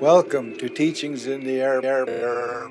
Welcome 0.00 0.56
to 0.56 0.70
Teachings 0.70 1.26
in 1.26 1.44
the 1.44 1.60
Air. 1.60 1.84
air, 1.84 2.08
air. 2.08 2.68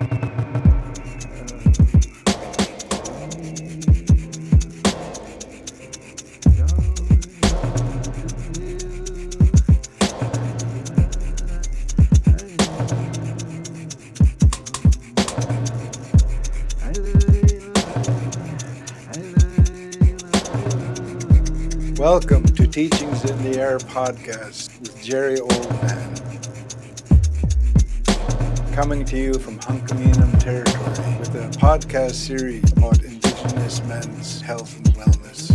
Welcome 21.99 22.45
to 22.45 22.65
Teachings 22.65 23.23
in 23.29 23.43
the 23.43 23.59
Air 23.59 23.77
podcast 23.77 24.81
with 24.81 24.99
Gerry 25.03 25.37
Oleman. 25.37 26.28
Coming 28.79 29.03
to 29.03 29.17
you 29.17 29.33
from 29.33 29.59
Hunkaminam 29.59 30.39
territory 30.39 31.19
with 31.19 31.35
a 31.35 31.49
podcast 31.59 32.13
series 32.13 32.71
about 32.71 33.03
Indigenous 33.03 33.83
men's 33.83 34.39
health 34.39 34.73
and 34.77 34.85
wellness. 34.95 35.51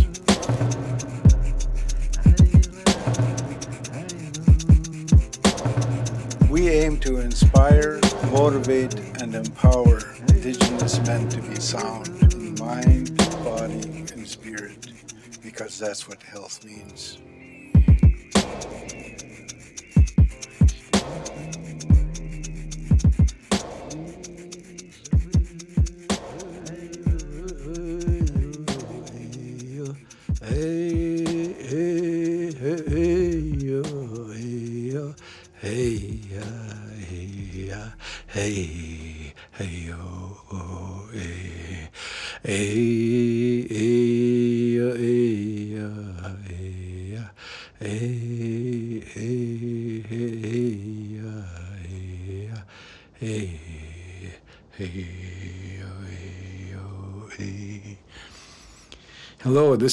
We 6.51 6.69
aim 6.69 6.99
to 6.99 7.17
inspire, 7.17 7.99
motivate, 8.31 8.93
and 9.19 9.33
empower 9.33 10.01
Indigenous 10.27 10.99
men 11.07 11.27
to 11.29 11.41
be 11.41 11.55
sound 11.55 12.07
in 12.31 12.53
mind, 12.59 13.17
body, 13.43 13.81
and 14.13 14.27
spirit 14.27 14.89
because 15.41 15.79
that's 15.79 16.07
what 16.07 16.21
health 16.21 16.63
means. 16.63 17.17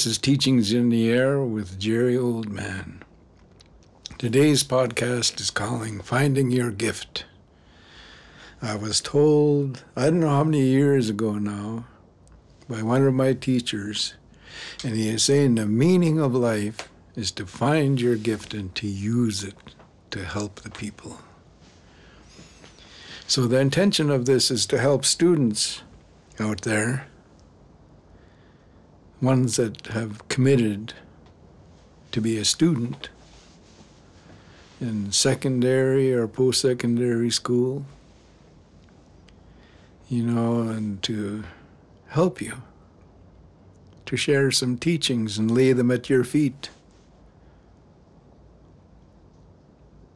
This 0.02 0.14
is 0.14 0.18
Teachings 0.18 0.72
in 0.72 0.88
the 0.88 1.08
Air 1.08 1.40
with 1.40 1.78
Gerry 1.78 2.16
Oleman. 2.16 3.02
Today's 4.18 4.64
podcast 4.64 5.40
is 5.40 5.52
calling 5.52 6.00
Finding 6.00 6.50
Your 6.50 6.72
Gift. 6.72 7.24
I 8.60 8.74
was 8.74 9.00
told, 9.00 9.84
I 9.94 10.06
don't 10.06 10.18
know 10.18 10.28
how 10.28 10.42
many 10.42 10.62
years 10.62 11.08
ago 11.08 11.34
now, 11.34 11.86
by 12.68 12.82
one 12.82 13.06
of 13.06 13.14
my 13.14 13.32
teachers, 13.32 14.14
and 14.82 14.96
he 14.96 15.08
is 15.08 15.22
saying 15.22 15.54
the 15.54 15.66
meaning 15.66 16.18
of 16.18 16.34
life 16.34 16.88
is 17.14 17.30
to 17.30 17.46
find 17.46 18.00
your 18.00 18.16
gift 18.16 18.54
and 18.54 18.74
to 18.74 18.88
use 18.88 19.44
it 19.44 19.54
to 20.10 20.24
help 20.24 20.62
the 20.62 20.70
people. 20.70 21.20
So 23.28 23.46
the 23.46 23.60
intention 23.60 24.10
of 24.10 24.26
this 24.26 24.50
is 24.50 24.66
to 24.66 24.80
help 24.80 25.04
students 25.04 25.82
out 26.40 26.62
there, 26.62 27.06
ones 29.22 29.56
that 29.56 29.86
have 29.86 30.28
committed 30.28 30.92
to 32.10 32.20
be 32.20 32.36
a 32.36 32.44
student 32.44 33.08
in 34.80 35.10
secondary 35.10 36.12
or 36.12 36.28
post 36.28 36.60
secondary 36.60 37.30
school 37.30 37.86
you 40.12 40.22
know, 40.22 40.60
and 40.60 41.02
to 41.02 41.42
help 42.08 42.42
you, 42.42 42.60
to 44.04 44.14
share 44.14 44.50
some 44.50 44.76
teachings 44.76 45.38
and 45.38 45.50
lay 45.50 45.72
them 45.72 45.90
at 45.90 46.10
your 46.10 46.22
feet, 46.22 46.68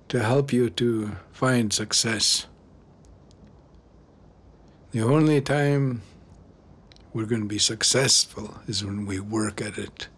to 0.09 0.23
help 0.23 0.53
you 0.53 0.69
to 0.69 1.17
find 1.33 1.73
success. 1.73 2.47
The 4.91 5.01
only 5.01 5.41
time 5.41 6.03
we're 7.17 7.25
going 7.25 7.41
to 7.41 7.49
be 7.49 7.59
successful 7.59 8.59
is 8.69 8.85
when 8.85 9.07
we 9.07 9.19
work 9.19 9.63
at 9.63 9.79
it. 9.79 10.09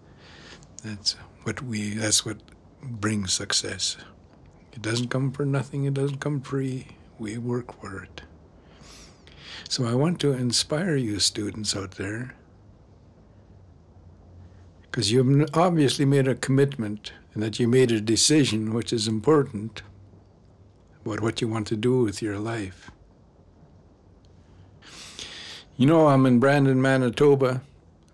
That's 0.83 1.13
what 1.45 1.63
we 1.63 1.91
that's 1.91 2.27
what 2.27 2.39
brings 2.83 3.33
success. 3.33 3.97
It 4.73 4.83
doesn't 4.83 5.07
come 5.07 5.31
for 5.31 5.45
nothing, 5.45 5.85
it 5.85 5.95
doesn't 5.95 6.19
come 6.19 6.41
free. 6.41 6.89
We 7.21 7.39
work 7.39 7.81
for 7.81 8.03
it. 8.03 8.23
So 9.69 9.85
I 9.87 9.95
want 9.95 10.19
to 10.21 10.33
inspire 10.33 10.97
you, 10.97 11.21
students 11.21 11.77
out 11.77 11.93
there, 11.93 12.35
because 14.83 15.13
you've 15.13 15.49
obviously 15.55 16.05
made 16.05 16.27
a 16.27 16.35
commitment 16.35 17.13
and 17.33 17.45
that 17.45 17.61
you 17.61 17.69
made 17.69 17.93
a 17.93 18.01
decision, 18.01 18.75
which 18.75 18.93
is 18.93 19.07
important, 19.07 19.83
about 21.05 21.21
what 21.21 21.41
you 21.41 21.47
want 21.47 21.69
to 21.69 21.77
do 21.77 22.03
with 22.03 22.21
your 22.23 22.39
life. 22.39 22.91
You 25.81 25.87
know, 25.87 26.09
I'm 26.09 26.27
in 26.27 26.41
Brandon, 26.41 26.83
Manitoba, 26.83 27.63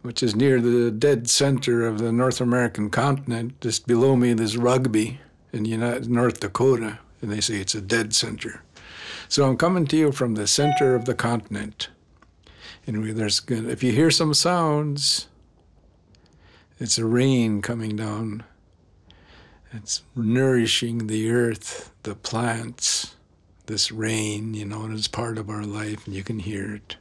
which 0.02 0.22
is 0.22 0.36
near 0.36 0.60
the 0.60 0.90
dead 0.90 1.30
center 1.30 1.86
of 1.86 1.98
the 1.98 2.12
North 2.12 2.42
American 2.42 2.90
continent. 2.90 3.58
Just 3.62 3.86
below 3.86 4.16
me, 4.16 4.34
there's 4.34 4.58
Rugby 4.58 5.18
in 5.50 5.64
United, 5.64 6.10
North 6.10 6.40
Dakota, 6.40 6.98
and 7.22 7.32
they 7.32 7.40
say 7.40 7.54
it's 7.54 7.74
a 7.74 7.80
dead 7.80 8.14
center. 8.14 8.62
So 9.30 9.48
I'm 9.48 9.56
coming 9.56 9.86
to 9.86 9.96
you 9.96 10.12
from 10.12 10.34
the 10.34 10.46
center 10.46 10.94
of 10.94 11.06
the 11.06 11.14
continent. 11.14 11.88
And 12.86 13.02
there's 13.16 13.40
if 13.48 13.82
you 13.82 13.92
hear 13.92 14.10
some 14.10 14.34
sounds, 14.34 15.28
it's 16.78 16.98
a 16.98 17.06
rain 17.06 17.62
coming 17.62 17.96
down. 17.96 18.44
It's 19.72 20.02
nourishing 20.14 21.06
the 21.06 21.30
earth, 21.30 21.94
the 22.02 22.14
plants. 22.14 23.14
This 23.64 23.90
rain, 23.90 24.52
you 24.52 24.66
know, 24.66 24.84
it 24.84 24.92
is 24.92 25.08
part 25.08 25.38
of 25.38 25.48
our 25.48 25.64
life, 25.64 26.04
and 26.04 26.14
you 26.14 26.22
can 26.22 26.40
hear 26.40 26.74
it. 26.74 26.96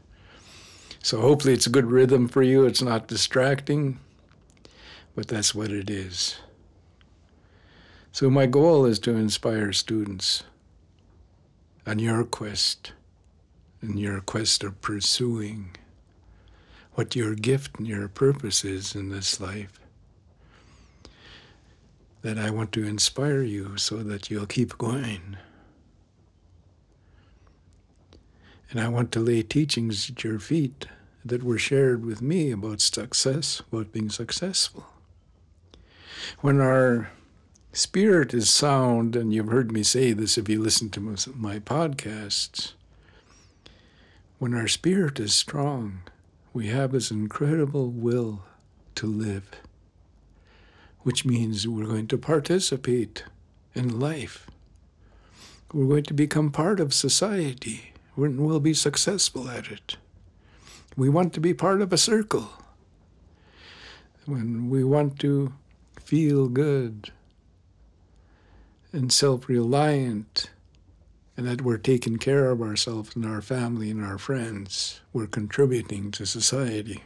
So 1.04 1.20
hopefully 1.20 1.54
it's 1.54 1.68
a 1.68 1.70
good 1.70 1.92
rhythm 1.92 2.30
for 2.30 2.42
you. 2.42 2.66
It's 2.66 2.82
not 2.82 3.08
distracting, 3.08 4.00
but 5.16 5.28
that's 5.28 5.54
what 5.54 5.70
it 5.70 5.90
is. 5.90 6.38
So 8.14 8.30
my 8.30 8.46
goal 8.46 8.86
is 8.86 9.00
to 9.00 9.12
inspire 9.12 9.74
students 9.74 10.44
on 11.86 12.00
your 12.00 12.24
quest, 12.24 12.94
in 13.82 13.98
your 13.98 14.22
quest 14.22 14.64
of 14.64 14.80
pursuing 14.82 15.76
what 16.94 17.18
your 17.18 17.36
gift 17.36 17.80
and 17.80 17.88
your 17.88 18.08
purpose 18.08 18.64
is 18.64 18.96
in 18.96 19.10
this 19.10 19.42
life. 19.42 19.82
That 22.22 22.38
I 22.38 22.50
want 22.50 22.72
to 22.74 22.86
inspire 22.86 23.42
you 23.42 23.76
so 23.76 24.04
that 24.04 24.32
you'll 24.32 24.46
keep 24.46 24.78
going. 24.78 25.36
And 28.74 28.82
I 28.82 28.90
want 28.90 29.14
to 29.14 29.22
lay 29.22 29.42
teachings 29.42 30.10
at 30.10 30.26
your 30.26 30.40
feet 30.40 30.88
that 31.24 31.44
were 31.44 31.58
shared 31.58 32.06
with 32.06 32.22
me 32.22 32.52
about 32.52 32.82
success, 32.82 33.62
about 33.72 33.94
being 33.94 34.10
successful. 34.10 34.88
When 36.42 36.60
our 36.60 37.10
Spirit 37.76 38.36
is 38.36 38.54
sound, 38.54 39.16
and 39.16 39.34
you've 39.34 39.48
heard 39.48 39.72
me 39.72 39.82
say 39.82 40.14
this 40.14 40.38
if 40.38 40.48
you 40.48 40.62
listen 40.62 40.92
to 40.92 41.00
my 41.00 41.58
podcasts. 41.58 42.74
When 44.38 44.54
our 44.54 44.68
spirit 44.68 45.20
is 45.20 45.34
strong, 45.34 46.02
we 46.54 46.68
have 46.68 46.92
this 46.92 47.10
incredible 47.10 47.90
will 47.90 48.44
to 48.94 49.08
live, 49.08 49.50
which 51.00 51.26
means 51.26 51.68
we're 51.68 51.88
going 51.88 52.08
to 52.10 52.18
participate 52.20 53.24
in 53.74 54.00
life. 54.00 54.46
We're 55.74 55.88
going 55.88 56.04
to 56.04 56.14
become 56.14 56.52
part 56.52 56.80
of 56.80 56.94
society. 56.94 57.93
We'll 58.16 58.60
be 58.60 58.74
successful 58.74 59.50
at 59.50 59.72
it. 59.72 59.98
We 60.96 61.10
want 61.10 61.34
to 61.34 61.40
be 61.40 61.54
part 61.54 61.82
of 61.82 61.92
a 61.92 61.98
circle. 61.98 62.50
When 64.26 64.70
we 64.70 64.84
want 64.84 65.20
to 65.20 65.54
feel 66.00 66.48
good, 66.48 67.12
and 68.94 69.12
self 69.12 69.50
reliant, 69.50 70.52
and 71.36 71.48
that 71.48 71.64
we're 71.64 71.78
taking 71.78 72.18
care 72.18 72.52
of 72.52 72.62
ourselves 72.62 73.16
and 73.16 73.26
our 73.26 73.42
family 73.42 73.90
and 73.90 74.06
our 74.06 74.20
friends. 74.20 75.02
We're 75.12 75.28
contributing 75.28 76.12
to 76.12 76.26
society. 76.26 77.04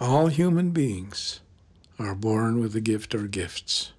All 0.00 0.28
human 0.28 0.70
beings 0.70 1.40
are 1.98 2.14
born 2.14 2.60
with 2.60 2.76
a 2.76 2.80
gift 2.80 3.14
or 3.14 3.26
gifts. 3.26 3.92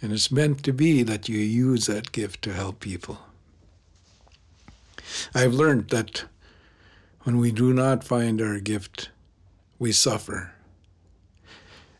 And 0.00 0.12
it's 0.12 0.30
meant 0.30 0.62
to 0.64 0.72
be 0.72 1.02
that 1.02 1.28
you 1.28 1.38
use 1.38 1.86
that 1.86 2.12
gift 2.12 2.42
to 2.42 2.52
help 2.52 2.80
people. 2.80 3.18
I've 5.34 5.54
learned 5.54 5.90
that 5.90 6.24
when 7.22 7.38
we 7.38 7.52
do 7.52 7.72
not 7.72 8.04
find 8.04 8.40
our 8.40 8.60
gift, 8.60 9.10
we 9.78 9.92
suffer. 9.92 10.52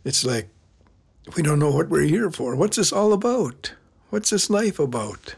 It's 0.04 0.24
like 0.24 0.48
we 1.36 1.42
don't 1.42 1.58
know 1.58 1.70
what 1.72 1.88
we're 1.88 2.02
here 2.02 2.30
for. 2.30 2.54
What's 2.54 2.76
this 2.76 2.92
all 2.92 3.12
about? 3.12 3.74
What's 4.10 4.30
this 4.30 4.48
life 4.48 4.78
about? 4.78 5.34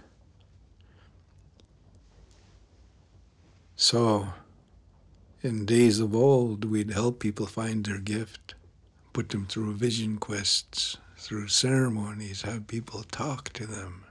So, 3.76 4.28
in 5.40 5.64
days 5.64 6.00
of 6.00 6.14
old, 6.14 6.64
we'd 6.64 6.90
help 6.90 7.20
people 7.20 7.46
find 7.46 7.86
their 7.86 8.00
gift, 8.00 8.54
put 9.12 9.30
them 9.30 9.46
through 9.46 9.74
vision 9.74 10.18
quests, 10.18 10.98
through 11.16 11.48
ceremonies, 11.48 12.42
have 12.42 12.66
people 12.66 13.04
talk 13.04 13.52
to 13.54 13.66
them. 13.66 14.04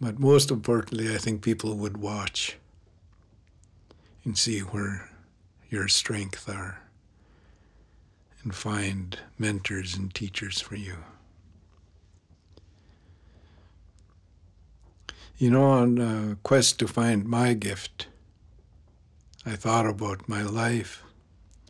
But 0.00 0.18
most 0.18 0.50
importantly, 0.50 1.14
I 1.14 1.18
think 1.18 1.42
people 1.42 1.74
would 1.76 1.96
watch 1.96 2.56
and 4.24 4.36
see 4.36 4.60
where 4.60 5.10
your 5.70 5.88
strengths 5.88 6.48
are 6.48 6.80
and 8.42 8.54
find 8.54 9.18
mentors 9.38 9.94
and 9.96 10.14
teachers 10.14 10.60
for 10.60 10.76
you. 10.76 10.96
You 15.38 15.50
know, 15.50 15.64
on 15.66 15.98
a 15.98 16.36
quest 16.42 16.78
to 16.80 16.88
find 16.88 17.24
my 17.24 17.54
gift, 17.54 18.08
I 19.46 19.54
thought 19.54 19.86
about 19.86 20.28
my 20.28 20.42
life 20.42 21.02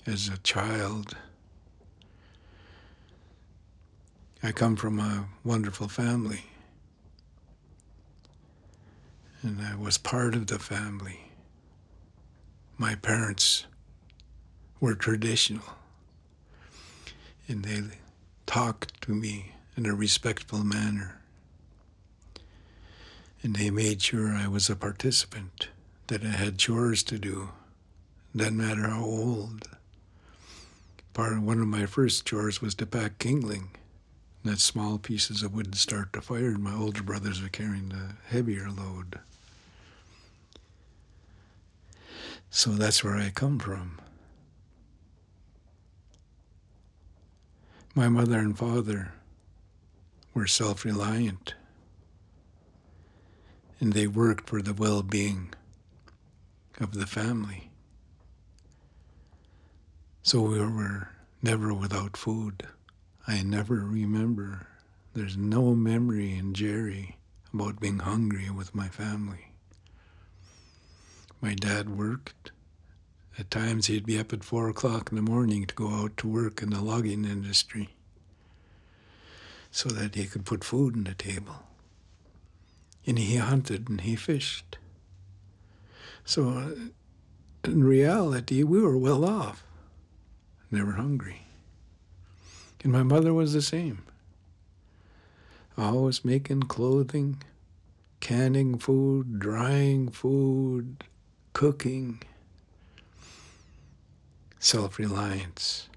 as 0.06 0.28
a 0.28 0.38
child. 0.38 1.16
I 4.42 4.52
come 4.52 4.76
from 4.76 4.98
a 4.98 5.28
wonderful 5.44 5.88
family, 5.88 6.44
and 9.42 9.60
I 9.60 9.76
was 9.76 9.98
part 9.98 10.34
of 10.34 10.46
the 10.46 10.58
family. 10.58 11.30
My 12.76 12.94
parents 12.94 13.66
were 14.80 14.94
traditional 14.94 15.64
and 17.48 17.64
they 17.64 17.82
talked 18.46 19.00
to 19.02 19.12
me 19.12 19.52
in 19.76 19.86
a 19.86 19.94
respectful 19.94 20.62
manner. 20.62 21.20
And 23.42 23.56
they 23.56 23.70
made 23.70 24.02
sure 24.02 24.34
I 24.34 24.48
was 24.48 24.68
a 24.68 24.76
participant, 24.76 25.68
that 26.08 26.24
I 26.24 26.30
had 26.30 26.58
chores 26.58 27.02
to 27.04 27.18
do. 27.18 27.50
Doesn't 28.36 28.56
matter 28.56 28.88
how 28.88 29.04
old. 29.04 29.68
Part 31.14 31.34
of 31.34 31.42
one 31.42 31.60
of 31.60 31.68
my 31.68 31.86
first 31.86 32.26
chores 32.26 32.60
was 32.60 32.74
to 32.76 32.86
pack 32.86 33.18
kindling. 33.18 33.70
That 34.44 34.60
small 34.60 34.98
pieces 34.98 35.42
of 35.42 35.54
wood 35.54 35.74
start 35.74 36.12
the 36.12 36.22
fire, 36.22 36.48
and 36.48 36.62
my 36.62 36.74
older 36.74 37.02
brothers 37.02 37.42
are 37.42 37.48
carrying 37.48 37.88
the 37.90 38.14
heavier 38.28 38.70
load. 38.70 39.18
So 42.50 42.70
that's 42.70 43.04
where 43.04 43.16
I 43.16 43.30
come 43.30 43.58
from. 43.58 44.00
My 47.94 48.08
mother 48.08 48.38
and 48.38 48.56
father 48.56 49.12
were 50.34 50.46
self 50.46 50.84
reliant, 50.84 51.54
and 53.80 53.92
they 53.92 54.06
worked 54.06 54.48
for 54.48 54.62
the 54.62 54.72
well 54.72 55.02
being 55.02 55.52
of 56.80 56.94
the 56.94 57.06
family. 57.06 57.70
So 60.22 60.42
we 60.42 60.60
were 60.60 61.08
never 61.42 61.74
without 61.74 62.16
food. 62.16 62.66
I 63.30 63.42
never 63.42 63.74
remember, 63.74 64.66
there's 65.12 65.36
no 65.36 65.74
memory 65.74 66.32
in 66.32 66.54
Jerry 66.54 67.18
about 67.52 67.78
being 67.78 67.98
hungry 67.98 68.48
with 68.48 68.74
my 68.74 68.88
family. 68.88 69.52
My 71.42 71.52
dad 71.52 71.90
worked. 71.90 72.52
At 73.38 73.50
times 73.50 73.86
he'd 73.86 74.06
be 74.06 74.18
up 74.18 74.32
at 74.32 74.44
four 74.44 74.70
o'clock 74.70 75.10
in 75.12 75.16
the 75.16 75.30
morning 75.30 75.66
to 75.66 75.74
go 75.74 75.90
out 75.90 76.16
to 76.16 76.26
work 76.26 76.62
in 76.62 76.70
the 76.70 76.80
logging 76.80 77.26
industry 77.26 77.90
so 79.70 79.90
that 79.90 80.14
he 80.14 80.24
could 80.24 80.46
put 80.46 80.64
food 80.64 80.96
on 80.96 81.04
the 81.04 81.12
table. 81.12 81.64
And 83.06 83.18
he 83.18 83.36
hunted 83.36 83.90
and 83.90 84.00
he 84.00 84.16
fished. 84.16 84.78
So 86.24 86.74
in 87.62 87.84
reality, 87.84 88.62
we 88.62 88.80
were 88.80 88.96
well 88.96 89.26
off, 89.26 89.66
never 90.70 90.92
hungry. 90.92 91.42
And 92.82 92.92
my 92.92 93.02
mother 93.02 93.34
was 93.34 93.52
the 93.52 93.62
same. 93.62 94.02
Always 95.76 96.24
making 96.24 96.64
clothing, 96.64 97.42
canning 98.20 98.78
food, 98.78 99.38
drying 99.38 100.10
food, 100.10 101.04
cooking, 101.52 102.22
self 104.58 104.98
reliance. 104.98 105.88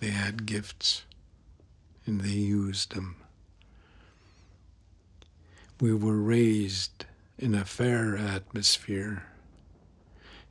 They 0.00 0.10
had 0.10 0.46
gifts 0.46 1.04
and 2.06 2.20
they 2.20 2.30
used 2.30 2.94
them. 2.94 3.16
We 5.80 5.94
were 5.94 6.18
raised 6.18 7.06
in 7.38 7.54
a 7.54 7.64
fair 7.64 8.16
atmosphere, 8.16 9.24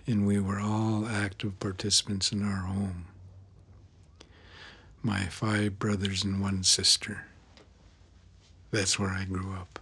and 0.06 0.26
we 0.26 0.40
were 0.40 0.60
all 0.60 1.08
active 1.08 1.60
participants 1.60 2.32
in 2.32 2.44
our 2.44 2.66
home. 2.66 3.06
My 5.04 5.26
five 5.26 5.80
brothers 5.80 6.24
and 6.24 6.42
one 6.42 6.64
sister. 6.64 7.26
That's 8.70 9.00
where 9.00 9.10
I 9.10 9.26
grew 9.26 9.54
up. 9.54 9.80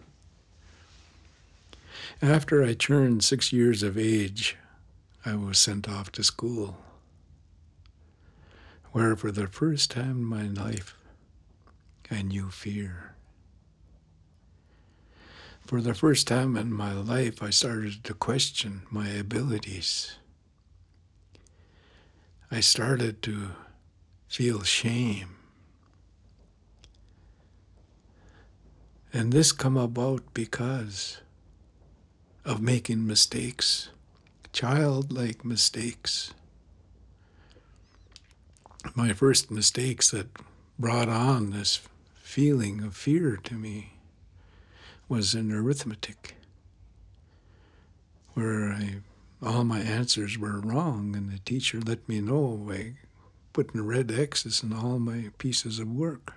After 2.22 2.64
I 2.64 2.74
turned 2.74 3.24
six 3.24 3.52
years 3.52 3.84
of 3.84 3.98
age, 3.98 4.56
I 5.26 5.36
was 5.36 5.60
sent 5.60 5.90
off 5.90 6.12
to 6.14 6.24
school, 6.24 6.78
where 8.92 9.16
for 9.16 9.32
the 9.32 9.48
first 9.48 9.92
time 9.92 10.12
in 10.12 10.24
my 10.24 10.48
life, 10.48 10.96
I 12.10 12.22
knew 12.22 12.50
fear. 12.50 13.16
For 15.66 15.82
the 15.82 15.94
first 15.94 16.28
time 16.28 16.56
in 16.56 16.74
my 16.74 16.94
life, 16.94 17.44
I 17.44 17.52
started 17.52 18.04
to 18.06 18.14
question 18.14 18.82
my 18.90 19.10
abilities. 19.10 20.16
I 22.50 22.62
started 22.62 23.22
to 23.24 23.52
feel 24.30 24.62
shame. 24.62 25.36
And 29.12 29.34
this 29.34 29.52
come 29.52 29.76
about 29.76 30.34
because 30.36 31.20
of 32.46 32.62
making 32.62 33.08
mistakes, 33.08 33.90
childlike 34.54 35.44
mistakes. 35.44 36.32
My 38.96 39.14
first 39.14 39.50
mistakes 39.50 40.12
that 40.12 40.28
brought 40.78 41.10
on 41.10 41.50
this 41.50 41.82
feeling 42.22 42.84
of 42.84 42.96
fear 42.96 43.36
to 43.36 43.56
me 43.56 43.94
was 45.10 45.34
in 45.34 45.52
arithmetic, 45.52 46.36
where 48.36 48.72
I, 48.72 48.98
all 49.42 49.64
my 49.64 49.80
answers 49.80 50.38
were 50.38 50.60
wrong, 50.60 51.16
and 51.16 51.32
the 51.32 51.40
teacher 51.40 51.80
let 51.82 52.08
me 52.08 52.22
know 52.22 52.56
by 52.56 52.94
putting 53.60 53.86
red 53.86 54.10
X's 54.10 54.64
in 54.64 54.72
all 54.72 55.00
my 55.00 55.32
pieces 55.38 55.80
of 55.80 55.92
work. 55.92 56.32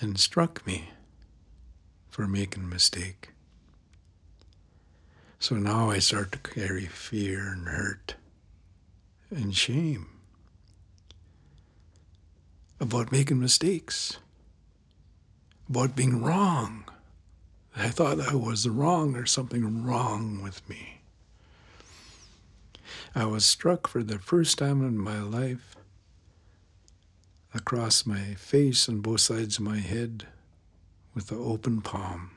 And 0.00 0.18
struck 0.18 0.66
me 0.66 0.88
for 2.08 2.26
making 2.26 2.62
a 2.62 2.66
mistake. 2.66 3.32
So 5.38 5.56
now 5.56 5.90
I 5.90 5.98
start 5.98 6.32
to 6.32 6.38
carry 6.38 6.86
fear 6.86 7.46
and 7.46 7.68
hurt 7.68 8.14
and 9.28 9.54
shame 9.54 10.06
about 12.80 13.12
making 13.12 13.38
mistakes, 13.38 14.16
about 15.68 15.94
being 15.94 16.22
wrong. 16.22 16.86
I 17.76 17.90
thought 17.90 18.18
I 18.18 18.34
was 18.34 18.66
wrong, 18.66 19.12
there's 19.12 19.30
something 19.30 19.84
wrong 19.84 20.42
with 20.42 20.66
me. 20.70 20.93
I 23.16 23.26
was 23.26 23.46
struck 23.46 23.86
for 23.86 24.02
the 24.02 24.18
first 24.18 24.58
time 24.58 24.82
in 24.82 24.98
my 24.98 25.20
life 25.20 25.76
across 27.54 28.04
my 28.04 28.34
face 28.34 28.88
and 28.88 29.02
both 29.02 29.20
sides 29.20 29.58
of 29.58 29.64
my 29.64 29.78
head 29.78 30.26
with 31.14 31.28
the 31.28 31.36
open 31.36 31.80
palm. 31.80 32.32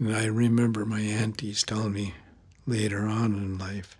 And 0.00 0.16
I 0.16 0.24
remember 0.24 0.84
my 0.84 1.00
aunties 1.00 1.62
telling 1.62 1.92
me 1.92 2.14
later 2.66 3.06
on 3.06 3.34
in 3.34 3.58
life 3.58 3.96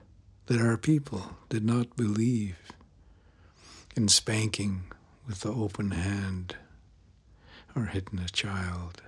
that 0.46 0.60
our 0.60 0.76
people 0.76 1.36
did 1.48 1.64
not 1.64 1.96
believe 1.96 2.56
in 3.94 4.08
spanking 4.08 4.84
with 5.28 5.40
the 5.40 5.52
open 5.52 5.92
hand 5.92 6.56
or 7.76 7.84
hitting 7.84 8.18
a 8.18 8.28
child. 8.28 9.02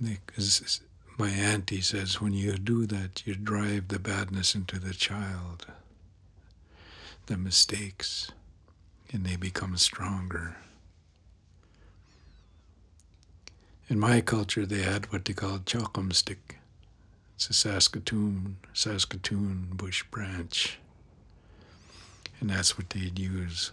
Because 0.00 0.80
my 1.18 1.30
auntie 1.30 1.80
says 1.80 2.20
when 2.20 2.32
you 2.32 2.56
do 2.58 2.86
that, 2.86 3.26
you 3.26 3.34
drive 3.34 3.88
the 3.88 3.98
badness 3.98 4.54
into 4.54 4.78
the 4.78 4.94
child. 4.94 5.66
the 7.26 7.36
mistakes 7.36 8.30
and 9.12 9.24
they 9.24 9.36
become 9.36 9.76
stronger. 9.76 10.56
In 13.88 13.98
my 14.00 14.20
culture, 14.20 14.66
they 14.66 14.82
had 14.82 15.12
what 15.12 15.24
they 15.24 15.32
called 15.32 15.64
chalkum 15.64 16.12
stick. 16.12 16.58
It's 17.36 17.48
a 17.50 17.52
Saskatoon, 17.52 18.56
Saskatoon 18.72 19.68
bush 19.72 20.02
branch. 20.10 20.78
And 22.40 22.50
that's 22.50 22.76
what 22.76 22.90
they'd 22.90 23.18
use. 23.18 23.70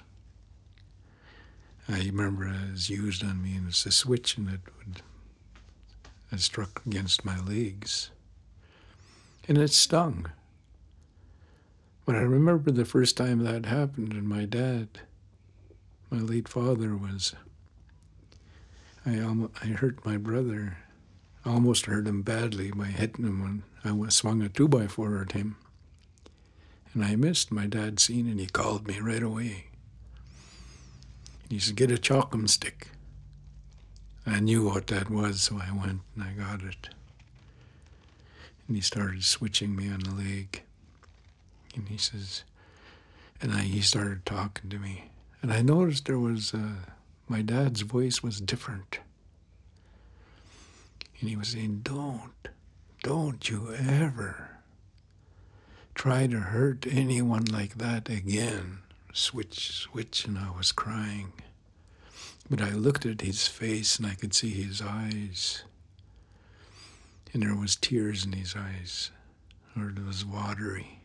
I 1.90 2.00
remember 2.00 2.48
it 2.48 2.72
was 2.72 2.90
used 2.90 3.24
on 3.24 3.42
me, 3.42 3.56
and 3.56 3.68
it's 3.68 3.86
a 3.86 3.92
switch, 3.92 4.38
and 4.38 4.48
it 4.50 4.62
would 4.78 5.02
it 6.34 6.42
struck 6.42 6.82
against 6.86 7.24
my 7.24 7.40
legs. 7.40 8.10
And 9.48 9.58
it 9.58 9.72
stung. 9.72 10.32
But 12.06 12.16
I 12.16 12.22
remember 12.22 12.72
the 12.72 12.86
first 12.86 13.16
time 13.16 13.44
that 13.44 13.66
happened, 13.66 14.14
and 14.14 14.28
my 14.28 14.46
dad, 14.46 14.88
my 16.10 16.20
late 16.20 16.48
father, 16.48 16.96
was. 16.96 17.34
I 19.06 19.20
almost, 19.20 19.54
I 19.62 19.68
hurt 19.68 20.06
my 20.06 20.18
brother. 20.18 20.78
I 21.46 21.50
almost 21.50 21.86
hurt 21.86 22.08
him 22.08 22.22
badly 22.22 22.72
by 22.72 22.86
hitting 22.86 23.26
him 23.26 23.42
when 23.42 23.64
I 23.84 24.10
swung 24.10 24.42
a 24.42 24.50
two 24.50 24.68
by 24.68 24.88
four 24.88 25.22
at 25.22 25.34
him. 25.34 25.58
And 26.94 27.04
I 27.04 27.16
missed. 27.16 27.52
My 27.52 27.68
dad 27.68 28.00
seen 28.00 28.28
and 28.28 28.40
he 28.40 28.46
called 28.46 28.88
me 28.88 29.00
right 29.00 29.24
away. 29.24 29.66
He 31.50 31.60
said, 31.60 31.76
"Get 31.76 31.92
a 31.92 31.96
chalkum 31.96 32.50
stick." 32.50 32.93
I 34.26 34.40
knew 34.40 34.66
what 34.70 34.88
that 34.88 35.10
was, 35.10 35.42
so 35.42 35.60
I 35.62 35.72
went 35.72 36.02
and 36.16 36.24
I 36.24 36.32
got 36.32 36.62
it. 36.62 36.90
And 38.68 38.78
he 38.78 38.82
started 38.82 39.24
switching 39.24 39.76
me 39.76 39.90
on 39.90 40.00
the 40.00 40.12
leg. 40.12 40.64
And 41.76 41.90
he 41.90 41.98
says, 41.98 42.44
and 43.42 43.52
I, 43.52 43.62
he 43.62 43.82
started 43.82 44.26
talking 44.26 44.70
to 44.70 44.80
me. 44.80 45.10
And 45.42 45.52
I 45.52 45.62
noticed 45.62 46.06
there 46.06 46.18
was, 46.18 46.54
uh, 46.54 46.92
my 47.28 47.42
dad's 47.42 47.82
voice 47.82 48.24
was 48.24 48.40
different. 48.40 49.00
And 51.20 51.30
he 51.30 51.36
was 51.36 51.50
saying, 51.50 51.82
Don't, 51.84 52.32
don't 53.02 53.50
you 53.50 53.74
ever 53.74 54.50
try 55.96 56.28
to 56.28 56.40
hurt 56.40 56.86
anyone 56.90 57.46
like 57.46 57.78
that 57.78 58.10
again. 58.10 58.80
Switch, 59.14 59.72
switch, 59.72 60.26
and 60.26 60.38
I 60.38 60.50
was 60.58 60.72
crying. 60.72 61.34
But 62.50 62.62
I 62.62 62.72
looked 62.72 63.06
at 63.06 63.22
his 63.22 63.48
face 63.48 63.98
and 63.98 64.06
I 64.06 64.16
could 64.16 64.34
see 64.34 64.50
his 64.50 64.82
eyes. 64.82 65.64
And 67.34 67.42
there 67.42 67.56
was 67.56 67.76
tears 67.76 68.26
in 68.26 68.34
his 68.34 68.56
eyes, 68.56 69.10
or 69.76 69.90
it 69.90 70.06
was 70.06 70.24
watery. 70.24 71.00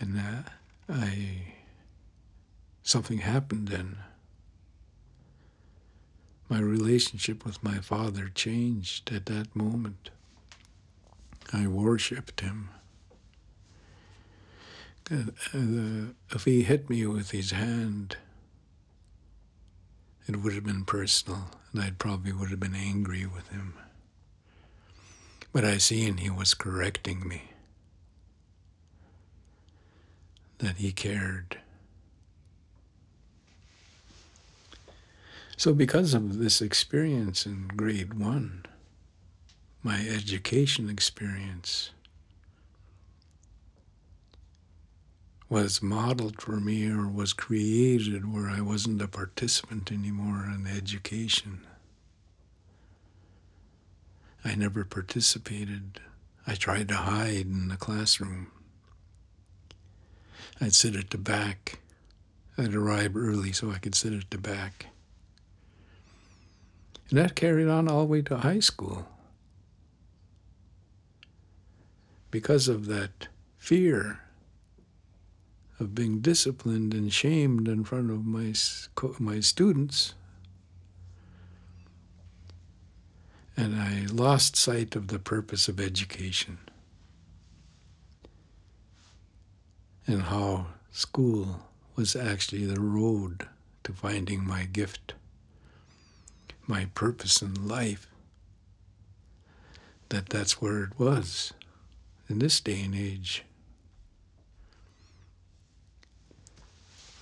And 0.00 0.20
I, 0.88 1.54
something 2.82 3.18
happened 3.18 3.68
then. 3.68 3.98
My 6.48 6.58
relationship 6.58 7.46
with 7.46 7.62
my 7.62 7.78
father 7.78 8.28
changed 8.34 9.12
at 9.12 9.26
that 9.26 9.54
moment. 9.54 10.10
I 11.52 11.68
worshipped 11.68 12.40
him. 12.40 12.70
Uh, 15.10 16.12
if 16.30 16.44
he 16.44 16.62
hit 16.62 16.88
me 16.88 17.04
with 17.06 17.32
his 17.32 17.50
hand, 17.50 18.16
it 20.28 20.36
would 20.36 20.54
have 20.54 20.64
been 20.64 20.84
personal, 20.84 21.50
and 21.72 21.82
I 21.82 21.90
probably 21.90 22.32
would 22.32 22.50
have 22.50 22.60
been 22.60 22.74
angry 22.74 23.26
with 23.26 23.48
him. 23.48 23.74
But 25.52 25.64
I 25.64 25.78
seen 25.78 26.18
he 26.18 26.30
was 26.30 26.54
correcting 26.54 27.26
me, 27.28 27.50
that 30.58 30.76
he 30.76 30.92
cared. 30.92 31.58
So, 35.56 35.74
because 35.74 36.14
of 36.14 36.38
this 36.38 36.60
experience 36.62 37.44
in 37.44 37.68
grade 37.68 38.14
one, 38.14 38.64
my 39.82 40.00
education 40.08 40.88
experience, 40.88 41.90
was 45.52 45.82
modeled 45.82 46.40
for 46.40 46.58
me 46.58 46.90
or 46.90 47.06
was 47.06 47.34
created 47.34 48.32
where 48.32 48.48
I 48.48 48.62
wasn't 48.62 49.02
a 49.02 49.06
participant 49.06 49.92
anymore 49.92 50.46
in 50.46 50.66
education. 50.66 51.60
I 54.42 54.54
never 54.54 54.82
participated. 54.82 56.00
I 56.46 56.54
tried 56.54 56.88
to 56.88 56.94
hide 56.94 57.44
in 57.44 57.68
the 57.68 57.76
classroom. 57.76 58.50
I'd 60.58 60.74
sit 60.74 60.96
at 60.96 61.10
the 61.10 61.18
back. 61.18 61.80
I'd 62.56 62.74
arrive 62.74 63.14
early 63.14 63.52
so 63.52 63.70
I 63.70 63.76
could 63.76 63.94
sit 63.94 64.14
at 64.14 64.30
the 64.30 64.38
back. 64.38 64.86
And 67.10 67.18
that 67.18 67.34
carried 67.34 67.68
on 67.68 67.88
all 67.88 68.06
the 68.06 68.06
way 68.06 68.22
to 68.22 68.38
high 68.38 68.60
school. 68.60 69.06
Because 72.30 72.68
of 72.68 72.86
that 72.86 73.28
fear 73.58 74.21
of 75.82 75.94
being 75.94 76.20
disciplined 76.20 76.94
and 76.94 77.12
shamed 77.12 77.68
in 77.68 77.84
front 77.84 78.10
of 78.10 78.24
my, 78.24 78.54
my 79.18 79.40
students. 79.40 80.14
And 83.56 83.74
I 83.76 84.06
lost 84.10 84.56
sight 84.56 84.96
of 84.96 85.08
the 85.08 85.18
purpose 85.18 85.68
of 85.68 85.78
education 85.78 86.58
and 90.06 90.22
how 90.22 90.66
school 90.90 91.60
was 91.96 92.16
actually 92.16 92.64
the 92.64 92.80
road 92.80 93.46
to 93.84 93.92
finding 93.92 94.46
my 94.46 94.64
gift, 94.64 95.14
my 96.66 96.86
purpose 96.94 97.42
in 97.42 97.68
life. 97.68 98.06
That 100.08 100.28
that's 100.28 100.60
where 100.60 100.84
it 100.84 100.98
was 100.98 101.52
in 102.28 102.38
this 102.38 102.60
day 102.60 102.82
and 102.82 102.94
age. 102.94 103.44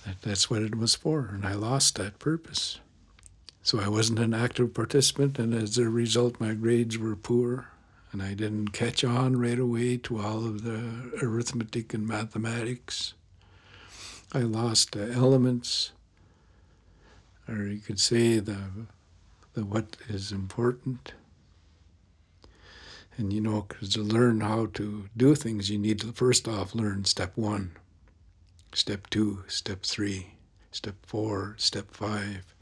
That, 0.05 0.21
that's 0.21 0.49
what 0.49 0.61
it 0.61 0.75
was 0.75 0.95
for, 0.95 1.29
and 1.31 1.45
I 1.45 1.53
lost 1.53 1.95
that 1.95 2.19
purpose. 2.19 2.79
So 3.63 3.79
I 3.79 3.87
wasn't 3.87 4.19
an 4.19 4.33
active 4.33 4.73
participant, 4.73 5.37
and 5.37 5.53
as 5.53 5.77
a 5.77 5.89
result, 5.89 6.39
my 6.39 6.53
grades 6.53 6.97
were 6.97 7.15
poor, 7.15 7.67
and 8.11 8.21
I 8.21 8.33
didn't 8.33 8.69
catch 8.69 9.03
on 9.03 9.37
right 9.37 9.59
away 9.59 9.97
to 9.97 10.19
all 10.19 10.45
of 10.45 10.63
the 10.63 11.11
arithmetic 11.21 11.93
and 11.93 12.07
mathematics. 12.07 13.13
I 14.33 14.39
lost 14.39 14.93
the 14.93 15.11
elements, 15.11 15.91
or 17.47 17.65
you 17.65 17.79
could 17.79 17.99
say 17.99 18.39
the, 18.39 18.57
the 19.53 19.63
what 19.63 19.97
is 20.09 20.31
important. 20.31 21.13
And 23.17 23.31
you 23.31 23.41
know, 23.41 23.65
because 23.67 23.89
to 23.93 24.01
learn 24.01 24.41
how 24.41 24.67
to 24.73 25.09
do 25.15 25.35
things, 25.35 25.69
you 25.69 25.77
need 25.77 25.99
to 25.99 26.11
first 26.13 26.47
off 26.47 26.73
learn 26.73 27.05
step 27.05 27.33
one 27.35 27.73
step 28.73 29.09
two, 29.09 29.43
step 29.47 29.83
three, 29.83 30.35
step 30.71 30.95
four, 31.05 31.55
step 31.57 31.91
five. 31.91 32.53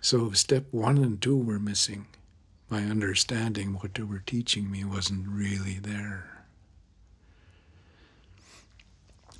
So 0.00 0.32
step 0.32 0.64
one 0.70 0.98
and 0.98 1.20
two 1.20 1.36
were 1.36 1.58
missing. 1.58 2.06
My 2.68 2.82
understanding, 2.82 3.74
what 3.74 3.94
they 3.94 4.02
were 4.02 4.22
teaching 4.24 4.70
me, 4.70 4.84
wasn't 4.84 5.28
really 5.28 5.78
there. 5.80 6.44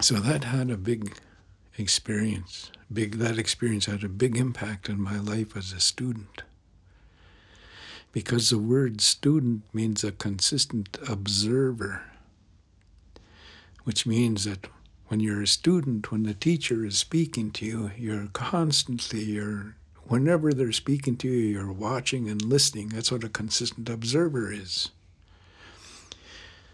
So 0.01 0.17
that 0.17 0.45
had 0.45 0.71
a 0.71 0.77
big 0.77 1.17
experience. 1.77 2.71
Big 2.93 3.17
that 3.19 3.39
experience 3.39 3.87
had 3.87 4.05
a 4.05 4.09
big 4.09 4.37
impact 4.37 4.89
on 4.89 5.01
my 5.01 5.19
life 5.19 5.57
as 5.57 5.73
a 5.73 5.81
student. 5.81 6.43
Because 8.13 8.51
the 8.51 8.59
word 8.59 9.01
student 9.01 9.63
means 9.73 10.05
a 10.05 10.13
consistent 10.13 10.97
observer, 11.09 12.03
which 13.85 14.07
means 14.07 14.45
that 14.45 14.69
when 15.15 15.21
you're 15.21 15.43
a 15.43 15.47
student, 15.47 16.11
when 16.11 16.25
the 16.25 16.35
teacher 16.35 16.85
is 16.85 16.99
speaking 16.99 17.53
to 17.53 17.65
you, 17.65 17.93
you're 17.97 18.27
constantly, 18.33 19.23
you're, 19.23 19.77
whenever 20.09 20.53
they're 20.53 20.73
speaking 20.73 21.17
to 21.17 21.29
you, 21.29 21.39
you're 21.39 21.71
watching 21.71 22.29
and 22.29 22.43
listening. 22.43 22.89
That's 22.89 23.13
what 23.13 23.23
a 23.23 23.29
consistent 23.29 23.89
observer 23.89 24.53
is. 24.53 24.91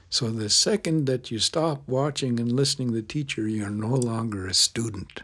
So 0.09 0.30
the 0.30 0.49
second 0.49 1.04
that 1.04 1.30
you 1.30 1.38
stop 1.38 1.82
watching 1.87 2.40
and 2.40 2.50
listening 2.50 2.88
to 2.88 2.94
the 2.94 3.02
teacher, 3.02 3.47
you're 3.47 3.68
no 3.68 3.94
longer 3.94 4.47
a 4.47 4.54
student. 4.54 5.23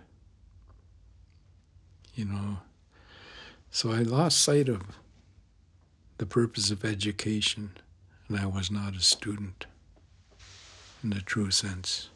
You 2.15 2.27
know, 2.27 2.59
so 3.71 3.93
I 3.93 4.01
lost 4.01 4.41
sight 4.41 4.69
of 4.69 4.83
the 6.19 6.27
purpose 6.27 6.71
of 6.71 6.85
education, 6.85 7.71
and 8.29 8.39
I 8.39 8.45
was 8.45 8.71
not 8.71 8.95
a 8.95 9.01
student 9.01 9.65
in 11.03 11.09
the 11.09 11.23
true 11.23 11.51
sense. 11.51 12.11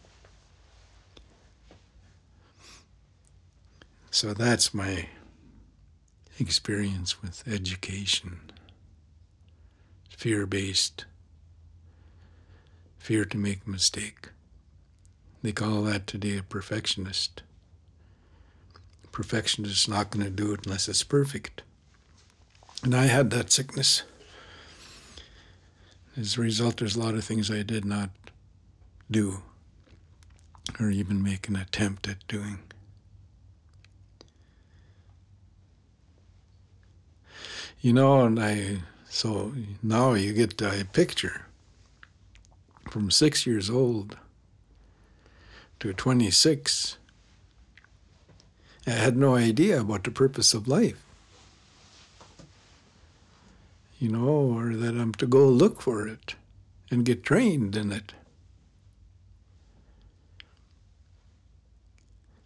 So 4.11 4.35
that's 4.35 4.75
my 4.75 5.09
experience 6.39 7.23
with 7.23 7.47
education 7.47 8.51
fear 10.21 10.45
based, 10.45 11.07
fear 12.99 13.25
to 13.25 13.39
make 13.39 13.61
a 13.67 13.71
mistake, 13.71 14.29
They 15.43 15.53
call 15.53 15.83
that 15.85 16.07
today 16.07 16.37
a 16.37 16.43
perfectionist. 16.43 17.43
Perfectionist 19.13 19.85
is 19.85 19.89
not 19.89 20.11
going 20.11 20.23
to 20.23 20.31
do 20.31 20.53
it 20.53 20.67
unless 20.67 20.89
it's 20.91 21.03
perfect. 21.03 21.63
And 22.83 22.95
I 22.95 23.07
had 23.07 23.31
that 23.31 23.51
sickness. 23.51 24.03
As 26.19 26.37
a 26.37 26.43
result, 26.43 26.77
there's 26.77 26.97
a 26.97 27.01
lot 27.01 27.15
of 27.15 27.25
things 27.25 27.51
I 27.51 27.63
did 27.63 27.87
not 27.87 28.11
do 29.11 29.43
or 30.79 30.91
even 30.91 31.23
make 31.23 31.49
an 31.49 31.57
attempt 31.57 32.07
at 32.09 32.29
doing. 32.29 32.59
You 37.83 37.95
know, 37.95 38.27
and 38.27 38.39
I, 38.39 38.79
so 39.09 39.55
now 39.83 40.13
you 40.13 40.35
get 40.35 40.61
a 40.61 40.85
picture 40.93 41.47
from 42.91 43.11
six 43.11 43.47
years 43.47 43.71
old 43.71 44.19
to 45.79 45.95
26. 45.95 46.99
I 48.87 48.91
had 48.91 49.17
no 49.17 49.35
idea 49.35 49.81
about 49.81 50.05
the 50.05 50.11
purpose 50.11 50.53
of 50.53 50.69
life, 50.69 51.03
you 53.99 54.11
know, 54.11 54.29
or 54.29 54.75
that 54.75 54.95
I'm 54.95 55.15
to 55.15 55.27
go 55.27 55.49
look 55.49 55.81
for 55.81 56.07
it 56.07 56.35
and 56.91 57.05
get 57.05 57.23
trained 57.23 57.77
in 57.77 57.93
it. 57.93 58.13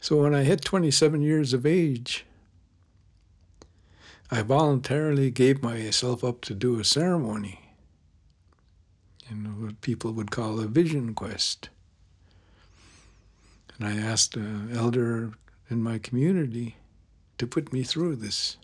So 0.01 0.23
when 0.23 0.35
I 0.35 0.45
hit 0.45 0.61
27 0.61 1.23
years 1.23 1.53
of 1.53 1.67
age, 1.67 2.25
I 4.35 4.43
voluntarily 4.43 5.31
gave 5.31 5.63
myself 5.63 6.25
up 6.25 6.41
to 6.41 6.55
do 6.55 6.81
a 6.81 6.85
ceremony, 6.85 7.71
know, 9.31 9.51
what 9.51 9.81
people 9.81 10.11
would 10.11 10.33
call 10.33 10.59
a 10.59 10.67
vision 10.67 11.15
quest. 11.15 11.69
And 13.79 13.87
I 13.87 13.97
asked 13.97 14.35
an 14.35 14.77
elder 14.77 15.35
in 15.71 15.85
my 15.85 15.99
community 15.99 16.75
to 17.39 17.47
put 17.47 17.73
me 17.73 17.85
through 17.85 18.17
this. 18.17 18.57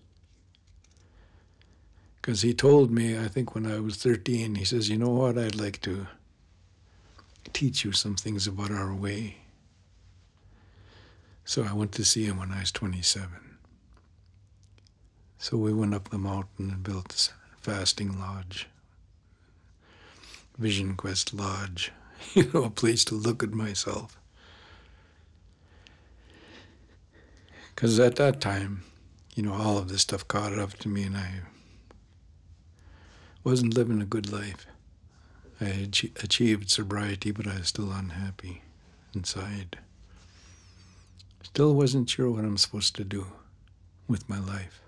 Because 2.20 2.42
he 2.42 2.52
told 2.52 2.90
me, 2.90 3.16
I 3.16 3.28
think 3.28 3.54
when 3.54 3.64
I 3.64 3.78
was 3.78 3.96
13, 3.96 4.56
he 4.56 4.64
says, 4.64 4.88
You 4.88 4.98
know 4.98 5.10
what? 5.10 5.38
I'd 5.38 5.54
like 5.54 5.80
to 5.82 6.08
teach 7.52 7.84
you 7.84 7.92
some 7.92 8.16
things 8.16 8.48
about 8.48 8.72
our 8.72 8.92
way. 8.92 9.36
So 11.44 11.62
I 11.62 11.72
went 11.72 11.92
to 11.92 12.04
see 12.04 12.24
him 12.24 12.38
when 12.38 12.50
I 12.50 12.58
was 12.58 12.72
27. 12.72 13.49
So 15.42 15.56
we 15.56 15.72
went 15.72 15.94
up 15.94 16.10
the 16.10 16.18
mountain 16.18 16.70
and 16.70 16.82
built 16.82 17.08
this 17.08 17.32
fasting 17.62 18.20
lodge, 18.20 18.68
Vision 20.58 20.96
Quest 20.96 21.32
Lodge, 21.32 21.92
you 22.34 22.50
know, 22.52 22.64
a 22.64 22.70
place 22.70 23.06
to 23.06 23.14
look 23.14 23.42
at 23.42 23.52
myself. 23.52 24.18
Because 27.74 27.98
at 27.98 28.16
that 28.16 28.42
time, 28.42 28.82
you 29.34 29.42
know, 29.42 29.54
all 29.54 29.78
of 29.78 29.88
this 29.88 30.02
stuff 30.02 30.28
caught 30.28 30.52
up 30.58 30.74
to 30.74 30.90
me 30.90 31.04
and 31.04 31.16
I 31.16 31.40
wasn't 33.42 33.72
living 33.72 34.02
a 34.02 34.06
good 34.06 34.30
life. 34.30 34.66
I 35.58 35.64
had 35.64 35.98
achieved 36.22 36.68
sobriety, 36.68 37.30
but 37.30 37.46
I 37.46 37.56
was 37.56 37.68
still 37.68 37.90
unhappy 37.92 38.60
inside. 39.14 39.78
Still 41.42 41.74
wasn't 41.74 42.10
sure 42.10 42.30
what 42.30 42.44
I'm 42.44 42.58
supposed 42.58 42.94
to 42.96 43.04
do 43.04 43.28
with 44.06 44.28
my 44.28 44.38
life. 44.38 44.82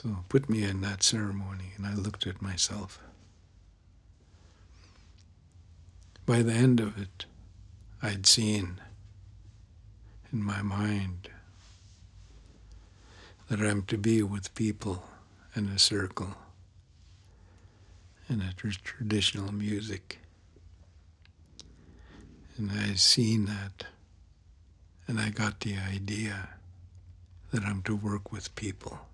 So 0.00 0.18
put 0.28 0.48
me 0.48 0.62
in 0.62 0.80
that 0.82 1.02
ceremony, 1.02 1.72
and 1.76 1.84
I 1.84 1.92
looked 1.92 2.24
at 2.28 2.40
myself. 2.40 3.00
By 6.24 6.42
the 6.42 6.52
end 6.52 6.78
of 6.78 6.96
it, 6.96 7.26
I'd 8.00 8.24
seen 8.24 8.80
in 10.32 10.40
my 10.40 10.62
mind 10.62 11.30
that 13.48 13.58
I'm 13.58 13.82
to 13.86 13.98
be 13.98 14.22
with 14.22 14.54
people 14.54 15.02
in 15.56 15.66
a 15.66 15.80
circle 15.80 16.36
in 18.28 18.40
a 18.40 18.52
traditional 18.52 19.52
music. 19.52 20.20
And 22.56 22.70
I 22.70 22.94
seen 22.94 23.46
that, 23.46 23.86
and 25.08 25.18
I 25.18 25.30
got 25.30 25.58
the 25.58 25.76
idea 25.76 26.50
that 27.50 27.64
I'm 27.64 27.82
to 27.82 27.96
work 27.96 28.30
with 28.30 28.54
people, 28.54 29.07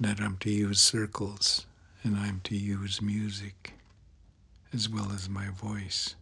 that 0.00 0.20
I'm 0.20 0.36
to 0.38 0.50
use 0.50 0.80
circles, 0.80 1.66
and 2.02 2.16
I'm 2.16 2.40
to 2.44 2.56
use 2.56 3.00
music 3.00 3.72
as 4.72 4.88
well 4.88 5.10
as 5.12 5.28
my 5.28 5.48
voice. 5.48 6.14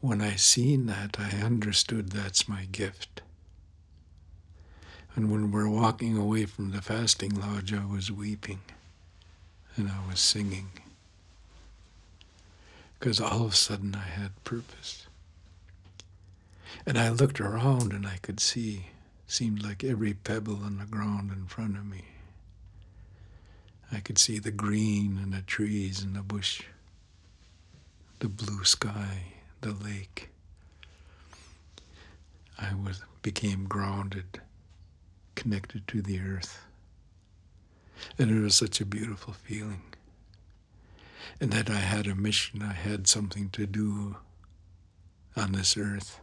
When 0.00 0.20
I 0.20 0.36
seen 0.36 0.86
that, 0.86 1.16
I 1.18 1.42
understood 1.44 2.10
that's 2.10 2.48
my 2.48 2.66
gift. 2.70 3.22
And 5.14 5.30
when 5.30 5.50
we're 5.50 5.68
walking 5.68 6.16
away 6.16 6.46
from 6.46 6.70
the 6.70 6.82
fasting 6.82 7.38
lodge, 7.38 7.72
I 7.72 7.84
was 7.84 8.10
weeping 8.10 8.60
and 9.76 9.88
I 9.90 10.06
was 10.08 10.20
singing 10.20 10.68
because 12.98 13.20
all 13.20 13.46
of 13.46 13.52
a 13.52 13.56
sudden 13.56 13.96
I 13.96 14.08
had 14.08 14.44
purpose. 14.44 15.08
And 16.86 16.96
I 16.96 17.08
looked 17.10 17.40
around 17.40 17.92
and 17.92 18.06
I 18.06 18.18
could 18.22 18.38
see, 18.38 18.86
seemed 19.32 19.62
like 19.62 19.82
every 19.82 20.14
pebble 20.14 20.62
on 20.62 20.78
the 20.78 20.84
ground 20.84 21.30
in 21.32 21.46
front 21.46 21.76
of 21.76 21.86
me. 21.86 22.04
I 23.90 24.00
could 24.00 24.18
see 24.18 24.38
the 24.38 24.50
green 24.50 25.18
and 25.22 25.32
the 25.32 25.42
trees 25.42 26.02
and 26.02 26.14
the 26.16 26.22
bush, 26.22 26.62
the 28.20 28.28
blue 28.28 28.64
sky, 28.64 29.34
the 29.60 29.72
lake. 29.72 30.30
I 32.58 32.74
was 32.74 33.02
became 33.22 33.64
grounded, 33.64 34.40
connected 35.34 35.86
to 35.88 36.02
the 36.02 36.20
earth. 36.20 36.64
And 38.18 38.30
it 38.30 38.40
was 38.40 38.54
such 38.54 38.80
a 38.80 38.84
beautiful 38.84 39.32
feeling 39.32 39.82
and 41.40 41.52
that 41.52 41.70
I 41.70 41.78
had 41.78 42.06
a 42.06 42.14
mission, 42.14 42.62
I 42.62 42.72
had 42.72 43.06
something 43.06 43.50
to 43.50 43.66
do 43.66 44.16
on 45.36 45.52
this 45.52 45.76
earth. 45.76 46.20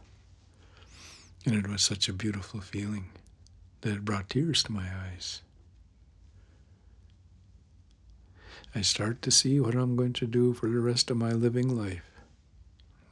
And 1.46 1.54
it 1.54 1.68
was 1.68 1.82
such 1.82 2.08
a 2.08 2.12
beautiful 2.12 2.60
feeling 2.60 3.06
that 3.80 3.94
it 3.94 4.04
brought 4.04 4.28
tears 4.28 4.62
to 4.64 4.72
my 4.72 4.86
eyes. 4.86 5.40
I 8.74 8.82
start 8.82 9.22
to 9.22 9.30
see 9.30 9.58
what 9.58 9.74
I'm 9.74 9.96
going 9.96 10.12
to 10.14 10.26
do 10.26 10.52
for 10.52 10.68
the 10.68 10.78
rest 10.78 11.10
of 11.10 11.16
my 11.16 11.32
living 11.32 11.76
life 11.76 12.04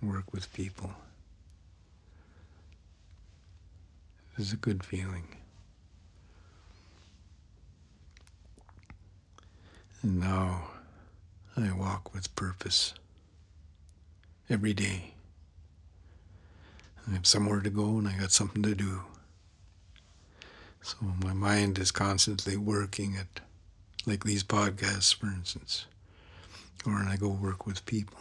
work 0.00 0.32
with 0.32 0.52
people. 0.52 0.92
It's 4.36 4.52
a 4.52 4.56
good 4.56 4.84
feeling. 4.84 5.36
And 10.02 10.20
now, 10.20 10.68
I 11.56 11.72
walk 11.72 12.14
with 12.14 12.34
purpose 12.36 12.94
every 14.48 14.72
day. 14.72 15.14
I 17.08 17.14
have 17.14 17.26
somewhere 17.26 17.60
to 17.60 17.70
go 17.70 17.98
and 17.98 18.06
I 18.06 18.18
got 18.18 18.32
something 18.32 18.62
to 18.62 18.74
do. 18.74 19.02
So 20.82 20.96
my 21.22 21.32
mind 21.32 21.78
is 21.78 21.90
constantly 21.90 22.56
working 22.56 23.16
at, 23.16 23.40
like 24.06 24.24
these 24.24 24.44
podcasts, 24.44 25.14
for 25.14 25.26
instance, 25.26 25.86
or 26.86 26.94
when 26.94 27.08
I 27.08 27.16
go 27.16 27.28
work 27.28 27.66
with 27.66 27.86
people. 27.86 28.18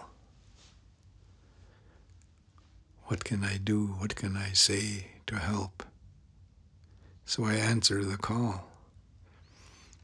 What 3.06 3.24
can 3.24 3.44
I 3.44 3.58
do? 3.58 3.88
What 4.00 4.16
can 4.16 4.36
I 4.36 4.50
say 4.52 5.08
to 5.28 5.36
help? 5.38 5.84
So 7.26 7.46
I 7.46 7.56
answer 7.56 8.04
the 8.04 8.18
call 8.18 8.68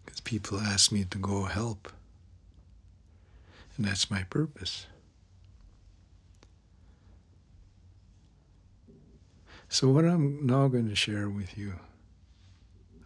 because 0.05 0.19
people 0.19 0.59
ask 0.59 0.91
me 0.91 1.05
to 1.05 1.17
go 1.17 1.43
help. 1.43 1.91
And 3.77 3.85
that's 3.85 4.11
my 4.11 4.23
purpose. 4.23 4.87
So, 9.73 9.89
what 9.89 10.05
I'm 10.05 10.45
now 10.45 10.67
going 10.67 10.87
to 10.87 10.95
share 10.95 11.27
with 11.27 11.57
you 11.57 11.73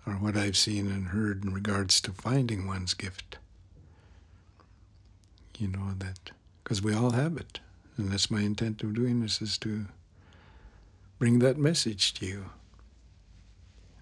are 0.06 0.16
what 0.16 0.36
I've 0.36 0.58
seen 0.58 0.88
and 0.88 1.08
heard 1.08 1.46
in 1.46 1.54
regards 1.54 2.02
to 2.02 2.12
finding 2.12 2.68
one's 2.68 2.94
gift. 2.94 3.38
You 5.58 5.70
know, 5.70 5.94
that, 6.00 6.32
because 6.62 6.82
we 6.82 6.94
all 6.94 7.12
have 7.12 7.38
it. 7.38 7.62
And 7.96 8.12
that's 8.12 8.30
my 8.30 8.42
intent 8.42 8.84
of 8.84 8.94
doing 8.94 9.22
this 9.22 9.42
is 9.42 9.58
to 9.60 9.86
bring 11.20 11.40
that 11.40 11.58
message 11.58 12.14
to 12.16 12.26
you 12.26 12.50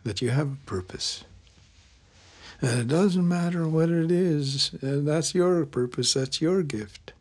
that 0.04 0.24
you 0.24 0.32
have 0.32 0.54
a 0.54 0.66
purpose 0.66 1.24
and 2.62 2.80
it 2.80 2.88
doesn't 2.88 3.28
matter 3.28 3.68
what 3.68 3.92
it 3.92 4.10
is, 4.10 4.72
and 4.82 5.08
that's 5.08 5.36
your 5.36 5.64
purpose, 5.68 6.16
that's 6.16 6.42
your 6.42 6.64
gift. 6.64 7.14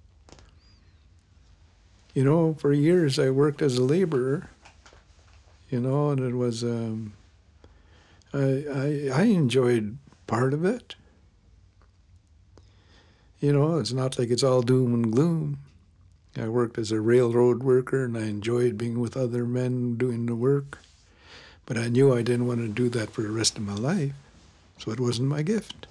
You 2.15 2.25
know, 2.25 2.55
for 2.55 2.73
years 2.73 3.19
I 3.19 3.29
worked 3.29 3.61
as 3.61 3.77
a 3.77 3.83
laborer, 3.83 4.49
you 5.70 5.81
know, 5.81 6.11
and 6.11 6.20
it 6.20 6.35
was, 6.35 6.62
um, 6.62 7.14
I, 8.33 8.38
I, 8.38 9.11
I 9.12 9.22
enjoyed 9.22 9.98
part 10.27 10.55
of 10.55 10.64
it. 10.64 10.96
You 13.40 13.53
know, 13.53 13.79
it's 13.79 13.92
not 13.92 14.18
like 14.18 14.31
it's 14.31 14.42
all 14.42 14.62
doom 14.62 14.94
and 14.94 15.12
gloom. 15.12 15.59
I 16.37 16.48
worked 16.48 16.79
as 16.79 16.90
a 16.90 17.00
railroad 17.00 17.62
worker 17.62 18.05
and 18.05 18.16
I 18.16 18.22
enjoyed 18.22 18.77
being 18.77 19.00
with 19.00 19.16
other 19.16 19.44
men 19.44 19.96
doing 19.96 20.27
the 20.27 20.35
work. 20.35 20.79
But 21.66 21.79
I 21.79 21.88
knew 21.88 22.12
I 22.12 22.22
didn't 22.22 22.46
want 22.46 22.61
to 22.61 22.68
do 22.68 22.88
that 22.90 23.11
for 23.11 23.22
the 23.22 23.31
rest 23.31 23.57
of 23.57 23.62
my 23.62 23.74
life, 23.74 24.12
so 24.79 24.90
it 24.90 25.00
wasn't 25.00 25.29
my 25.29 25.42
gift. 25.42 25.87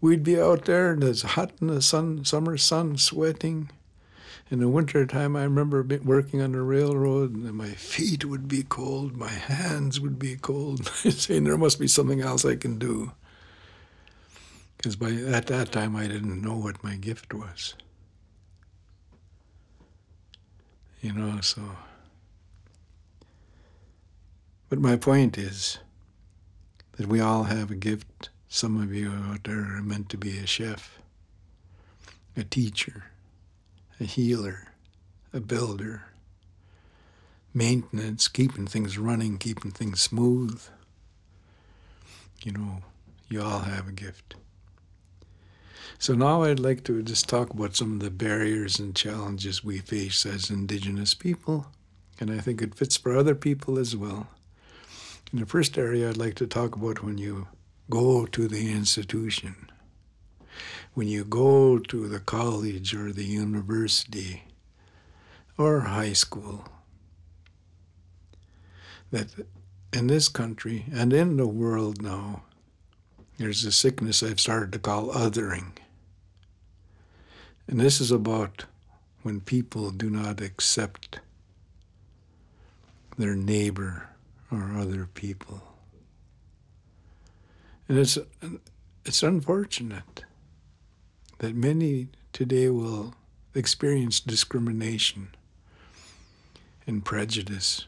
We'd 0.00 0.22
be 0.22 0.38
out 0.38 0.66
there 0.66 0.92
and 0.92 1.02
it's 1.02 1.22
hot 1.22 1.52
in 1.60 1.68
the 1.68 1.80
sun, 1.80 2.24
summer 2.24 2.58
sun, 2.58 2.98
sweating. 2.98 3.70
In 4.50 4.60
the 4.60 4.68
winter 4.68 5.06
time, 5.06 5.36
I 5.36 5.44
remember 5.44 5.82
working 6.04 6.42
on 6.42 6.52
the 6.52 6.60
railroad, 6.60 7.34
and 7.34 7.54
my 7.54 7.70
feet 7.70 8.26
would 8.26 8.46
be 8.46 8.62
cold, 8.62 9.16
my 9.16 9.30
hands 9.30 10.00
would 10.00 10.18
be 10.18 10.36
cold, 10.36 10.90
I 11.04 11.10
saying 11.10 11.44
there 11.44 11.56
must 11.56 11.80
be 11.80 11.88
something 11.88 12.20
else 12.20 12.44
I 12.44 12.56
can 12.56 12.78
do. 12.78 13.12
Because 14.76 14.96
by 14.96 15.12
at 15.12 15.46
that 15.46 15.72
time, 15.72 15.96
I 15.96 16.06
didn't 16.06 16.42
know 16.42 16.56
what 16.56 16.84
my 16.84 16.96
gift 16.96 17.32
was. 17.32 17.74
You 21.00 21.12
know, 21.12 21.40
so. 21.40 21.62
But 24.68 24.78
my 24.78 24.96
point 24.96 25.38
is 25.38 25.78
that 26.92 27.06
we 27.06 27.20
all 27.20 27.44
have 27.44 27.70
a 27.70 27.76
gift. 27.76 28.28
Some 28.48 28.80
of 28.80 28.92
you 28.94 29.10
out 29.10 29.44
there 29.44 29.76
are 29.76 29.82
meant 29.82 30.10
to 30.10 30.18
be 30.18 30.38
a 30.38 30.46
chef, 30.46 30.98
a 32.36 32.44
teacher, 32.44 33.04
a 34.00 34.04
healer, 34.04 34.68
a 35.32 35.40
builder, 35.40 36.04
maintenance, 37.52 38.28
keeping 38.28 38.66
things 38.66 38.98
running, 38.98 39.38
keeping 39.38 39.70
things 39.70 40.00
smooth. 40.00 40.60
You 42.42 42.52
know, 42.52 42.82
you 43.28 43.42
all 43.42 43.60
have 43.60 43.88
a 43.88 43.92
gift. 43.92 44.34
So 45.98 46.14
now 46.14 46.42
I'd 46.42 46.58
like 46.58 46.84
to 46.84 47.02
just 47.02 47.28
talk 47.28 47.50
about 47.50 47.76
some 47.76 47.94
of 47.94 48.00
the 48.00 48.10
barriers 48.10 48.78
and 48.78 48.94
challenges 48.94 49.64
we 49.64 49.78
face 49.78 50.26
as 50.26 50.50
Indigenous 50.50 51.14
people, 51.14 51.66
and 52.20 52.30
I 52.30 52.38
think 52.38 52.60
it 52.60 52.74
fits 52.74 52.96
for 52.96 53.16
other 53.16 53.34
people 53.34 53.78
as 53.78 53.96
well. 53.96 54.28
In 55.32 55.40
the 55.40 55.46
first 55.46 55.78
area, 55.78 56.08
I'd 56.08 56.16
like 56.16 56.34
to 56.36 56.46
talk 56.46 56.76
about 56.76 57.02
when 57.02 57.18
you 57.18 57.48
go 57.88 58.26
to 58.26 58.48
the 58.48 58.72
institution, 58.72 59.70
when 60.94 61.08
you 61.08 61.24
go 61.24 61.78
to 61.78 62.08
the 62.08 62.20
college 62.20 62.94
or 62.94 63.12
the 63.12 63.24
university 63.24 64.44
or 65.58 65.80
high 65.80 66.12
school. 66.12 66.68
That 69.10 69.28
in 69.92 70.06
this 70.06 70.28
country 70.28 70.86
and 70.92 71.12
in 71.12 71.36
the 71.36 71.46
world 71.46 72.00
now, 72.00 72.44
there's 73.38 73.64
a 73.64 73.72
sickness 73.72 74.22
I've 74.22 74.40
started 74.40 74.72
to 74.72 74.78
call 74.78 75.08
othering. 75.08 75.72
And 77.66 77.80
this 77.80 78.00
is 78.00 78.12
about 78.12 78.64
when 79.22 79.40
people 79.40 79.90
do 79.90 80.10
not 80.10 80.40
accept 80.40 81.20
their 83.16 83.34
neighbor 83.34 84.08
or 84.50 84.76
other 84.76 85.06
people. 85.06 85.62
And 87.88 87.98
it's, 87.98 88.18
it's 89.04 89.22
unfortunate 89.22 90.24
that 91.38 91.54
many 91.54 92.08
today 92.32 92.68
will 92.70 93.14
experience 93.54 94.20
discrimination 94.20 95.28
and 96.86 97.04
prejudice 97.04 97.86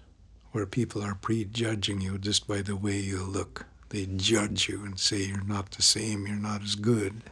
where 0.52 0.66
people 0.66 1.02
are 1.02 1.14
prejudging 1.14 2.00
you 2.00 2.18
just 2.18 2.46
by 2.46 2.62
the 2.62 2.76
way 2.76 2.98
you 2.98 3.22
look. 3.22 3.66
They 3.90 4.06
judge 4.06 4.68
you 4.68 4.84
and 4.84 4.98
say 4.98 5.24
you're 5.24 5.44
not 5.44 5.72
the 5.72 5.82
same, 5.82 6.26
you're 6.26 6.36
not 6.36 6.62
as 6.62 6.74
good. 6.74 7.22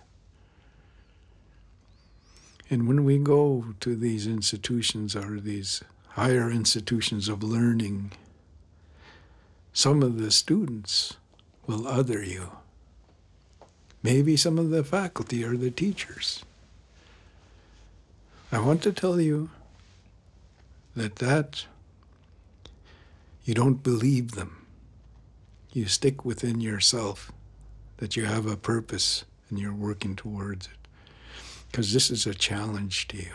And 2.70 2.88
when 2.88 3.04
we 3.04 3.18
go 3.18 3.74
to 3.80 3.94
these 3.94 4.26
institutions 4.26 5.14
or 5.14 5.40
these 5.40 5.82
higher 6.10 6.50
institutions 6.50 7.28
of 7.28 7.42
learning, 7.42 8.12
some 9.72 10.02
of 10.02 10.18
the 10.18 10.30
students 10.30 11.16
will 11.66 11.86
other 11.86 12.22
you. 12.22 12.50
Maybe 14.04 14.36
some 14.36 14.58
of 14.58 14.68
the 14.68 14.84
faculty 14.84 15.42
or 15.42 15.56
the 15.56 15.70
teachers. 15.70 16.44
I 18.52 18.58
want 18.58 18.82
to 18.82 18.92
tell 18.92 19.18
you 19.18 19.48
that 20.94 21.16
that 21.16 21.64
you 23.44 23.54
don't 23.54 23.82
believe 23.82 24.32
them. 24.32 24.66
You 25.72 25.86
stick 25.86 26.22
within 26.22 26.60
yourself 26.60 27.32
that 27.96 28.14
you 28.14 28.26
have 28.26 28.44
a 28.44 28.58
purpose 28.58 29.24
and 29.48 29.58
you're 29.58 29.72
working 29.72 30.16
towards 30.16 30.66
it. 30.66 30.88
Because 31.70 31.94
this 31.94 32.10
is 32.10 32.26
a 32.26 32.34
challenge 32.34 33.08
to 33.08 33.16
you. 33.16 33.32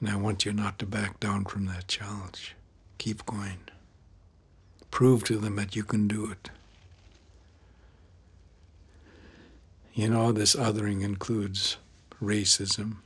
And 0.00 0.10
I 0.10 0.16
want 0.16 0.44
you 0.44 0.52
not 0.52 0.78
to 0.80 0.86
back 0.86 1.18
down 1.18 1.46
from 1.46 1.64
that 1.64 1.88
challenge. 1.88 2.54
Keep 2.98 3.24
going. 3.24 3.60
Prove 4.90 5.24
to 5.24 5.38
them 5.38 5.56
that 5.56 5.74
you 5.74 5.82
can 5.82 6.06
do 6.06 6.30
it. 6.30 6.50
You 9.98 10.08
know, 10.08 10.30
this 10.30 10.54
othering 10.54 11.02
includes 11.02 11.76
racism. 12.22 12.98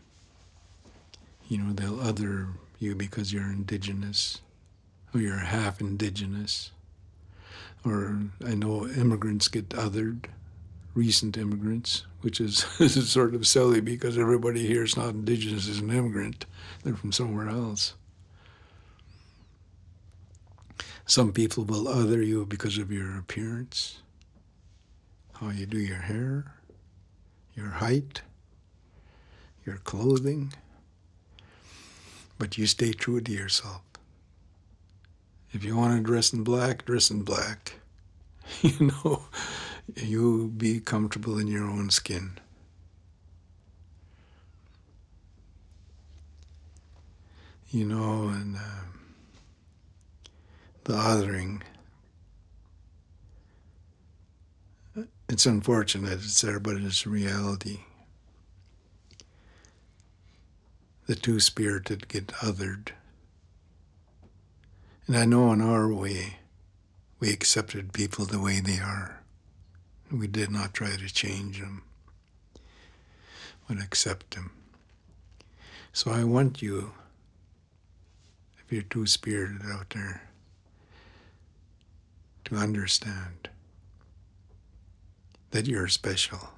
You 1.48 1.56
know, 1.56 1.72
they'll 1.72 1.98
other 1.98 2.48
you 2.78 2.94
because 2.94 3.32
you're 3.32 3.50
indigenous 3.50 4.42
or 5.14 5.20
you're 5.20 5.38
half 5.38 5.80
indigenous. 5.80 6.70
Or 7.82 8.20
I 8.46 8.54
know 8.54 8.86
immigrants 8.86 9.48
get 9.48 9.70
othered, 9.70 10.26
recent 10.92 11.38
immigrants, 11.38 12.04
which 12.20 12.42
is, 12.42 12.66
is 12.78 13.08
sort 13.10 13.34
of 13.34 13.46
silly 13.46 13.80
because 13.80 14.18
everybody 14.18 14.66
here 14.66 14.82
is 14.82 14.94
not 14.94 15.14
indigenous 15.14 15.70
as 15.70 15.78
an 15.78 15.90
immigrant. 15.90 16.44
They're 16.84 16.94
from 16.94 17.12
somewhere 17.12 17.48
else. 17.48 17.94
Some 21.06 21.32
people 21.32 21.64
will 21.64 21.88
other 21.88 22.20
you 22.20 22.44
because 22.44 22.76
of 22.76 22.92
your 22.92 23.16
appearance, 23.16 24.02
how 25.40 25.48
you 25.48 25.64
do 25.64 25.78
your 25.78 25.96
hair, 25.96 26.52
your 27.54 27.68
height, 27.68 28.22
your 29.64 29.76
clothing, 29.76 30.52
but 32.38 32.58
you 32.58 32.66
stay 32.66 32.92
true 32.92 33.20
to 33.20 33.32
yourself. 33.32 33.82
If 35.52 35.64
you 35.64 35.76
want 35.76 35.96
to 35.96 36.02
dress 36.02 36.32
in 36.32 36.44
black, 36.44 36.84
dress 36.84 37.10
in 37.10 37.22
black. 37.22 37.74
You 38.62 38.92
know, 39.04 39.22
you 39.96 40.52
be 40.56 40.80
comfortable 40.80 41.38
in 41.38 41.46
your 41.46 41.64
own 41.64 41.90
skin. 41.90 42.38
You 47.70 47.86
know, 47.86 48.28
and. 48.28 48.56
Uh, 48.56 48.82
the 50.84 50.94
othering. 50.94 51.62
It's 55.32 55.46
unfortunate 55.46 56.12
it's 56.12 56.42
there, 56.42 56.60
but 56.60 56.76
it's 56.76 57.06
reality. 57.06 57.78
The 61.06 61.14
two 61.14 61.40
spirited 61.40 62.06
get 62.06 62.26
othered. 62.42 62.90
And 65.06 65.16
I 65.16 65.24
know 65.24 65.50
in 65.50 65.62
our 65.62 65.90
way, 65.90 66.36
we 67.18 67.30
accepted 67.30 67.94
people 67.94 68.26
the 68.26 68.38
way 68.38 68.60
they 68.60 68.78
are. 68.78 69.22
We 70.10 70.26
did 70.26 70.50
not 70.50 70.74
try 70.74 70.96
to 70.96 71.08
change 71.08 71.60
them, 71.60 71.82
but 73.66 73.78
accept 73.78 74.34
them. 74.34 74.50
So 75.94 76.10
I 76.10 76.24
want 76.24 76.60
you, 76.60 76.92
if 78.58 78.70
you're 78.70 78.82
two 78.82 79.06
spirited 79.06 79.62
out 79.64 79.88
there, 79.94 80.28
to 82.44 82.56
understand 82.56 83.48
that 85.52 85.66
you're 85.66 85.88
special. 85.88 86.50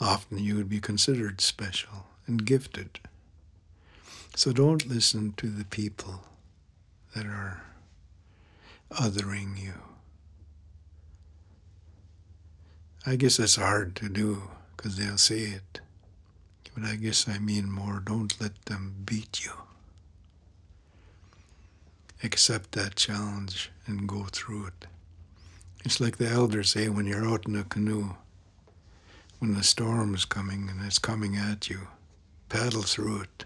Often 0.00 0.38
you 0.38 0.56
would 0.56 0.68
be 0.68 0.80
considered 0.80 1.40
special 1.40 2.06
and 2.26 2.44
gifted. 2.44 3.00
So 4.36 4.52
don't 4.52 4.88
listen 4.88 5.32
to 5.38 5.48
the 5.48 5.64
people 5.64 6.20
that 7.14 7.26
are 7.26 7.62
othering 8.90 9.60
you. 9.62 9.74
I 13.04 13.16
guess 13.16 13.38
that's 13.38 13.56
hard 13.56 13.96
to 13.96 14.08
do 14.08 14.50
because 14.76 14.96
they'll 14.96 15.18
say 15.18 15.40
it. 15.40 15.80
But 16.74 16.84
I 16.84 16.96
guess 16.96 17.28
I 17.28 17.38
mean 17.38 17.70
more 17.70 18.00
don't 18.04 18.40
let 18.40 18.64
them 18.66 18.94
beat 19.04 19.44
you 19.44 19.52
accept 22.22 22.72
that 22.72 22.94
challenge 22.94 23.70
and 23.86 24.08
go 24.08 24.24
through 24.30 24.66
it. 24.66 24.86
It's 25.84 26.00
like 26.00 26.18
the 26.18 26.28
elders 26.28 26.70
say 26.70 26.88
when 26.88 27.06
you're 27.06 27.26
out 27.26 27.46
in 27.46 27.56
a 27.56 27.64
canoe, 27.64 28.14
when 29.40 29.54
the 29.54 29.64
storm 29.64 30.14
is 30.14 30.24
coming 30.24 30.68
and 30.68 30.84
it's 30.84 30.98
coming 30.98 31.36
at 31.36 31.68
you, 31.68 31.88
paddle 32.48 32.82
through 32.82 33.22
it. 33.22 33.44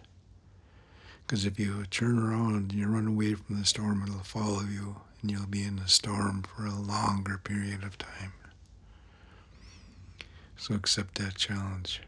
Because 1.26 1.46
if 1.46 1.58
you 1.58 1.84
turn 1.86 2.18
around 2.18 2.54
and 2.54 2.72
you 2.72 2.86
run 2.86 3.06
away 3.08 3.34
from 3.34 3.58
the 3.58 3.64
storm, 3.64 4.02
it'll 4.02 4.20
follow 4.20 4.60
you 4.62 4.96
and 5.22 5.30
you'll 5.30 5.46
be 5.46 5.64
in 5.64 5.76
the 5.76 5.88
storm 5.88 6.42
for 6.42 6.66
a 6.66 6.74
longer 6.74 7.38
period 7.38 7.82
of 7.82 7.96
time. 7.96 8.32
So 10.56 10.74
accept 10.74 11.16
that 11.16 11.36
challenge. 11.36 12.02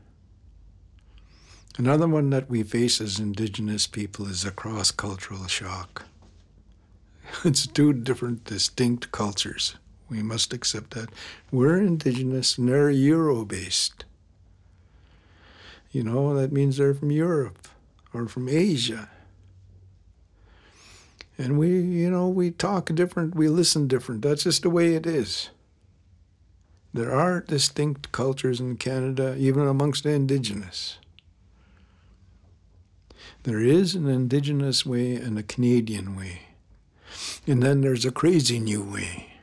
Another 1.78 2.08
one 2.08 2.30
that 2.30 2.50
we 2.50 2.62
face 2.62 3.00
as 3.00 3.18
Indigenous 3.18 3.86
people 3.86 4.26
is 4.26 4.44
a 4.44 4.50
cross 4.50 4.90
cultural 4.90 5.46
shock. 5.46 6.04
It's 7.44 7.66
two 7.66 7.92
different, 7.92 8.44
distinct 8.44 9.12
cultures. 9.12 9.76
We 10.08 10.22
must 10.22 10.52
accept 10.52 10.92
that. 10.92 11.10
We're 11.52 11.78
Indigenous 11.78 12.56
and 12.58 12.68
they're 12.68 12.90
Euro 12.90 13.44
based. 13.44 14.04
You 15.90 16.02
know, 16.02 16.34
that 16.34 16.52
means 16.52 16.76
they're 16.76 16.94
from 16.94 17.10
Europe 17.10 17.68
or 18.12 18.26
from 18.28 18.48
Asia. 18.48 19.10
And 21.36 21.58
we, 21.58 21.68
you 21.68 22.10
know, 22.10 22.28
we 22.28 22.50
talk 22.50 22.92
different, 22.94 23.34
we 23.34 23.48
listen 23.48 23.86
different. 23.86 24.22
That's 24.22 24.44
just 24.44 24.62
the 24.62 24.70
way 24.70 24.94
it 24.94 25.06
is. 25.06 25.50
There 26.92 27.14
are 27.14 27.42
distinct 27.42 28.12
cultures 28.12 28.60
in 28.60 28.76
Canada, 28.76 29.36
even 29.38 29.66
amongst 29.68 30.02
the 30.02 30.10
Indigenous. 30.10 30.98
There 33.44 33.60
is 33.60 33.94
an 33.94 34.08
Indigenous 34.08 34.84
way 34.84 35.14
and 35.14 35.38
a 35.38 35.42
Canadian 35.42 36.16
way. 36.16 36.42
And 37.46 37.62
then 37.62 37.82
there's 37.82 38.04
a 38.04 38.10
crazy 38.10 38.58
new 38.58 38.82
way. 38.82 39.37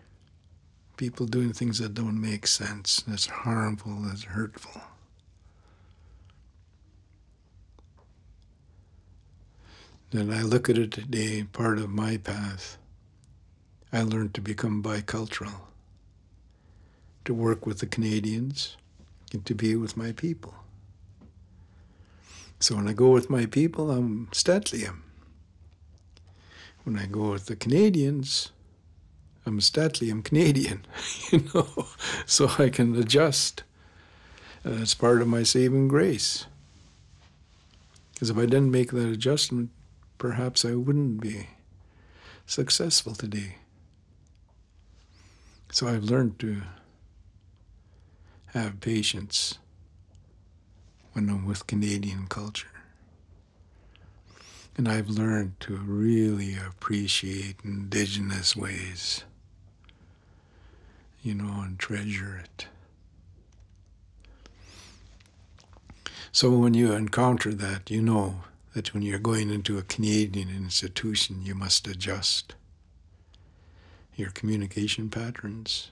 People 0.98 1.26
doing 1.26 1.52
things 1.52 1.80
that 1.80 1.94
don't 1.94 2.20
make 2.20 2.48
sense, 2.48 3.04
that's 3.06 3.26
harmful, 3.26 3.98
that's 4.04 4.24
hurtful. 4.24 4.82
Then 10.12 10.32
I 10.32 10.42
look 10.44 10.70
at 10.70 10.78
it 10.78 10.92
today, 10.92 11.44
part 11.44 11.80
of 11.80 11.90
my 11.90 12.16
path. 12.16 12.78
I 13.92 14.04
learned 14.04 14.34
to 14.36 14.42
become 14.42 14.82
bicultural, 14.82 15.62
to 17.26 17.34
work 17.34 17.66
with 17.66 17.80
the 17.80 17.86
Canadians, 17.86 18.78
and 19.34 19.46
to 19.46 19.54
be 19.54 19.76
with 19.76 19.98
my 19.98 20.14
people. 20.14 20.54
So 22.60 22.76
when 22.76 22.88
I 22.88 22.94
go 22.94 23.10
with 23.10 23.30
my 23.30 23.46
people, 23.46 23.92
I'm 23.92 24.28
St'át'imc. 24.28 24.96
When 26.86 26.98
I 26.98 27.06
go 27.06 27.32
with 27.32 27.48
the 27.48 27.56
Canadians, 27.56 28.52
I'm 29.46 29.62
stately, 29.62 30.10
I'm 30.10 30.24
Canadian, 30.24 30.86
you 31.32 31.44
know, 31.54 31.88
so 32.26 32.50
I 32.58 32.70
can 32.70 32.96
adjust. 32.96 33.64
And 34.64 34.82
it's 34.82 34.96
part 34.96 35.22
of 35.22 35.28
my 35.28 35.44
saving 35.44 35.88
grace. 35.88 36.46
Because 38.14 38.30
if 38.30 38.38
I 38.38 38.46
didn't 38.46 38.72
make 38.72 38.92
that 38.92 39.10
adjustment, 39.10 39.70
perhaps 40.18 40.66
I 40.66 40.74
wouldn't 40.74 41.20
be 41.22 41.50
successful 42.46 43.14
today. 43.14 43.58
So 45.72 45.88
I've 45.88 46.06
learned 46.06 46.40
to 46.40 46.62
have 48.48 48.80
patience 48.80 49.60
when 51.12 51.30
I'm 51.30 51.46
with 51.46 51.68
Canadian 51.68 52.28
culture. 52.28 52.68
And 54.78 54.88
I've 54.88 55.10
learned 55.10 55.60
to 55.62 55.76
really 55.78 56.56
appreciate 56.58 57.58
Indigenous 57.64 58.56
ways, 58.56 59.24
you 61.26 61.34
know, 61.34 61.62
and 61.62 61.80
treasure 61.80 62.40
it. 62.44 62.68
So 66.32 66.52
when 66.52 66.76
you 66.76 66.94
encounter 66.94 67.52
that, 67.56 67.90
you 67.90 68.02
know 68.02 68.44
that 68.76 68.94
when 68.94 69.02
you're 69.02 69.18
going 69.18 69.50
into 69.50 69.80
a 69.80 69.84
Canadian 69.84 70.50
institution, 70.50 71.42
you 71.42 71.56
must 71.56 71.88
adjust 71.88 72.54
your 74.16 74.30
communication 74.30 75.10
patterns. 75.10 75.90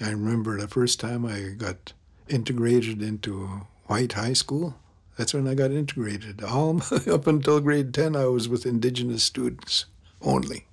I 0.00 0.10
remember 0.10 0.58
the 0.58 0.68
first 0.68 1.00
time 1.00 1.26
I 1.26 1.54
got 1.58 1.92
integrated 2.26 3.02
into 3.02 3.66
white 3.86 4.14
high 4.14 4.32
school. 4.32 4.76
That's 5.18 5.34
when 5.34 5.46
I 5.46 5.54
got 5.54 5.70
integrated. 5.70 6.42
All 6.42 6.80
up 7.10 7.26
until 7.26 7.60
grade 7.60 7.92
10, 7.92 8.16
I 8.16 8.24
was 8.24 8.48
with 8.48 8.64
Indigenous 8.64 9.22
students 9.22 9.84
only. 10.22 10.66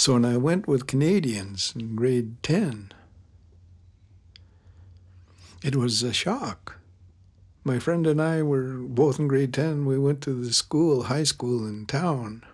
So 0.00 0.14
when 0.14 0.24
I 0.24 0.38
went 0.38 0.66
with 0.66 0.86
Canadians 0.86 1.74
in 1.78 1.94
grade 1.94 2.42
10, 2.42 2.92
it 5.62 5.76
was 5.76 6.02
a 6.02 6.14
shock. 6.14 6.78
My 7.64 7.78
friend 7.78 8.06
and 8.06 8.18
I 8.18 8.40
were 8.40 8.78
both 8.78 9.18
in 9.18 9.28
grade 9.28 9.52
10. 9.52 9.84
We 9.84 9.98
went 9.98 10.22
to 10.22 10.32
the 10.32 10.54
school, 10.54 11.02
high 11.02 11.24
school 11.24 11.68
in 11.68 11.84
town. 11.84 12.46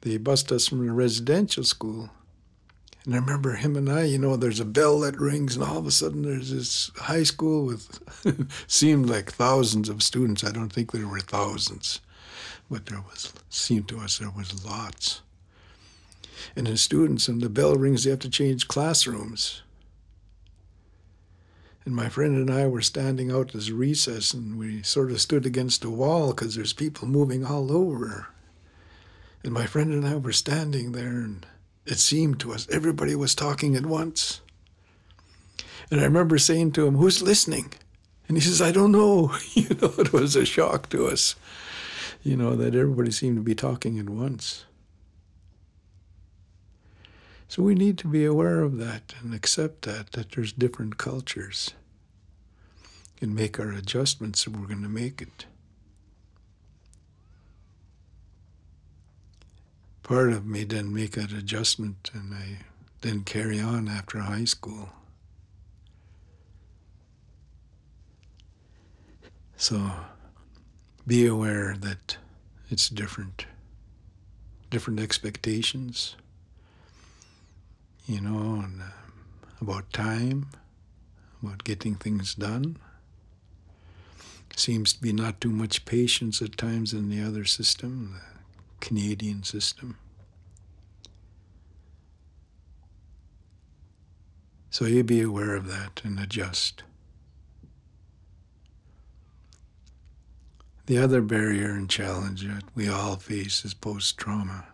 They 0.00 0.16
bused 0.16 0.50
us 0.50 0.66
from 0.66 0.88
a 0.88 0.92
residential 0.92 1.62
school. 1.62 2.10
And 3.04 3.14
I 3.14 3.18
remember 3.18 3.54
him 3.54 3.76
and 3.76 3.88
I, 3.88 4.06
you 4.06 4.18
know, 4.18 4.34
there's 4.34 4.58
a 4.58 4.64
bell 4.64 4.98
that 4.98 5.20
rings, 5.20 5.54
and 5.54 5.64
all 5.64 5.78
of 5.78 5.86
a 5.86 5.92
sudden 5.92 6.22
there's 6.22 6.50
this 6.50 6.90
high 6.96 7.22
school 7.22 7.64
with 7.64 8.00
seemed 8.66 9.08
like 9.08 9.30
thousands 9.30 9.88
of 9.88 10.02
students. 10.02 10.42
I 10.42 10.50
don't 10.50 10.72
think 10.72 10.90
there 10.90 11.06
were 11.06 11.20
thousands, 11.20 12.00
but 12.68 12.86
there 12.86 13.02
was 13.02 13.32
seemed 13.50 13.86
to 13.90 14.00
us 14.00 14.18
there 14.18 14.30
was 14.30 14.64
lots. 14.64 15.22
And 16.56 16.66
the 16.66 16.76
students, 16.76 17.28
and 17.28 17.40
the 17.40 17.48
bell 17.48 17.74
rings, 17.74 18.04
they 18.04 18.10
have 18.10 18.20
to 18.20 18.30
change 18.30 18.68
classrooms. 18.68 19.62
And 21.84 21.96
my 21.96 22.08
friend 22.08 22.36
and 22.36 22.50
I 22.50 22.66
were 22.66 22.82
standing 22.82 23.32
out 23.32 23.52
this 23.52 23.70
recess, 23.70 24.34
and 24.34 24.58
we 24.58 24.82
sort 24.82 25.10
of 25.10 25.20
stood 25.20 25.46
against 25.46 25.84
a 25.84 25.90
wall 25.90 26.28
because 26.28 26.54
there's 26.54 26.72
people 26.72 27.08
moving 27.08 27.44
all 27.44 27.72
over. 27.72 28.28
And 29.42 29.52
my 29.52 29.66
friend 29.66 29.92
and 29.92 30.06
I 30.06 30.16
were 30.16 30.32
standing 30.32 30.92
there, 30.92 31.08
and 31.08 31.46
it 31.86 31.98
seemed 31.98 32.38
to 32.40 32.52
us 32.52 32.68
everybody 32.70 33.14
was 33.14 33.34
talking 33.34 33.74
at 33.76 33.86
once. 33.86 34.40
And 35.90 36.00
I 36.00 36.04
remember 36.04 36.38
saying 36.38 36.72
to 36.72 36.86
him, 36.86 36.96
Who's 36.96 37.22
listening? 37.22 37.72
And 38.28 38.36
he 38.36 38.42
says, 38.42 38.62
I 38.62 38.70
don't 38.70 38.92
know. 38.92 39.34
You 39.54 39.74
know, 39.80 39.92
it 39.98 40.12
was 40.12 40.36
a 40.36 40.44
shock 40.44 40.88
to 40.90 41.06
us, 41.06 41.34
you 42.22 42.36
know, 42.36 42.54
that 42.54 42.74
everybody 42.74 43.10
seemed 43.10 43.36
to 43.36 43.42
be 43.42 43.54
talking 43.54 43.98
at 43.98 44.08
once. 44.08 44.64
So 47.50 47.62
we 47.62 47.74
need 47.74 47.98
to 47.98 48.08
be 48.08 48.24
aware 48.24 48.62
of 48.62 48.78
that 48.78 49.12
and 49.20 49.34
accept 49.34 49.82
that, 49.82 50.12
that 50.12 50.32
there's 50.32 50.54
different 50.54 50.96
cultures 50.96 51.74
and 53.20 53.34
make 53.34 53.60
our 53.60 53.72
adjustments 53.72 54.46
if 54.46 54.54
we're 54.56 54.66
going 54.66 54.82
to 54.82 54.88
make 54.88 55.20
it. 55.20 55.44
part 60.10 60.32
of 60.32 60.44
me 60.44 60.64
didn't 60.64 60.92
make 60.92 61.12
that 61.12 61.30
adjustment 61.30 62.10
and 62.12 62.34
I 62.34 62.58
didn't 63.00 63.26
carry 63.26 63.60
on 63.60 63.86
after 63.86 64.18
high 64.18 64.44
school. 64.44 64.88
So 69.56 69.92
be 71.06 71.26
aware 71.28 71.76
that 71.78 72.16
it's 72.70 72.88
different, 72.88 73.46
different 74.68 74.98
expectations, 74.98 76.16
you 78.10 78.20
know, 78.20 78.60
and, 78.64 78.82
uh, 78.82 78.86
about 79.60 79.92
time, 79.92 80.48
about 81.40 81.62
getting 81.62 81.94
things 81.94 82.34
done. 82.34 82.76
Seems 84.56 84.94
to 84.94 85.00
be 85.00 85.12
not 85.12 85.40
too 85.40 85.52
much 85.52 85.84
patience 85.84 86.42
at 86.42 86.56
times 86.56 86.92
in 86.92 87.08
the 87.08 87.22
other 87.22 87.44
system. 87.44 88.14
The 88.14 88.86
Canadian 88.86 89.44
system. 89.44 89.96
So 94.70 94.86
you 94.86 95.04
be 95.04 95.20
aware 95.20 95.54
of 95.54 95.68
that 95.68 96.00
and 96.02 96.18
adjust. 96.18 96.82
The 100.86 100.98
other 100.98 101.22
barrier 101.22 101.70
and 101.70 101.88
challenge 101.88 102.42
that 102.42 102.64
we 102.74 102.88
all 102.88 103.14
face 103.16 103.64
is 103.64 103.72
post 103.72 104.18
trauma. 104.18 104.66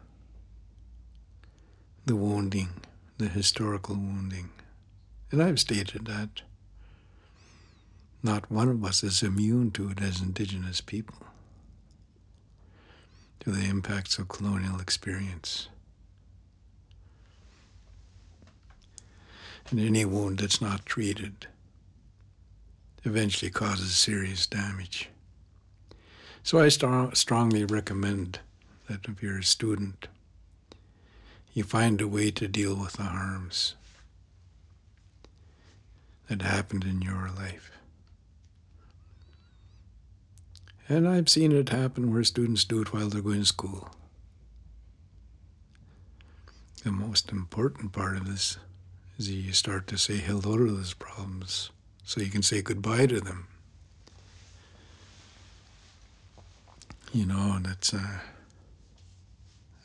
The 2.07 2.17
wounding, 2.17 2.71
the 3.19 3.29
historical 3.29 3.97
wounding. 3.97 4.51
And 5.31 5.43
I've 5.43 5.61
stated 5.61 6.07
that. 6.07 6.43
Not 8.23 8.51
one 8.51 8.69
of 8.69 8.85
us 8.85 9.03
is 9.03 9.23
immune 9.23 9.71
to 9.73 9.91
it 9.91 10.03
as 10.03 10.21
Indigenous 10.21 10.81
people 10.81 11.19
to 13.41 13.51
the 13.51 13.69
impacts 13.69 14.19
of 14.19 14.29
colonial 14.29 14.81
experience. 14.81 15.69
And 19.71 19.79
any 19.79 20.05
wound 20.05 20.39
that's 20.39 20.61
not 20.61 20.85
treated 20.85 21.47
eventually 23.05 23.51
causes 23.51 23.97
serious 23.97 24.47
damage. 24.47 25.09
So 26.43 26.59
I 26.59 26.69
st- 26.69 27.17
strongly 27.17 27.65
recommend 27.65 28.41
that 28.89 29.07
if 29.07 29.23
you're 29.23 29.39
a 29.39 29.45
student, 29.45 30.09
you 31.57 31.65
find 31.65 32.03
a 32.03 32.07
way 32.07 32.31
to 32.31 32.47
deal 32.47 32.77
with 32.77 32.93
the 32.93 33.03
harms 33.03 33.77
that 36.29 36.43
happened 36.43 36.85
in 36.85 37.01
your 37.01 37.31
life. 37.35 37.71
And 40.87 41.09
I've 41.09 41.31
seen 41.31 41.53
it 41.53 41.71
happen 41.71 42.13
where 42.13 42.25
students 42.25 42.63
do 42.65 42.83
it 42.83 42.93
while 42.93 43.09
they're 43.09 43.23
going 43.23 43.41
to 43.41 43.47
school. 43.47 43.89
The 46.85 46.93
most 46.93 47.33
important 47.33 47.91
part 47.91 48.19
of 48.19 48.27
this 48.29 48.59
is 49.19 49.31
you 49.31 49.55
start 49.55 49.87
to 49.87 49.97
say 49.97 50.19
hello 50.19 50.59
to 50.59 50.71
those 50.71 50.93
problems 50.93 51.71
so 52.05 52.21
you 52.21 52.29
can 52.29 52.43
say 52.43 52.61
goodbye 52.61 53.07
to 53.07 53.19
them. 53.19 53.49
You 57.15 57.25
know, 57.25 57.55
and 57.57 57.67
it's, 57.67 57.95
uh, 57.95 58.19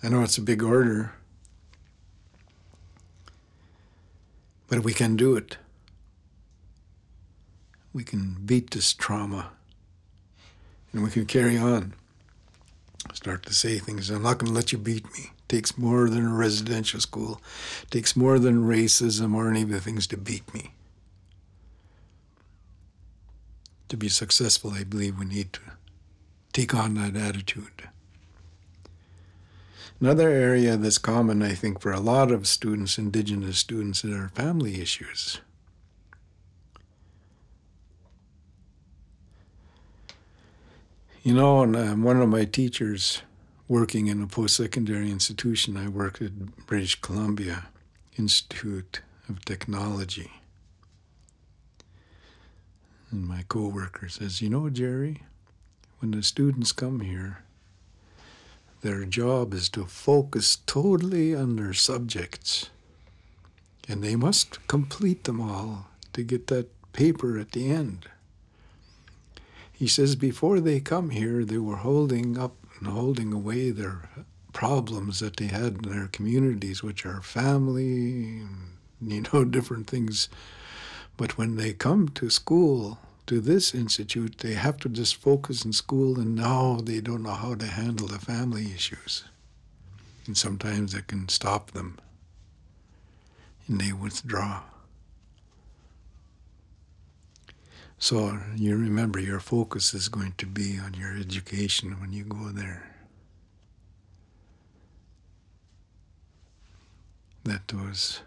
I 0.04 0.10
know 0.10 0.22
it's 0.24 0.38
a 0.38 0.42
big 0.42 0.62
order, 0.62 1.14
but 4.72 4.86
we 4.86 4.94
can 4.94 5.18
do 5.18 5.36
it. 5.36 5.58
We 7.92 8.06
can 8.06 8.38
beat 8.46 8.72
this 8.72 8.94
trauma 8.94 9.50
and 10.94 11.04
we 11.04 11.12
can 11.12 11.26
carry 11.26 11.58
on. 11.58 11.94
Start 13.14 13.46
to 13.48 13.54
say 13.54 13.80
things. 13.80 14.10
I'm 14.10 14.24
not 14.24 14.38
going 14.38 14.50
to 14.50 14.56
let 14.56 14.72
you 14.72 14.78
beat 14.78 15.04
me. 15.12 15.32
It 15.38 15.50
takes 15.50 15.78
more 15.78 16.10
than 16.10 16.26
a 16.26 16.34
residential 16.34 17.02
school. 17.02 17.42
It 17.84 17.92
takes 17.92 18.16
more 18.16 18.40
than 18.40 18.66
racism 18.66 19.36
or 19.36 19.50
any 19.50 19.64
of 19.64 19.70
the 19.70 19.82
things 19.82 20.08
to 20.08 20.16
beat 20.16 20.54
me. 20.54 20.72
To 23.90 23.98
be 23.98 24.08
successful, 24.08 24.72
I 24.72 24.86
believe 24.86 25.20
we 25.20 25.26
need 25.26 25.52
to 25.52 25.62
take 26.54 26.74
on 26.74 26.94
that 26.94 27.18
attitude. 27.18 27.90
Another 30.02 30.30
area 30.30 30.78
that's 30.78 30.98
common, 30.98 31.44
I 31.44 31.54
think, 31.54 31.80
for 31.80 31.92
a 31.92 32.00
lot 32.00 32.32
of 32.32 32.48
students, 32.48 32.98
Indigenous 32.98 33.60
students, 33.60 34.04
are 34.04 34.30
family 34.30 34.82
issues. 34.82 35.42
You 41.22 41.36
know, 41.36 41.62
and 41.62 41.76
um, 41.76 42.02
one 42.02 42.20
of 42.20 42.30
my 42.30 42.46
teachers 42.46 43.22
working 43.68 44.08
in 44.08 44.24
a 44.24 44.28
post 44.28 44.56
secondary 44.56 45.12
institution, 45.12 45.78
I 45.78 45.88
worked 45.88 46.20
at 46.20 46.66
British 46.66 47.00
Columbia 47.00 47.68
Institute 48.18 49.02
of 49.30 49.46
Technology. 49.46 50.32
And 53.12 53.28
my 53.28 53.44
coworker 53.48 54.10
says, 54.10 54.42
You 54.42 54.50
know, 54.50 54.68
Gerry, 54.72 55.22
when 56.00 56.10
the 56.10 56.24
students 56.24 56.72
come 56.72 57.02
here, 57.02 57.44
their 58.82 59.06
job 59.06 59.54
is 59.54 59.70
to 59.70 59.86
focus 59.86 60.58
totally 60.66 61.36
on 61.36 61.56
their 61.56 61.74
subjects. 61.74 62.70
And 63.88 64.04
they 64.04 64.16
must 64.16 64.66
complete 64.68 65.24
them 65.24 65.40
all 65.40 65.88
to 66.14 66.24
get 66.24 66.48
that 66.48 66.70
paper 66.94 67.38
at 67.38 67.52
the 67.52 67.70
end. 67.70 68.08
He 69.72 69.88
says 69.88 70.16
before 70.16 70.60
they 70.60 70.80
come 70.80 71.10
here, 71.10 71.44
they 71.44 71.58
were 71.58 71.78
holding 71.78 72.38
up 72.38 72.56
and 72.80 72.88
holding 72.88 73.34
away 73.34 73.72
their 73.72 74.10
problems 74.54 75.20
that 75.20 75.38
they 75.38 75.48
had 75.48 75.86
in 75.86 75.92
their 75.92 76.08
communities, 76.08 76.84
which 76.84 77.06
are 77.06 77.22
family, 77.22 78.44
you 79.02 79.24
know, 79.34 79.44
different 79.46 79.88
things. 79.88 80.30
But 81.18 81.38
when 81.38 81.56
they 81.56 81.74
come 81.74 82.10
to 82.10 82.30
school, 82.30 83.00
to 83.32 83.40
this 83.40 83.74
institute, 83.74 84.40
they 84.40 84.56
have 84.56 84.76
to 84.76 84.90
just 84.90 85.16
focus 85.16 85.64
in 85.64 85.72
school, 85.72 86.20
and 86.20 86.36
now 86.36 86.82
they 86.84 87.00
don't 87.00 87.24
know 87.24 87.30
how 87.30 87.56
to 87.56 87.66
handle 87.66 88.06
the 88.06 88.20
family 88.20 88.74
issues. 88.76 89.24
And 90.28 90.38
sometimes 90.38 90.94
it 90.94 91.08
can 91.08 91.30
stop 91.30 91.72
them, 91.72 91.98
and 93.70 93.80
they 93.80 93.94
withdraw. 93.94 94.64
So 98.00 98.38
you 98.58 98.76
remember 98.76 99.18
your 99.18 99.40
focus 99.40 99.94
is 99.94 100.10
going 100.10 100.34
to 100.38 100.46
be 100.46 100.78
on 100.78 100.96
your 100.96 101.18
education 101.18 102.02
when 102.02 102.12
you 102.12 102.26
go 102.26 102.50
there. 102.50 102.94
That 107.46 107.72
was 107.72 108.24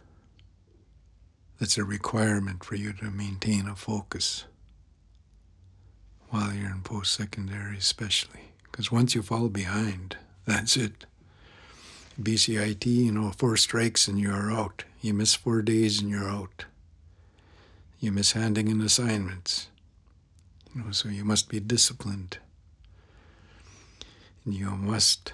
that's 1.61 1.77
a 1.77 1.85
requirement 1.85 2.64
for 2.64 2.77
you 2.77 2.95
to 2.95 3.11
maintain 3.11 3.69
a 3.69 3.77
focus 3.77 4.47
while 6.35 6.53
you're 6.53 6.70
in 6.70 6.83
post 6.83 7.14
secondary 7.14 7.79
especially. 7.79 8.40
Because 8.64 8.90
once 8.90 9.14
you 9.14 9.23
fall 9.23 9.49
behind, 9.49 10.16
that's 10.47 10.77
it. 10.77 11.07
BCIT, 12.20 12.87
you 12.87 13.12
know, 13.12 13.31
four 13.31 13.57
strikes 13.57 14.09
and 14.09 14.18
you're 14.18 14.53
out. 14.53 14.85
You 15.01 15.14
miss 15.14 15.35
four 15.35 15.62
days 15.62 16.01
and 16.01 16.11
you're 16.11 16.29
out 16.29 16.64
you 18.05 18.12
miss 18.12 18.33
handing 18.33 18.68
in 18.68 18.83
assignments. 18.83 19.68
You 20.75 20.83
know, 20.83 20.90
so 20.90 21.09
you 21.09 21.25
must 21.25 21.49
be 21.49 21.59
disciplined. 21.59 22.37
And 24.44 24.53
you 24.53 24.68
must 24.70 25.33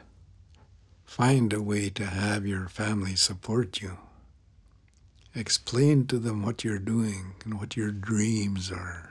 find 1.05 1.53
a 1.53 1.61
way 1.61 1.91
to 1.91 2.07
have 2.07 2.47
your 2.47 2.69
family 2.69 3.17
support 3.17 3.83
you. 3.83 3.99
Explain 5.35 6.07
to 6.07 6.19
them 6.19 6.45
what 6.45 6.63
you're 6.63 6.79
doing 6.79 7.35
and 7.45 7.59
what 7.59 7.77
your 7.77 7.91
dreams 7.91 8.71
are. 8.71 9.10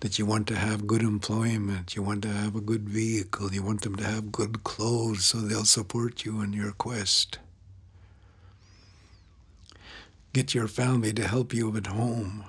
That 0.00 0.18
you 0.18 0.26
want 0.26 0.46
to 0.48 0.56
have 0.56 0.86
good 0.86 1.02
employment, 1.02 1.96
you 1.96 2.02
want 2.02 2.22
to 2.22 2.28
have 2.28 2.54
a 2.54 2.60
good 2.60 2.88
vehicle, 2.88 3.52
you 3.52 3.62
want 3.62 3.80
them 3.80 3.96
to 3.96 4.04
have 4.04 4.30
good 4.30 4.62
clothes 4.62 5.24
so 5.24 5.38
they'll 5.38 5.64
support 5.64 6.24
you 6.24 6.42
in 6.42 6.52
your 6.52 6.72
quest. 6.72 7.38
Get 10.32 10.54
your 10.54 10.68
family 10.68 11.14
to 11.14 11.26
help 11.26 11.54
you 11.54 11.74
at 11.76 11.86
home 11.86 12.44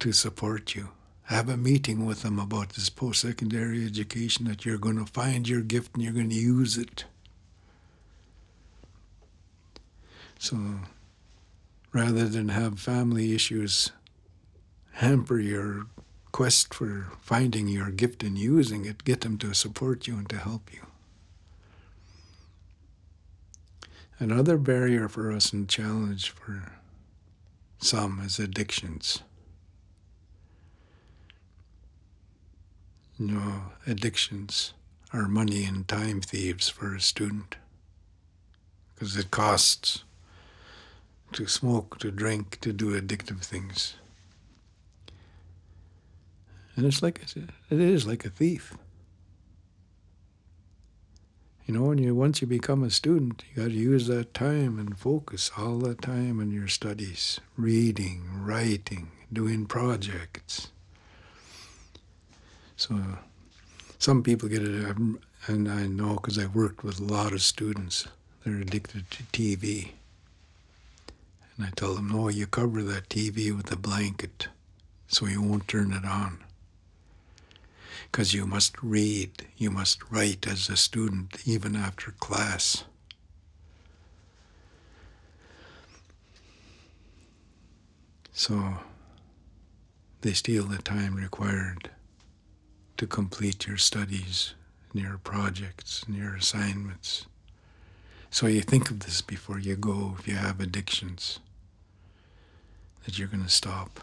to 0.00 0.12
support 0.12 0.74
you. 0.74 0.90
Have 1.24 1.48
a 1.48 1.56
meeting 1.56 2.04
with 2.04 2.22
them 2.22 2.38
about 2.38 2.70
this 2.70 2.90
post 2.90 3.20
secondary 3.20 3.86
education 3.86 4.46
that 4.46 4.66
you're 4.66 4.78
going 4.78 4.98
to 4.98 5.10
find 5.10 5.48
your 5.48 5.62
gift 5.62 5.94
and 5.94 6.02
you're 6.02 6.12
going 6.12 6.30
to 6.30 6.34
use 6.34 6.76
it. 6.76 7.04
So 10.38 10.58
rather 11.92 12.28
than 12.28 12.48
have 12.48 12.80
family 12.80 13.34
issues 13.34 13.92
hamper 14.92 15.38
your 15.38 15.86
quest 16.32 16.72
for 16.72 17.12
finding 17.20 17.68
your 17.68 17.90
gift 17.90 18.22
and 18.22 18.38
using 18.38 18.84
it, 18.84 19.04
get 19.04 19.22
them 19.22 19.38
to 19.38 19.54
support 19.54 20.06
you 20.06 20.16
and 20.16 20.28
to 20.28 20.38
help 20.38 20.72
you. 20.72 20.80
Another 24.18 24.58
barrier 24.58 25.08
for 25.08 25.32
us 25.32 25.52
and 25.52 25.68
challenge 25.68 26.30
for 26.30 26.72
some 27.78 28.20
is 28.20 28.38
addictions. 28.38 29.22
No, 33.18 33.72
addictions 33.86 34.74
are 35.12 35.26
money 35.26 35.64
and 35.64 35.88
time 35.88 36.20
thieves 36.20 36.68
for 36.68 36.94
a 36.94 37.00
student 37.00 37.56
because 38.94 39.16
it 39.16 39.30
costs 39.30 40.04
to 41.32 41.46
smoke, 41.46 41.98
to 41.98 42.10
drink, 42.10 42.60
to 42.60 42.72
do 42.72 43.00
addictive 43.00 43.40
things. 43.40 43.94
And 46.80 46.86
it's 46.86 47.02
like 47.02 47.20
it 47.22 47.80
is 47.80 48.06
like 48.06 48.24
a 48.24 48.30
thief. 48.30 48.76
You 51.66 51.74
know, 51.74 51.84
when 51.84 51.98
you 51.98 52.14
once 52.14 52.40
you 52.40 52.46
become 52.46 52.82
a 52.82 52.90
student, 52.90 53.44
you 53.50 53.62
got 53.62 53.68
to 53.68 53.76
use 53.76 54.06
that 54.06 54.32
time 54.32 54.78
and 54.78 54.98
focus 54.98 55.50
all 55.56 55.78
the 55.78 55.94
time 55.94 56.40
on 56.40 56.50
your 56.50 56.68
studies, 56.68 57.38
reading, 57.56 58.24
writing, 58.34 59.10
doing 59.32 59.66
projects 59.66 60.68
so 62.80 62.98
some 63.98 64.22
people 64.22 64.48
get 64.48 64.62
it, 64.62 64.96
and 65.46 65.70
I 65.70 65.86
know 65.86 66.14
because 66.14 66.38
I've 66.38 66.54
worked 66.54 66.82
with 66.82 66.98
a 66.98 67.04
lot 67.04 67.34
of 67.34 67.42
students, 67.42 68.08
they're 68.42 68.56
addicted 68.56 69.10
to 69.10 69.22
TV. 69.24 69.90
And 71.56 71.66
I 71.66 71.70
tell 71.76 71.94
them, 71.94 72.08
no, 72.08 72.30
you 72.30 72.46
cover 72.46 72.82
that 72.84 73.10
TV 73.10 73.54
with 73.54 73.70
a 73.70 73.76
blanket 73.76 74.48
so 75.08 75.26
you 75.26 75.42
won't 75.42 75.68
turn 75.68 75.92
it 75.92 76.06
on. 76.06 76.38
Because 78.10 78.34
you 78.34 78.44
must 78.46 78.74
read, 78.82 79.46
you 79.56 79.70
must 79.70 80.10
write 80.10 80.46
as 80.46 80.68
a 80.68 80.76
student, 80.76 81.46
even 81.46 81.76
after 81.76 82.10
class. 82.12 82.84
So 88.32 88.74
they 90.22 90.32
steal 90.32 90.64
the 90.64 90.78
time 90.78 91.14
required 91.14 91.90
to 92.96 93.06
complete 93.06 93.66
your 93.66 93.76
studies 93.76 94.54
your 94.92 95.18
projects 95.18 96.04
your 96.08 96.34
assignments. 96.34 97.26
So 98.30 98.46
you 98.46 98.60
think 98.60 98.90
of 98.90 99.00
this 99.00 99.20
before 99.22 99.58
you 99.58 99.76
go 99.76 100.16
if 100.18 100.26
you 100.26 100.34
have 100.34 100.60
addictions, 100.60 101.40
that 103.04 103.18
you're 103.18 103.28
going 103.28 103.44
to 103.44 103.50
stop. 103.50 104.00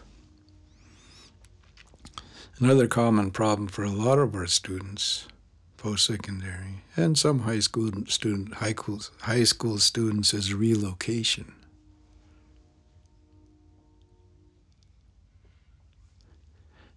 Another 2.60 2.88
common 2.88 3.30
problem 3.30 3.68
for 3.68 3.84
a 3.84 3.90
lot 3.90 4.18
of 4.18 4.34
our 4.34 4.48
students, 4.48 5.28
post-secondary, 5.76 6.82
and 6.96 7.16
some 7.16 7.40
high 7.40 7.60
school 7.60 7.92
student, 8.08 8.54
high 8.54 8.72
school, 8.72 9.00
high 9.20 9.44
school 9.44 9.78
students 9.78 10.34
is 10.34 10.52
relocation. 10.52 11.54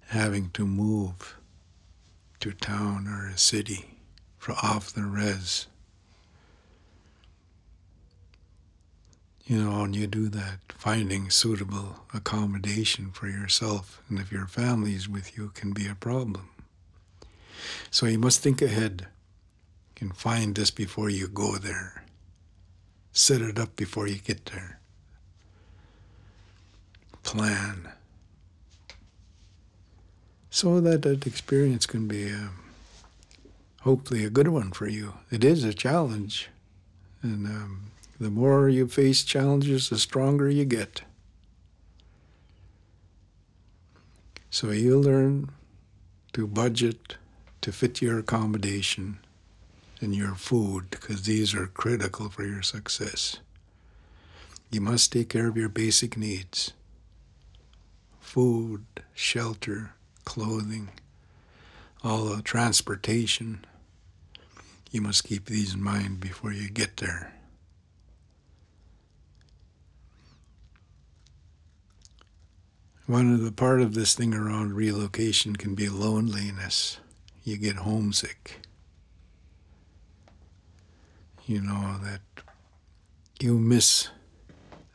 Having 0.08 0.50
to 0.56 0.66
move 0.66 1.38
to 2.40 2.54
town 2.54 3.08
or 3.08 3.28
a 3.28 3.38
city 3.38 4.00
for 4.40 4.54
off 4.64 4.92
the 4.92 5.04
res. 5.04 5.68
You 9.52 9.62
know, 9.62 9.84
and 9.84 9.94
you 9.94 10.08
do 10.08 10.30
that, 10.30 10.60
finding 10.70 11.30
suitable 11.30 12.06
accommodation 12.14 13.12
for 13.12 13.28
yourself 13.28 14.02
and 14.08 14.18
if 14.18 14.32
your 14.32 14.48
family 14.48 14.94
is 14.94 15.10
with 15.10 15.38
you 15.38 15.52
can 15.54 15.74
be 15.74 15.88
a 15.90 15.94
problem. 15.94 16.48
So 17.90 18.06
you 18.06 18.18
must 18.18 18.40
think 18.40 18.62
ahead 18.62 19.08
and 20.00 20.16
find 20.16 20.56
this 20.56 20.72
before 20.72 21.10
you 21.10 21.28
go 21.28 21.58
there. 21.58 22.06
Set 23.12 23.42
it 23.42 23.60
up 23.60 23.76
before 23.76 24.08
you 24.08 24.20
get 24.20 24.46
there. 24.46 24.80
Plan. 27.24 27.90
So 30.50 30.80
that 30.80 31.02
that 31.02 31.28
experience 31.28 31.86
can 31.86 32.08
be 32.08 32.32
um, 32.32 32.58
hopefully 33.82 34.24
a 34.24 34.30
good 34.30 34.48
one 34.48 34.72
for 34.72 34.88
you. 34.88 35.16
It 35.30 35.44
is 35.44 35.66
a 35.66 35.74
challenge. 35.74 36.48
And 37.22 37.46
um, 37.46 37.91
the 38.22 38.30
more 38.30 38.70
you 38.70 38.88
face 38.88 39.24
challenges, 39.24 39.90
the 39.90 39.98
stronger 39.98 40.48
you 40.48 40.64
get. 40.64 41.02
So 44.52 44.70
you 44.70 45.00
learn 45.00 45.50
to 46.34 46.46
budget 46.46 47.18
to 47.62 47.72
fit 47.72 48.00
your 48.00 48.20
accommodation 48.20 49.18
and 50.02 50.14
your 50.14 50.36
food 50.36 50.92
because 50.92 51.24
these 51.24 51.56
are 51.56 51.66
critical 51.66 52.30
for 52.30 52.46
your 52.46 52.62
success. 52.62 53.38
You 54.70 54.82
must 54.82 55.12
take 55.12 55.30
care 55.30 55.48
of 55.48 55.58
your 55.58 55.70
basic 55.70 56.16
needs 56.16 56.74
food, 58.20 58.86
shelter, 59.16 59.94
clothing, 60.26 60.90
all 62.04 62.26
the 62.26 62.44
transportation. 62.44 63.66
You 64.92 65.02
must 65.02 65.24
keep 65.24 65.46
these 65.46 65.74
in 65.74 65.82
mind 65.82 66.20
before 66.20 66.54
you 66.54 66.70
get 66.70 66.98
there. 66.98 67.34
One 73.08 73.34
of 73.34 73.44
the 73.44 73.52
part 73.52 73.82
of 73.82 73.94
this 73.94 74.14
thing 74.14 74.34
around 74.34 74.74
relocation 74.74 75.56
can 75.56 75.76
be 75.76 75.90
loneliness. 75.90 77.00
You 77.44 77.58
get 77.58 77.78
homesick. 77.78 78.62
You 81.46 81.62
know 81.62 82.00
that 82.04 82.22
you 83.40 83.58
miss 83.58 84.10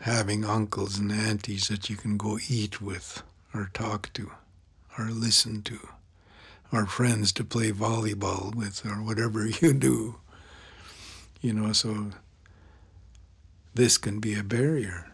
having 0.01 0.45
uncles 0.45 0.99
and 0.99 1.11
aunties 1.11 1.69
that 1.69 1.91
you 1.91 1.97
can 1.97 2.17
go 2.17 2.39
eat 2.49 2.81
with 2.81 3.23
or 3.53 3.71
talk 3.75 4.13
to 4.15 4.31
or 4.97 5.07
listen 5.07 5.63
to 5.63 5.79
or 6.73 6.87
friends 6.87 7.33
to 7.33 7.45
play 7.45 7.73
volleyball 7.73 8.55
with 8.55 8.87
or 8.87 9.03
whatever 9.03 9.47
you 9.61 9.73
do. 9.73 10.17
You 11.41 11.53
know, 11.53 11.73
so 11.73 12.11
this 13.75 13.99
can 13.99 14.21
be 14.21 14.35
a 14.35 14.43
barrier. 14.43 15.11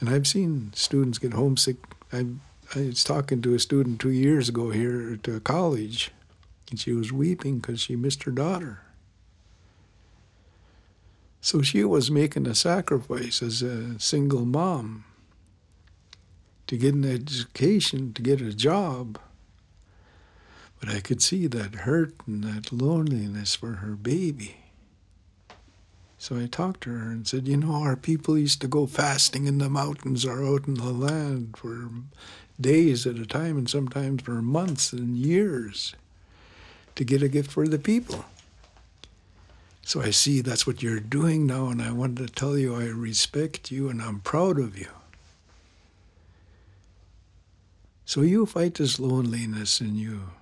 And 0.00 0.08
I've 0.08 0.26
seen 0.26 0.72
students 0.74 1.18
get 1.18 1.34
homesick. 1.34 1.76
I, 2.12 2.26
I 2.74 2.86
was 2.86 3.04
talking 3.04 3.42
to 3.42 3.54
a 3.54 3.58
student 3.58 4.00
two 4.00 4.10
years 4.10 4.48
ago 4.48 4.70
here 4.70 5.12
at 5.12 5.28
a 5.28 5.40
college, 5.40 6.10
and 6.70 6.80
she 6.80 6.92
was 6.92 7.12
weeping 7.12 7.58
because 7.58 7.80
she 7.80 7.96
missed 7.96 8.22
her 8.22 8.30
daughter. 8.30 8.80
So 11.42 11.62
she 11.62 11.84
was 11.84 12.10
making 12.10 12.46
a 12.46 12.54
sacrifice 12.54 13.42
as 13.42 13.62
a 13.62 13.98
single 13.98 14.44
mom 14.44 15.04
to 16.66 16.76
get 16.76 16.94
an 16.94 17.04
education, 17.04 18.12
to 18.14 18.22
get 18.22 18.40
a 18.40 18.54
job. 18.54 19.18
But 20.78 20.88
I 20.88 21.00
could 21.00 21.20
see 21.20 21.46
that 21.46 21.74
hurt 21.74 22.14
and 22.26 22.42
that 22.44 22.72
loneliness 22.72 23.54
for 23.54 23.74
her 23.74 23.96
baby. 23.96 24.59
So 26.20 26.36
I 26.38 26.48
talked 26.48 26.82
to 26.82 26.90
her 26.90 27.10
and 27.10 27.26
said, 27.26 27.48
You 27.48 27.56
know, 27.56 27.72
our 27.72 27.96
people 27.96 28.36
used 28.36 28.60
to 28.60 28.68
go 28.68 28.86
fasting 28.86 29.46
in 29.46 29.56
the 29.56 29.70
mountains 29.70 30.26
or 30.26 30.44
out 30.44 30.68
in 30.68 30.74
the 30.74 30.92
land 30.92 31.56
for 31.56 31.88
days 32.60 33.06
at 33.06 33.16
a 33.16 33.24
time 33.24 33.56
and 33.56 33.70
sometimes 33.70 34.20
for 34.20 34.42
months 34.42 34.92
and 34.92 35.16
years 35.16 35.94
to 36.96 37.04
get 37.04 37.22
a 37.22 37.28
gift 37.28 37.50
for 37.50 37.66
the 37.66 37.78
people. 37.78 38.26
So 39.80 40.02
I 40.02 40.10
see 40.10 40.42
that's 40.42 40.66
what 40.66 40.82
you're 40.82 41.00
doing 41.00 41.46
now, 41.46 41.68
and 41.68 41.80
I 41.80 41.90
wanted 41.90 42.28
to 42.28 42.34
tell 42.34 42.58
you 42.58 42.74
I 42.74 42.84
respect 42.84 43.70
you 43.70 43.88
and 43.88 44.02
I'm 44.02 44.20
proud 44.20 44.58
of 44.58 44.78
you. 44.78 44.88
So 48.04 48.20
you 48.20 48.44
fight 48.44 48.74
this 48.74 49.00
loneliness 49.00 49.80
in 49.80 49.96
you 49.96 50.32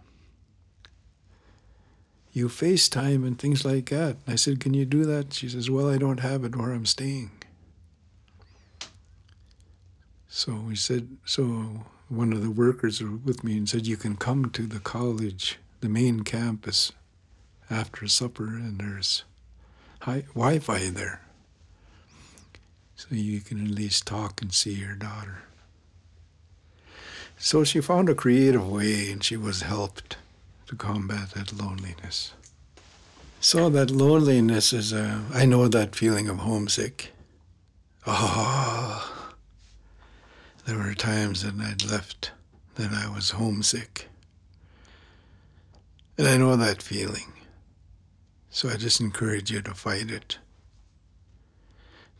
you 2.39 2.49
FaceTime 2.49 3.27
and 3.27 3.39
things 3.39 3.65
like 3.65 3.91
that. 3.91 4.17
I 4.27 4.37
said, 4.37 4.61
Can 4.61 4.73
you 4.73 4.85
do 4.85 5.05
that? 5.05 5.35
She 5.35 5.49
says, 5.49 5.71
Well, 5.71 5.91
I 5.91 5.99
don't 5.99 6.21
have 6.21 6.45
it 6.45 6.57
where 6.57 6.73
I'm 6.73 6.87
staying. 6.87 7.31
So 10.29 10.53
we 10.55 10.77
said, 10.77 11.09
So 11.25 11.85
one 12.09 12.33
of 12.33 12.43
the 12.43 12.51
workers 12.51 13.03
with 13.03 13.43
me 13.43 13.59
and 13.59 13.69
said, 13.69 13.87
You 13.87 13.97
can 13.97 14.17
come 14.17 14.51
to 14.51 14.63
the 14.63 14.79
college, 14.79 15.59
the 15.81 15.89
main 15.89 16.21
campus, 16.23 16.93
after 17.69 18.07
supper, 18.07 18.47
and 18.47 18.79
there's 18.79 19.25
Wi 20.07 20.59
Fi 20.61 20.91
there. 20.91 21.21
So 22.95 23.09
you 23.11 23.41
can 23.41 23.65
at 23.65 23.71
least 23.71 24.07
talk 24.07 24.41
and 24.41 24.53
see 24.53 24.75
your 24.75 24.95
daughter. 24.95 25.43
So 27.37 27.63
she 27.63 27.81
found 27.81 28.09
a 28.09 28.15
creative 28.15 28.69
way 28.69 29.13
and 29.13 29.23
she 29.23 29.37
was 29.37 29.63
helped 29.63 30.17
to 30.69 30.77
combat 30.77 31.31
that 31.31 31.53
loneliness. 31.53 32.35
So 33.41 33.71
that 33.71 33.91
loneliness 33.91 34.73
is 34.75 34.93
a, 34.93 35.25
I 35.33 35.47
know 35.47 35.67
that 35.67 35.97
feeling 35.97 36.29
of 36.29 36.39
homesick. 36.39 37.11
Oh, 38.07 39.31
there 40.67 40.77
were 40.77 40.95
times 40.95 41.43
that 41.43 41.55
I'd 41.59 41.91
left 41.91 42.33
that 42.75 42.93
I 42.93 43.09
was 43.09 43.31
homesick. 43.31 44.09
And 46.19 46.29
I 46.29 46.37
know 46.37 46.55
that 46.57 46.83
feeling. 46.83 47.33
So 48.51 48.69
I 48.69 48.77
just 48.77 49.01
encourage 49.01 49.51
you 49.51 49.63
to 49.63 49.73
fight 49.73 50.11
it, 50.11 50.39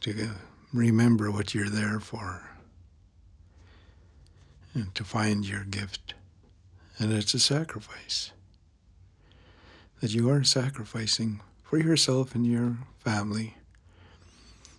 to 0.01 0.31
remember 0.73 1.31
what 1.31 1.55
you're 1.55 1.69
there 1.69 2.01
for, 2.01 2.49
and 4.73 4.95
to 4.95 5.05
find 5.05 5.47
your 5.47 5.65
gift. 5.65 6.15
And 6.99 7.13
it's 7.13 7.35
a 7.35 7.41
sacrifice 7.41 8.33
that 10.01 10.15
you 10.15 10.31
are 10.31 10.45
sacrificing 10.45 11.41
for 11.63 11.79
yourself 11.79 12.35
and 12.35 12.47
your 12.47 12.77
family. 12.99 13.57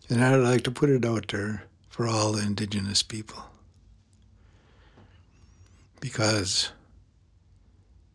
And 0.09 0.23
I'd 0.23 0.35
like 0.37 0.63
to 0.63 0.71
put 0.71 0.89
it 0.89 1.05
out 1.05 1.27
there 1.27 1.63
for 1.89 2.07
all 2.07 2.31
the 2.31 2.43
indigenous 2.43 3.03
people. 3.03 3.43
Because 5.99 6.71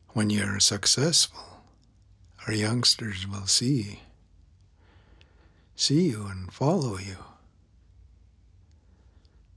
when 0.08 0.30
you're 0.30 0.60
successful, 0.60 1.60
our 2.46 2.54
youngsters 2.54 3.26
will 3.26 3.46
see 3.46 4.00
see 5.76 6.10
you 6.10 6.26
and 6.26 6.52
follow 6.52 6.98
you. 6.98 7.16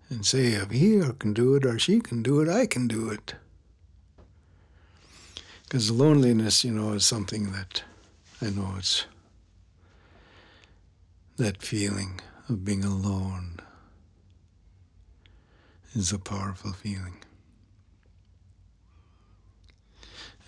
And 0.10 0.26
say, 0.26 0.54
if 0.54 0.72
he 0.72 1.02
can 1.20 1.34
do 1.34 1.56
it 1.56 1.66
or 1.66 1.78
she 1.78 2.00
can 2.00 2.24
do 2.24 2.40
it, 2.40 2.48
I 2.48 2.66
can 2.66 2.88
do 2.88 3.10
it. 3.10 3.36
Because 5.68 5.92
loneliness, 5.92 6.64
you 6.64 6.72
know, 6.72 6.94
is 6.94 7.06
something 7.06 7.52
that 7.52 7.84
I 8.42 8.50
know 8.50 8.76
it's 8.78 9.06
that 11.36 11.62
feeling 11.62 12.20
of 12.48 12.64
being 12.64 12.84
alone 12.84 13.60
is 15.94 16.14
a 16.14 16.20
powerful 16.20 16.72
feeling. 16.72 17.18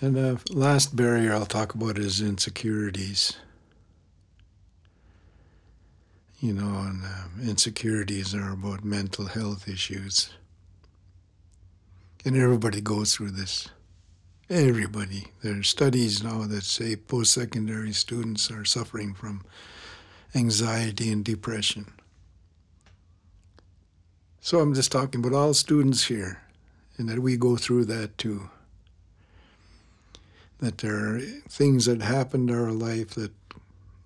And 0.02 0.16
the 0.16 0.42
last 0.50 0.96
barrier 0.96 1.34
I'll 1.34 1.46
talk 1.46 1.76
about 1.76 1.98
is 1.98 2.22
insecurities. 2.22 3.34
You 6.40 6.54
know, 6.54 6.80
and 6.80 7.04
uh, 7.04 7.50
insecurities 7.50 8.34
are 8.34 8.54
about 8.54 8.86
mental 8.86 9.26
health 9.26 9.68
issues. 9.68 10.30
And 12.24 12.38
everybody 12.38 12.80
goes 12.80 13.14
through 13.14 13.32
this. 13.32 13.68
Everybody. 14.52 15.28
There 15.44 15.60
are 15.60 15.64
studies 15.64 16.24
now 16.24 16.42
that 16.48 16.64
say 16.64 16.96
post 16.96 17.34
secondary 17.34 17.94
students 17.94 18.50
are 18.50 18.66
suffering 18.66 19.14
from 19.14 19.44
anxiety 20.34 21.12
and 21.12 21.24
depression. 21.24 21.94
So 24.42 24.60
I'm 24.60 24.74
just 24.74 24.92
talking 24.92 25.24
about 25.24 25.38
all 25.38 25.54
students 25.54 26.06
here, 26.06 26.42
and 26.98 27.08
that 27.10 27.20
we 27.20 27.38
go 27.38 27.58
through 27.58 27.86
that 27.86 28.18
too. 28.18 28.50
That 30.58 30.80
there 30.80 30.96
are 30.96 31.20
things 31.20 31.86
that 31.86 32.02
happen 32.02 32.48
to 32.48 32.56
our 32.56 32.72
life 32.72 33.12
that 33.12 33.34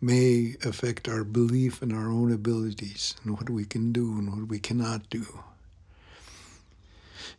may 0.01 0.55
affect 0.65 1.07
our 1.07 1.23
belief 1.23 1.81
in 1.81 1.93
our 1.93 2.09
own 2.09 2.33
abilities 2.33 3.15
and 3.23 3.37
what 3.37 3.49
we 3.49 3.63
can 3.63 3.93
do 3.93 4.11
and 4.17 4.29
what 4.29 4.49
we 4.49 4.59
cannot 4.59 5.09
do. 5.09 5.25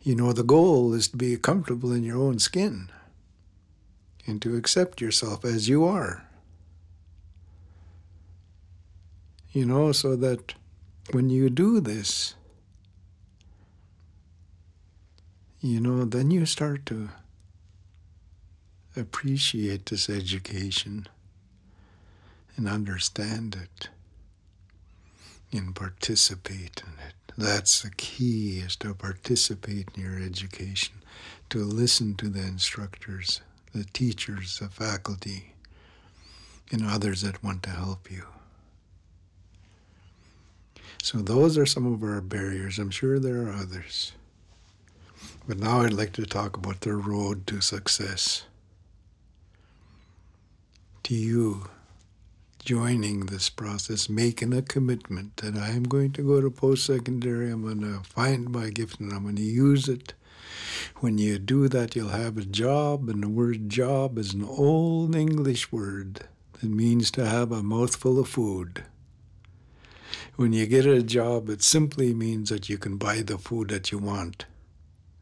You 0.05 0.13
know, 0.13 0.33
the 0.33 0.43
goal 0.43 0.93
is 0.93 1.07
to 1.07 1.17
be 1.17 1.35
comfortable 1.35 1.91
in 1.91 2.03
your 2.03 2.19
own 2.19 2.37
skin 2.37 2.91
and 4.27 4.39
to 4.43 4.55
accept 4.55 5.01
yourself 5.01 5.43
as 5.43 5.67
you 5.67 5.83
are. 5.83 6.29
You 9.51 9.65
know, 9.65 9.91
so 9.93 10.15
that 10.15 10.53
when 11.09 11.31
you 11.31 11.49
do 11.49 11.79
this, 11.79 12.35
you 15.59 15.79
know, 15.79 16.05
then 16.05 16.29
you 16.29 16.45
start 16.45 16.85
to 16.85 17.09
appreciate 18.95 19.87
this 19.87 20.07
education 20.07 21.07
and 22.55 22.69
understand 22.69 23.57
it 23.59 23.89
and 25.51 25.75
participate 25.75 26.83
in 26.85 26.93
it. 27.07 27.14
That's 27.37 27.81
the 27.81 27.89
key 27.89 28.59
is 28.65 28.75
to 28.77 28.93
participate 28.93 29.89
in 29.95 30.03
your 30.03 30.19
education, 30.21 30.95
to 31.49 31.59
listen 31.59 32.15
to 32.15 32.29
the 32.29 32.41
instructors, 32.41 33.41
the 33.73 33.83
teachers, 33.83 34.59
the 34.59 34.69
faculty, 34.69 35.53
and 36.71 36.85
others 36.85 37.21
that 37.23 37.43
want 37.43 37.63
to 37.63 37.71
help 37.71 38.09
you. 38.09 38.25
So 41.03 41.19
those 41.19 41.57
are 41.57 41.65
some 41.65 41.85
of 41.85 42.01
our 42.03 42.21
barriers. 42.21 42.79
I'm 42.79 42.89
sure 42.89 43.19
there 43.19 43.43
are 43.43 43.51
others. 43.51 44.13
But 45.47 45.59
now 45.59 45.81
I'd 45.81 45.93
like 45.93 46.13
to 46.13 46.25
talk 46.25 46.57
about 46.57 46.81
the 46.81 46.95
road 46.95 47.45
to 47.47 47.61
success. 47.61 48.45
To 51.03 51.13
you 51.13 51.69
joining 52.65 53.27
this 53.27 53.47
process, 53.47 54.09
making 54.09 54.51
a 54.51 54.61
commitment 54.63 55.37
that 55.37 55.55
I 55.55 55.69
am 55.69 55.83
going 55.83 56.11
to 56.13 56.23
go 56.23 56.41
to 56.41 56.49
post 56.49 56.87
secondary, 56.87 57.51
I'm 57.51 57.61
going 57.61 57.81
to 57.81 58.01
find 58.09 58.49
my 58.49 58.71
gift 58.71 58.99
and 58.99 59.13
I'm 59.13 59.21
going 59.23 59.35
to 59.35 59.43
use 59.43 59.87
it. 59.87 60.15
When 60.97 61.19
you 61.19 61.37
do 61.37 61.67
that, 61.69 61.95
you'll 61.95 62.09
have 62.09 62.39
a 62.39 62.43
job, 62.43 63.07
and 63.07 63.21
the 63.21 63.29
word 63.29 63.69
job 63.69 64.17
is 64.17 64.33
an 64.33 64.43
old 64.43 65.15
English 65.15 65.71
word 65.71 66.25
that 66.53 66.69
means 66.69 67.11
to 67.11 67.27
have 67.27 67.51
a 67.51 67.61
mouthful 67.61 68.19
of 68.19 68.29
food. 68.29 68.83
When 70.35 70.51
you 70.51 70.65
get 70.65 70.87
a 70.87 71.03
job, 71.03 71.49
it 71.49 71.61
simply 71.61 72.15
means 72.15 72.49
that 72.49 72.67
you 72.67 72.79
can 72.79 72.97
buy 72.97 73.21
the 73.21 73.37
food 73.37 73.69
that 73.69 73.91
you 73.91 73.99
want. 73.99 74.45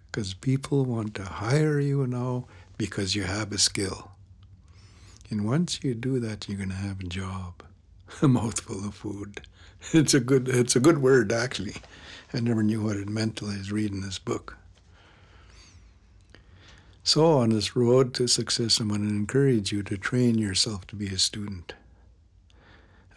Because 0.09 0.33
people 0.33 0.85
want 0.85 1.13
to 1.15 1.23
hire 1.23 1.79
you 1.79 2.07
now 2.07 2.45
because 2.77 3.15
you 3.15 3.23
have 3.23 3.51
a 3.51 3.57
skill. 3.57 4.12
And 5.33 5.47
once 5.47 5.79
you 5.81 5.95
do 5.95 6.19
that, 6.19 6.47
you're 6.47 6.59
going 6.59 6.69
to 6.69 6.75
have 6.75 6.99
a 6.99 7.05
job, 7.05 7.63
a 8.21 8.27
mouthful 8.27 8.85
of 8.85 8.93
food. 8.93 9.41
It's 9.91 10.13
a 10.13 10.19
good, 10.19 10.47
it's 10.47 10.75
a 10.75 10.79
good 10.79 10.99
word, 10.99 11.31
actually. 11.31 11.77
I 12.35 12.39
never 12.39 12.61
knew 12.61 12.83
what 12.83 12.97
it 12.97 13.09
meant 13.09 13.37
till 13.37 13.49
I 13.49 13.57
was 13.57 13.71
reading 13.71 14.01
this 14.01 14.19
book. 14.19 14.57
So, 17.03 17.39
on 17.39 17.49
this 17.49 17.75
road 17.75 18.13
to 18.13 18.27
success, 18.27 18.79
I'm 18.79 18.89
going 18.89 19.01
to 19.01 19.09
encourage 19.09 19.71
you 19.71 19.81
to 19.81 19.97
train 19.97 20.37
yourself 20.37 20.85
to 20.85 20.95
be 20.95 21.07
a 21.07 21.17
student. 21.17 21.73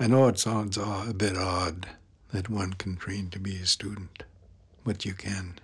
I 0.00 0.06
know 0.06 0.26
it 0.28 0.38
sounds 0.38 0.78
a 0.78 1.12
bit 1.14 1.36
odd 1.36 1.86
that 2.32 2.48
one 2.48 2.72
can 2.72 2.96
train 2.96 3.28
to 3.28 3.38
be 3.38 3.56
a 3.56 3.66
student, 3.66 4.22
but 4.84 5.04
you 5.04 5.12
can 5.12 5.58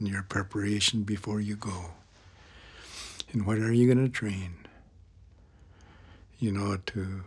in 0.00 0.06
your 0.06 0.22
preparation 0.22 1.02
before 1.02 1.42
you 1.42 1.54
go. 1.54 1.90
And 3.30 3.44
what 3.44 3.58
are 3.58 3.74
you 3.74 3.84
going 3.92 4.02
to 4.02 4.10
train? 4.10 4.67
You 6.38 6.52
know, 6.52 6.76
to 6.86 7.24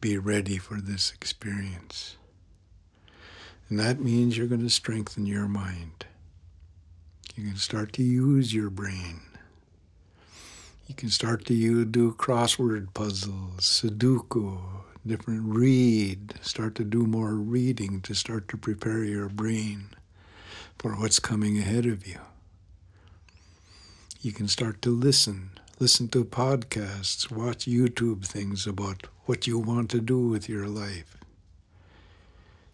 be 0.00 0.18
ready 0.18 0.58
for 0.58 0.80
this 0.80 1.12
experience. 1.12 2.16
And 3.68 3.78
that 3.78 4.00
means 4.00 4.36
you're 4.36 4.46
going 4.46 4.60
to 4.60 4.70
strengthen 4.70 5.24
your 5.24 5.48
mind. 5.48 6.04
You 7.34 7.44
can 7.44 7.56
start 7.56 7.92
to 7.94 8.02
use 8.02 8.52
your 8.52 8.68
brain. 8.70 9.22
You 10.86 10.94
can 10.94 11.08
start 11.08 11.46
to 11.46 11.54
you 11.54 11.86
do 11.86 12.12
crossword 12.12 12.92
puzzles, 12.92 13.60
Sudoku, 13.60 14.60
different 15.06 15.54
read, 15.54 16.34
start 16.42 16.74
to 16.74 16.84
do 16.84 17.06
more 17.06 17.34
reading 17.34 18.02
to 18.02 18.14
start 18.14 18.48
to 18.48 18.58
prepare 18.58 19.02
your 19.02 19.28
brain 19.30 19.88
for 20.78 20.92
what's 20.92 21.18
coming 21.18 21.58
ahead 21.58 21.86
of 21.86 22.06
you. 22.06 22.18
You 24.20 24.32
can 24.32 24.48
start 24.48 24.82
to 24.82 24.90
listen, 24.90 25.50
listen 25.78 26.08
to 26.08 26.24
podcasts, 26.24 27.30
watch 27.30 27.66
YouTube 27.66 28.24
things 28.26 28.66
about 28.66 29.06
what 29.26 29.46
you 29.46 29.58
want 29.58 29.90
to 29.90 30.00
do 30.00 30.28
with 30.28 30.48
your 30.48 30.66
life. 30.66 31.16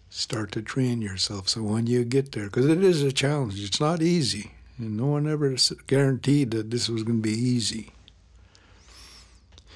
Start 0.09 0.53
to 0.53 0.63
train 0.63 1.01
yourself 1.01 1.49
so 1.49 1.63
when 1.63 1.87
you 1.87 2.05
get 2.05 2.33
there, 2.33 2.47
because 2.47 2.67
it 2.67 2.83
is 2.83 3.03
a 3.03 3.13
challenge, 3.13 3.63
it's 3.63 3.81
not 3.81 4.03
easy. 4.03 4.53
And 4.77 4.97
no 4.97 5.07
one 5.07 5.29
ever 5.29 5.57
guaranteed 5.87 6.51
that 6.53 6.71
this 6.71 6.89
was 6.89 7.03
going 7.03 7.23
to 7.23 7.29
be 7.29 7.33
easy. 7.33 7.93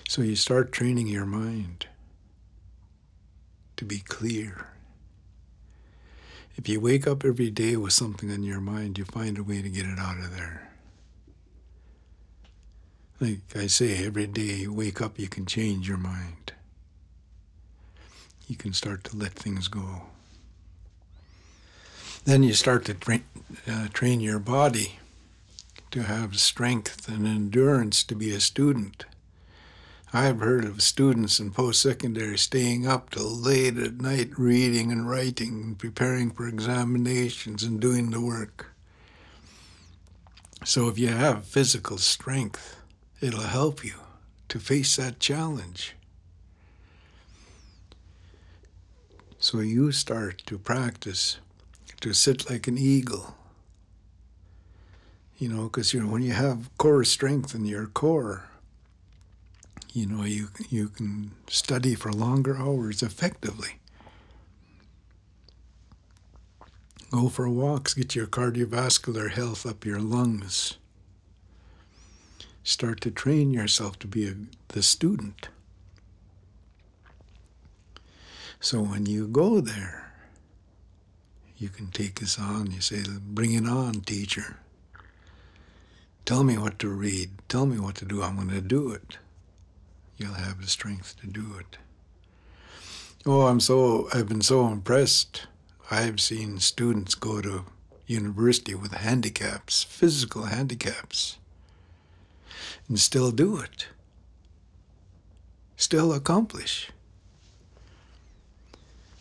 So 0.09 0.23
you 0.23 0.37
start 0.37 0.73
training 0.73 1.07
your 1.07 1.27
mind 1.27 1.87
to 3.77 3.85
be 3.85 3.99
clear. 3.99 4.69
If 6.57 6.69
you 6.69 6.81
wake 6.81 7.07
up 7.07 7.25
every 7.25 7.51
day 7.51 7.77
with 7.77 7.93
something 7.93 8.31
on 8.31 8.43
your 8.43 8.61
mind, 8.61 8.99
you 8.99 9.05
find 9.05 9.39
a 9.39 9.43
way 9.43 9.61
to 9.61 9.69
get 9.69 9.87
it 9.87 9.99
out 9.99 10.19
of 10.19 10.37
there. 10.37 10.74
Like 13.21 13.41
I 13.55 13.69
say, 13.69 14.05
every 14.05 14.27
day 14.27 14.55
you 14.63 14.73
wake 14.73 15.01
up, 15.01 15.19
you 15.19 15.29
can 15.29 15.47
change 15.47 15.89
your 15.89 15.99
mind. 15.99 16.53
You 18.49 18.57
can 18.57 18.73
start 18.73 19.05
to 19.05 19.17
let 19.17 19.33
things 19.33 19.69
go. 19.69 20.03
Then 22.25 22.43
you 22.43 22.55
start 22.55 22.85
to 22.87 22.95
train, 22.95 23.25
uh, 23.69 23.89
train 23.93 24.21
your 24.21 24.39
body 24.39 24.99
to 25.93 26.03
have 26.03 26.41
strength 26.41 27.09
and 27.09 27.27
endurance 27.27 28.03
to 28.05 28.17
be 28.17 28.35
a 28.35 28.41
student. 28.41 29.05
I've 30.13 30.41
heard 30.41 30.65
of 30.65 30.83
students 30.83 31.39
in 31.39 31.51
post 31.51 31.83
secondary 31.83 32.39
staying 32.39 32.87
up 32.87 33.11
till 33.11 33.31
late 33.31 33.77
at 33.77 34.01
night 34.01 34.31
reading 34.39 34.91
and 34.91 35.09
writing 35.09 35.63
and 35.63 35.79
preparing 35.79 36.31
for 36.31 36.49
examinations 36.49 37.63
and 37.63 37.81
doing 37.81 38.11
the 38.11 38.21
work. 38.21 38.73
So 40.65 40.89
if 40.89 40.99
you 40.99 41.09
have 41.09 41.45
physical 41.45 41.99
strength, 41.99 42.77
it'll 43.25 43.41
help 43.41 43.83
you 43.83 43.95
to 44.51 44.59
face 44.59 44.97
that 44.97 45.19
challenge. 45.19 45.95
So 49.39 49.61
you 49.61 49.93
start 49.93 50.43
to 50.47 50.59
practice 50.59 51.39
to 52.01 52.13
sit 52.13 52.51
like 52.51 52.69
an 52.69 52.77
eagle. 52.77 53.35
You 55.39 55.49
know, 55.49 55.65
because 55.65 55.95
you 55.95 56.03
know, 56.03 56.13
when 56.13 56.23
you 56.23 56.33
have 56.33 56.69
core 56.77 57.05
strength 57.05 57.55
in 57.55 57.65
your 57.65 57.87
core, 57.87 58.45
you 59.95 60.07
know, 60.07 60.25
you, 60.25 60.49
you 60.69 60.89
can 60.89 61.31
study 61.49 61.95
for 61.95 62.13
longer 62.13 62.59
hours 62.59 63.03
effectively. 63.03 63.79
Go 67.11 67.29
for 67.31 67.49
walks, 67.49 67.95
get 67.95 68.15
your 68.15 68.27
cardiovascular 68.27 69.31
health 69.31 69.65
up 69.65 69.87
your 69.87 70.01
lungs. 70.01 70.77
Start 72.65 73.01
to 73.03 73.13
train 73.13 73.53
yourself 73.53 73.99
to 74.01 74.09
be 74.09 74.27
a, 74.27 74.35
the 74.69 74.83
student. 74.83 75.49
So 78.59 78.81
when 78.81 79.07
you 79.07 79.29
go 79.29 79.61
there, 79.61 80.13
you 81.57 81.69
can 81.69 81.89
take 81.89 82.19
this 82.19 82.39
on. 82.39 82.73
You 82.73 82.81
say, 82.81 83.05
Bring 83.21 83.53
it 83.53 83.67
on, 83.67 84.01
teacher. 84.01 84.57
Tell 86.25 86.43
me 86.43 86.59
what 86.59 86.81
to 86.81 86.89
read. 86.89 87.31
Tell 87.49 87.67
me 87.67 87.79
what 87.79 87.95
to 87.97 88.05
do. 88.05 88.23
I'm 88.23 88.35
going 88.35 88.49
to 88.49 88.61
do 88.61 88.91
it 88.91 89.19
you'll 90.17 90.35
have 90.35 90.61
the 90.61 90.69
strength 90.69 91.17
to 91.21 91.27
do 91.27 91.57
it. 91.59 91.79
Oh, 93.27 93.47
I'm 93.47 93.61
so, 93.61 94.09
I've 94.13 94.29
been 94.29 94.43
so 94.43 94.67
impressed. 94.69 95.47
I've 95.91 96.21
seen 96.21 96.59
students 96.59 97.15
go 97.15 97.41
to 97.41 97.65
university 98.07 98.75
with 98.75 98.93
handicaps, 98.93 99.83
physical 99.83 100.45
handicaps, 100.45 101.39
and 102.89 102.99
still 102.99 103.31
do 103.31 103.59
it, 103.59 103.89
still 105.77 106.13
accomplish. 106.13 106.91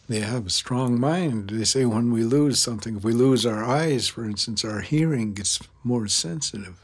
They 0.09 0.19
have 0.19 0.45
a 0.45 0.49
strong 0.51 0.99
mind. 0.99 1.49
They 1.49 1.63
say 1.63 1.85
when 1.85 2.11
we 2.11 2.23
lose 2.23 2.59
something, 2.59 2.97
if 2.97 3.03
we 3.03 3.13
lose 3.13 3.45
our 3.45 3.63
eyes, 3.63 4.07
for 4.07 4.25
instance, 4.25 4.65
our 4.65 4.81
hearing 4.81 5.33
gets 5.33 5.59
more 5.83 6.07
sensitive. 6.07 6.79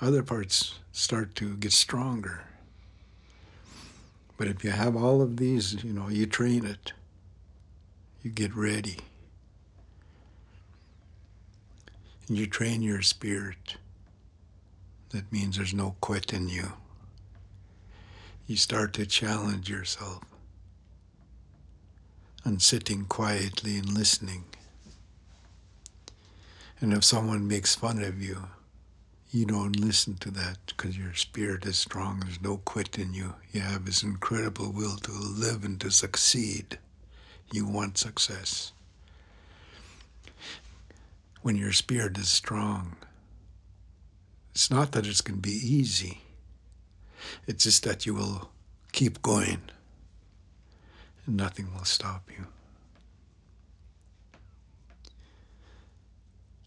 Other 0.00 0.22
parts 0.22 0.78
start 0.92 1.34
to 1.36 1.56
get 1.56 1.72
stronger. 1.72 2.44
But 4.36 4.46
if 4.46 4.62
you 4.62 4.70
have 4.70 4.94
all 4.94 5.20
of 5.20 5.36
these, 5.36 5.82
you 5.82 5.92
know, 5.92 6.08
you 6.08 6.26
train 6.26 6.64
it, 6.64 6.92
you 8.22 8.30
get 8.30 8.54
ready, 8.54 8.98
and 12.28 12.38
you 12.38 12.46
train 12.46 12.82
your 12.82 13.02
spirit. 13.02 13.76
That 15.10 15.32
means 15.32 15.56
there's 15.56 15.74
no 15.74 15.96
quit 16.00 16.32
in 16.32 16.48
you. 16.48 16.72
You 18.46 18.56
start 18.56 18.92
to 18.94 19.06
challenge 19.06 19.68
yourself 19.68 20.22
and 22.44 22.62
sitting 22.62 23.04
quietly 23.04 23.76
and 23.76 23.92
listening. 23.92 24.44
And 26.80 26.92
if 26.92 27.04
someone 27.04 27.48
makes 27.48 27.74
fun 27.74 28.02
of 28.02 28.22
you, 28.22 28.48
you 29.30 29.44
don't 29.44 29.78
listen 29.78 30.14
to 30.18 30.30
that 30.30 30.58
because 30.68 30.96
your 30.96 31.12
spirit 31.14 31.66
is 31.66 31.76
strong. 31.76 32.20
There's 32.20 32.40
no 32.40 32.58
quit 32.58 32.98
in 32.98 33.12
you. 33.12 33.34
You 33.52 33.60
have 33.60 33.84
this 33.84 34.02
incredible 34.02 34.72
will 34.72 34.96
to 34.96 35.12
live 35.12 35.64
and 35.64 35.78
to 35.80 35.90
succeed. 35.90 36.78
You 37.52 37.66
want 37.66 37.98
success. 37.98 38.72
When 41.42 41.56
your 41.56 41.72
spirit 41.72 42.16
is 42.16 42.28
strong, 42.28 42.96
it's 44.58 44.72
not 44.72 44.90
that 44.90 45.06
it's 45.06 45.20
going 45.20 45.40
to 45.40 45.48
be 45.48 45.54
easy. 45.54 46.22
It's 47.46 47.62
just 47.62 47.84
that 47.84 48.06
you 48.06 48.12
will 48.12 48.50
keep 48.90 49.22
going 49.22 49.60
and 51.24 51.36
nothing 51.36 51.72
will 51.72 51.84
stop 51.84 52.28
you. 52.28 52.46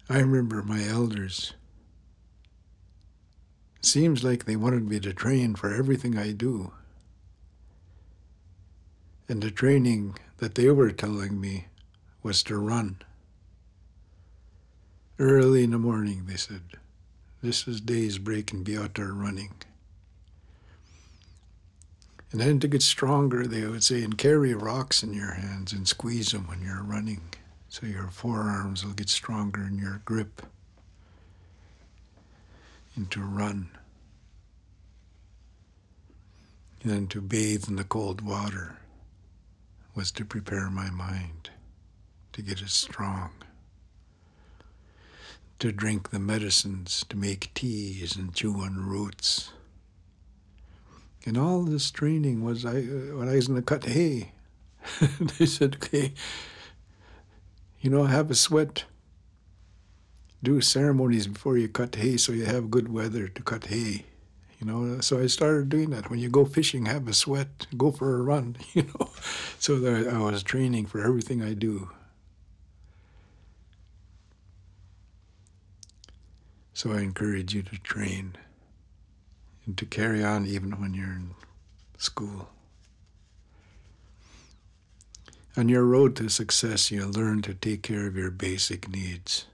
I 0.10 0.20
remember 0.20 0.64
my 0.64 0.88
elders. 0.88 1.52
Seems 3.82 4.24
like 4.24 4.46
they 4.46 4.56
wanted 4.56 4.88
me 4.88 5.02
to 5.02 5.12
train 5.12 5.56
for 5.56 5.76
everything 5.76 6.18
I 6.18 6.32
do. 6.32 6.72
And 9.28 9.42
the 9.44 9.52
training 9.52 10.18
that 10.38 10.56
they 10.56 10.70
were 10.70 10.92
telling 10.92 11.42
me 11.42 11.66
was 12.24 12.42
to 12.44 12.58
run. 12.58 13.02
Early 15.20 15.66
in 15.66 15.72
the 15.72 15.78
morning, 15.78 16.24
they 16.26 16.38
said, 16.38 16.62
This 17.42 17.68
is 17.68 17.82
day's 17.82 18.20
break 18.20 18.54
and 18.54 18.64
be 18.64 18.78
out 18.78 18.94
there 18.96 19.14
running. 19.14 19.54
And 22.32 22.40
then 22.40 22.60
to 22.60 22.68
get 22.68 22.82
stronger, 22.82 23.46
they 23.46 23.66
would 23.66 23.84
say, 23.84 24.04
and 24.04 24.18
carry 24.18 24.54
rocks 24.54 25.04
in 25.04 25.14
your 25.14 25.34
hands 25.34 25.74
and 25.74 25.88
squeeze 25.88 26.32
them 26.32 26.48
when 26.48 26.62
you're 26.62 26.84
running 26.84 27.22
so 27.68 27.86
your 27.86 28.08
forearms 28.08 28.86
will 28.86 28.94
get 28.94 29.10
stronger 29.10 29.64
in 29.64 29.78
your 29.78 30.02
grip 30.06 30.44
and 32.96 33.10
to 33.12 33.22
run. 33.22 33.70
And 36.84 36.92
then 36.92 37.08
to 37.08 37.22
bathe 37.22 37.68
in 37.68 37.76
the 37.76 37.84
cold 37.84 38.22
water 38.22 38.78
was 39.96 40.12
to 40.12 40.26
prepare 40.26 40.70
my 40.70 40.90
mind 40.90 41.50
to 42.34 42.42
get 42.42 42.62
it 42.62 42.70
strong. 42.70 43.32
To 45.62 45.72
drink 45.72 46.10
the 46.10 46.18
medicines, 46.18 47.06
to 47.10 47.16
make 47.16 47.54
teas 47.54 48.16
and 48.16 48.34
chew 48.34 48.56
on 48.56 48.84
roots. 48.84 49.52
And 51.24 51.38
all 51.38 51.62
this 51.62 51.92
training 51.92 52.44
was 52.44 52.66
I 52.66 52.82
when 52.82 53.30
I 53.30 53.36
was 53.36 53.48
in 53.48 53.54
the 53.54 53.62
cut 53.62 53.86
hay. 53.86 54.32
they 55.38 55.46
said, 55.46 55.76
okay, 55.76 56.14
you 57.80 57.92
know, 57.92 58.06
have 58.06 58.32
a 58.32 58.34
sweat. 58.34 58.86
Do 60.42 60.62
ceremonies 60.62 61.28
before 61.28 61.60
you 61.60 61.68
cut 61.68 61.94
hay 61.94 62.18
so 62.18 62.32
you 62.32 62.46
have 62.46 62.72
good 62.72 62.92
weather 62.92 63.28
to 63.28 63.44
cut 63.44 63.66
hay. 63.66 64.06
You 64.60 64.66
know, 64.66 65.00
so 65.02 65.20
I 65.20 65.28
started 65.28 65.70
doing 65.70 65.92
that. 65.92 66.10
When 66.10 66.18
you 66.18 66.30
go 66.30 66.44
fishing, 66.44 66.88
have 66.88 67.08
a 67.08 67.14
sweat, 67.14 67.68
go 67.78 67.92
for 67.92 68.18
a 68.18 68.24
run, 68.24 68.58
you 68.74 68.82
know. 68.82 69.12
So 69.60 69.76
I 70.10 70.18
was 70.18 70.42
training 70.42 70.88
for 70.88 71.06
everything 71.06 71.44
I 71.44 71.54
do. 71.54 71.92
So 76.82 76.94
I 76.94 77.02
encourage 77.02 77.54
you 77.54 77.62
to 77.62 77.78
train 77.82 78.36
and 79.68 79.78
to 79.78 79.86
carry 79.86 80.24
on 80.24 80.48
even 80.48 80.72
when 80.82 80.96
you're 80.96 81.14
in 81.14 81.36
school. 82.00 82.50
On 85.56 85.70
your 85.70 85.84
road 85.84 86.16
to 86.16 86.28
success, 86.28 86.90
you 86.90 87.06
learn 87.06 87.44
to 87.44 87.54
take 87.54 87.84
care 87.84 88.08
of 88.08 88.16
your 88.16 88.32
basic 88.32 88.90
needs. 88.90 89.46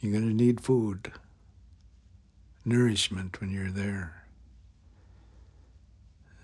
You're 0.00 0.12
going 0.12 0.28
to 0.28 0.36
need 0.36 0.60
food, 0.60 1.10
nourishment 2.64 3.40
when 3.40 3.50
you're 3.50 3.72
there. 3.72 4.22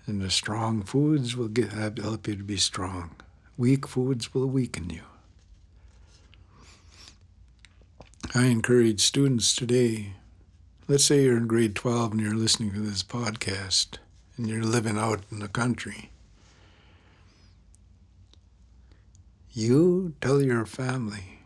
And 0.05 0.19
the 0.19 0.29
strong 0.29 0.83
foods 0.83 1.37
will 1.37 1.47
get, 1.47 1.71
help 1.71 2.27
you 2.27 2.35
to 2.35 2.43
be 2.43 2.57
strong. 2.57 3.15
Weak 3.55 3.87
foods 3.87 4.33
will 4.33 4.47
weaken 4.47 4.89
you. 4.89 5.03
I 8.35 8.45
encourage 8.45 9.01
students 9.01 9.55
today. 9.55 10.13
Let's 10.87 11.05
say 11.05 11.23
you're 11.23 11.37
in 11.37 11.47
grade 11.47 11.75
12 11.75 12.11
and 12.11 12.21
you're 12.21 12.35
listening 12.35 12.73
to 12.73 12.79
this 12.79 13.03
podcast 13.03 13.97
and 14.35 14.47
you're 14.47 14.63
living 14.63 14.97
out 14.97 15.21
in 15.31 15.39
the 15.39 15.47
country 15.47 16.11
You 19.57 20.13
tell 20.21 20.39
your 20.39 20.67
family, 20.67 21.39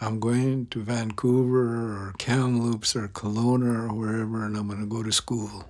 I'm 0.00 0.18
going 0.18 0.66
to 0.72 0.82
Vancouver 0.82 2.08
or 2.08 2.14
Kamloops 2.18 2.96
or 2.96 3.06
Kelowna 3.06 3.88
or 3.88 3.94
wherever, 3.94 4.44
and 4.44 4.56
I'm 4.56 4.66
going 4.66 4.80
to 4.80 4.86
go 4.86 5.04
to 5.04 5.12
school 5.12 5.68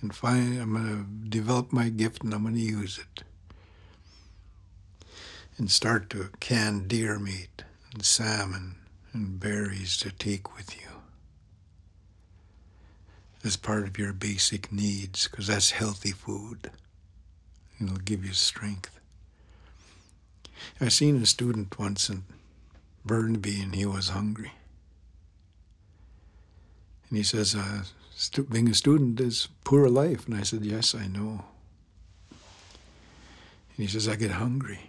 and 0.00 0.14
find, 0.14 0.62
I'm 0.62 0.72
going 0.74 0.86
to 0.86 1.28
develop 1.28 1.72
my 1.72 1.88
gift 1.88 2.22
and 2.22 2.32
I'm 2.32 2.42
going 2.42 2.54
to 2.54 2.60
use 2.60 2.96
it. 2.96 3.24
And 5.58 5.68
start 5.68 6.08
to 6.10 6.30
can 6.38 6.86
deer 6.86 7.18
meat 7.18 7.64
and 7.92 8.04
salmon 8.04 8.76
and 9.12 9.38
berries 9.38 9.96
to 9.98 10.10
take 10.10 10.56
with 10.56 10.80
you 10.80 10.88
as 13.44 13.56
part 13.56 13.86
of 13.86 13.98
your 13.98 14.12
basic 14.12 14.72
needs, 14.72 15.26
because 15.26 15.48
that's 15.48 15.72
healthy 15.72 16.12
food. 16.12 16.70
It'll 17.80 17.96
give 17.96 18.24
you 18.24 18.32
strength. 18.32 19.00
I 20.80 20.88
seen 20.88 21.20
a 21.20 21.26
student 21.26 21.78
once 21.78 22.08
in 22.08 22.22
Burnaby 23.04 23.60
and 23.60 23.74
he 23.74 23.84
was 23.84 24.10
hungry. 24.10 24.52
And 27.08 27.18
he 27.18 27.24
says, 27.24 27.54
uh, 27.54 27.82
being 28.48 28.68
a 28.68 28.74
student 28.74 29.20
is 29.20 29.48
poor 29.64 29.88
life. 29.88 30.26
And 30.26 30.36
I 30.36 30.42
said, 30.42 30.64
yes, 30.64 30.94
I 30.94 31.08
know. 31.08 31.44
And 32.30 33.76
he 33.76 33.86
says, 33.86 34.08
I 34.08 34.14
get 34.14 34.30
hungry. 34.30 34.88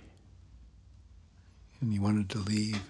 And 1.82 1.91
he 1.91 1.99
wanted 1.99 2.30
to 2.30 2.38
leave. 2.38 2.82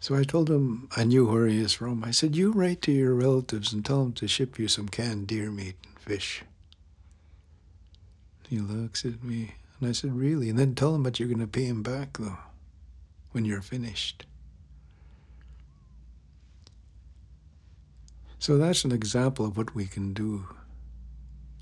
So 0.00 0.16
I 0.16 0.24
told 0.24 0.48
him 0.48 0.88
I 0.96 1.04
knew 1.04 1.26
where 1.26 1.46
he 1.46 1.60
is 1.60 1.74
from. 1.74 2.04
I 2.04 2.10
said, 2.10 2.34
You 2.34 2.52
write 2.52 2.80
to 2.82 2.92
your 2.92 3.14
relatives 3.14 3.72
and 3.72 3.84
tell 3.84 4.02
them 4.02 4.14
to 4.14 4.26
ship 4.26 4.58
you 4.58 4.66
some 4.66 4.88
canned 4.88 5.26
deer 5.26 5.50
meat 5.50 5.76
and 5.84 5.98
fish. 5.98 6.42
He 8.48 8.58
looks 8.58 9.04
at 9.04 9.22
me, 9.22 9.54
and 9.78 9.90
I 9.90 9.92
said, 9.92 10.16
Really? 10.16 10.48
And 10.48 10.58
then 10.58 10.74
tell 10.74 10.94
him 10.94 11.02
that 11.02 11.20
you're 11.20 11.28
going 11.28 11.38
to 11.40 11.46
pay 11.46 11.66
him 11.66 11.82
back, 11.82 12.16
though, 12.18 12.38
when 13.32 13.44
you're 13.44 13.60
finished. 13.60 14.24
So 18.38 18.56
that's 18.56 18.84
an 18.84 18.92
example 18.92 19.44
of 19.44 19.58
what 19.58 19.74
we 19.74 19.84
can 19.84 20.14
do 20.14 20.46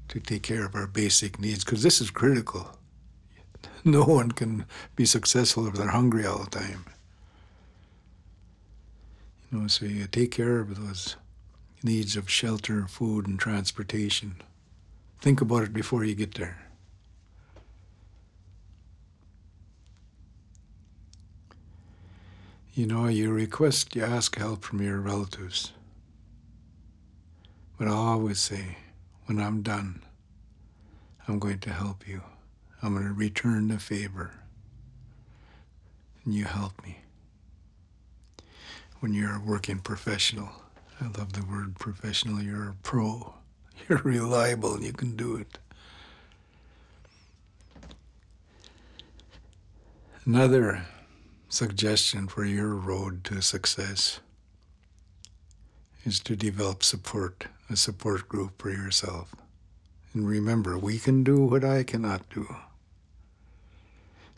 to 0.07 0.21
take 0.21 0.45
care 0.45 0.65
of 0.65 0.77
our 0.77 0.87
basic 0.87 1.41
needs, 1.41 1.65
because 1.65 1.83
this 1.83 2.01
is 2.01 2.11
critical. 2.11 2.71
No 3.85 4.05
one 4.05 4.33
can 4.33 4.67
be 4.97 5.05
successful 5.05 5.67
if 5.67 5.75
they're 5.75 5.89
hungry 5.89 6.27
all 6.27 6.45
the 6.45 6.51
time. 6.51 6.85
You 9.51 9.61
know, 9.61 9.67
so 9.67 9.87
you 9.87 10.07
take 10.07 10.33
care 10.33 10.61
of 10.61 10.77
those 10.77 11.17
needs 11.83 12.17
of 12.17 12.29
shelter, 12.31 12.87
food, 12.87 13.27
and 13.27 13.39
transportation. 13.39 14.37
Think 15.21 15.41
about 15.41 15.63
it 15.63 15.73
before 15.73 16.05
you 16.05 16.15
get 16.15 16.35
there. 16.35 16.69
You 22.75 22.87
know, 22.87 23.07
you 23.07 23.33
request, 23.33 23.97
you 23.97 24.05
ask 24.05 24.37
help 24.37 24.63
from 24.63 24.81
your 24.81 25.01
relatives. 25.01 25.73
But 27.79 27.89
I 27.89 27.93
always 27.93 28.39
say, 28.39 28.77
when 29.27 29.41
I'm 29.41 29.63
done, 29.63 30.03
I'm 31.27 31.39
going 31.39 31.59
to 31.61 31.71
help 31.71 32.07
you. 32.07 32.23
I'm 32.83 32.93
going 32.95 33.07
to 33.07 33.13
return 33.13 33.69
the 33.69 33.79
favor. 33.79 34.33
And 36.25 36.35
you 36.35 36.45
help 36.45 36.81
me. 36.85 36.99
When 39.01 39.15
you're 39.15 39.37
a 39.37 39.41
working 39.41 39.79
professional, 39.79 40.51
I 41.01 41.05
love 41.05 41.33
the 41.33 41.45
word 41.45 41.79
professional, 41.79 42.43
you're 42.43 42.71
a 42.71 42.75
pro. 42.83 43.35
You're 43.89 44.03
reliable 44.03 44.75
and 44.75 44.85
you 44.85 44.93
can 44.93 45.15
do 45.15 45.37
it. 45.37 45.59
Another 50.25 50.85
suggestion 51.49 52.27
for 52.27 52.45
your 52.45 52.75
road 52.75 53.23
to 53.25 53.41
success 53.41 54.19
is 56.05 56.19
to 56.21 56.35
develop 56.35 56.83
support, 56.83 57.47
a 57.71 57.77
support 57.77 58.29
group 58.29 58.61
for 58.61 58.71
yourself. 58.71 59.35
And 60.13 60.29
remember, 60.29 60.77
we 60.77 60.99
can 60.99 61.23
do 61.23 61.41
what 61.45 61.65
I 61.65 61.85
cannot 61.85 62.29
do. 62.31 62.47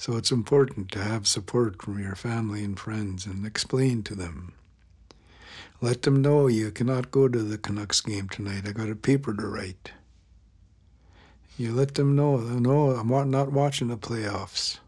So 0.01 0.16
it's 0.16 0.32
important 0.32 0.90
to 0.92 1.05
have 1.05 1.28
support 1.28 1.82
from 1.82 2.03
your 2.03 2.14
family 2.14 2.64
and 2.64 2.80
friends 2.80 3.26
and 3.26 3.44
explain 3.44 4.03
to 4.05 4.14
them. 4.14 4.55
Let 5.82 6.01
them 6.01 6.22
know 6.22 6.46
you 6.46 6.70
cannot 6.70 7.11
go 7.11 7.28
to 7.28 7.42
the 7.42 7.59
Canucks 7.59 8.01
game 8.01 8.26
tonight. 8.30 8.66
I 8.66 8.72
got 8.72 8.88
a 8.88 8.96
paper 8.96 9.34
to 9.34 9.46
write. 9.46 9.92
You 11.59 11.74
let 11.74 11.96
them 11.96 12.16
know, 12.16 12.38
no, 12.38 12.92
I'm 12.92 13.30
not 13.30 13.53
watching 13.53 13.88
the 13.88 13.98
playoffs 13.98 14.78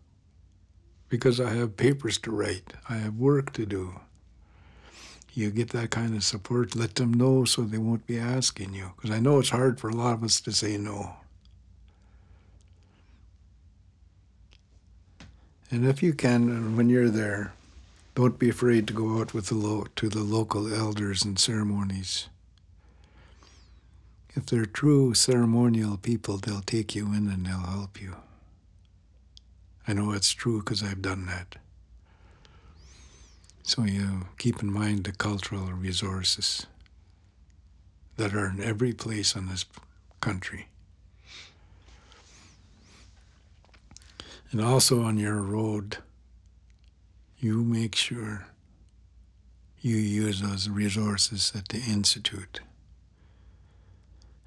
because 1.11 1.39
I 1.39 1.51
have 1.51 1.77
papers 1.77 2.17
to 2.21 2.31
write, 2.31 2.73
I 2.89 2.95
have 2.95 3.17
work 3.17 3.53
to 3.53 3.67
do. 3.67 4.01
You 5.35 5.51
get 5.51 5.73
that 5.73 5.91
kind 5.91 6.17
of 6.17 6.25
support, 6.25 6.75
let 6.75 6.95
them 6.95 7.13
know 7.13 7.45
so 7.45 7.61
they 7.61 7.77
won't 7.77 8.07
be 8.07 8.19
asking 8.19 8.73
you. 8.73 8.93
Because 8.97 9.11
I 9.11 9.21
know 9.21 9.41
it's 9.41 9.51
hard 9.51 9.79
for 9.79 9.91
a 9.91 9.95
lot 9.95 10.15
of 10.15 10.25
us 10.25 10.41
to 10.41 10.53
say 10.53 10.79
no. 10.79 11.17
And 15.73 15.85
if 15.87 16.03
you 16.05 16.13
can, 16.15 16.77
when 16.77 16.89
you're 16.89 17.11
there, 17.11 17.55
Don't 18.15 18.39
be 18.39 18.51
afraid 18.51 18.87
to 18.89 18.93
go 18.95 19.21
out 19.21 19.33
with 19.33 19.47
the 19.47 19.55
lo- 19.55 19.87
to 19.97 20.09
the 20.11 20.23
local 20.23 20.73
elders 20.73 21.25
and 21.25 21.39
ceremonies. 21.39 22.29
If 24.35 24.47
they're 24.47 24.67
true 24.67 25.15
ceremonial 25.15 25.97
people, 25.97 26.39
they'll 26.39 26.61
take 26.63 26.95
you 26.95 27.07
in 27.15 27.29
and 27.29 27.47
they'll 27.47 27.59
help 27.61 28.01
you. 28.03 28.17
I 29.89 29.95
know 29.95 30.13
it's 30.13 30.33
true 30.33 30.61
because 30.61 30.83
I've 30.83 31.03
done 31.03 31.27
that. 31.27 31.57
So 33.63 33.85
you 33.85 34.27
keep 34.39 34.63
in 34.63 34.73
mind 34.73 35.05
the 35.05 35.13
cultural 35.13 35.73
resources 35.73 36.67
that 38.17 38.35
are 38.35 38.51
in 38.51 38.61
every 38.63 38.93
place 38.93 39.37
on 39.37 39.49
this 39.49 39.65
country. 40.21 40.69
And 44.53 44.61
also 44.61 45.03
on 45.03 45.17
your 45.17 45.41
road, 45.41 45.97
you 47.39 47.65
make 47.65 47.95
sure 47.95 48.47
you 49.81 49.97
use 49.97 50.43
those 50.43 50.69
resources 50.69 51.53
at 51.57 51.69
the 51.69 51.79
Institute. 51.79 52.61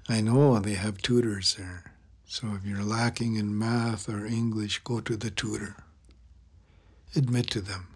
I 0.08 0.20
know 0.20 0.58
they 0.60 0.74
have 0.74 1.02
tutors 1.02 1.56
there. 1.56 1.92
So 2.24 2.54
if 2.54 2.64
you're 2.64 2.84
lacking 2.84 3.34
in 3.34 3.58
math 3.58 4.08
or 4.08 4.24
English, 4.24 4.78
go 4.84 5.00
to 5.00 5.16
the 5.16 5.30
tutor. 5.30 5.74
Admit 7.16 7.50
to 7.50 7.60
them, 7.60 7.88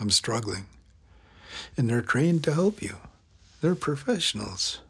I'm 0.00 0.10
struggling. 0.10 0.66
And 1.76 1.90
they're 1.90 2.00
trained 2.00 2.44
to 2.44 2.54
help 2.54 2.80
you. 2.80 2.96
They're 3.60 3.74
professionals. 3.74 4.80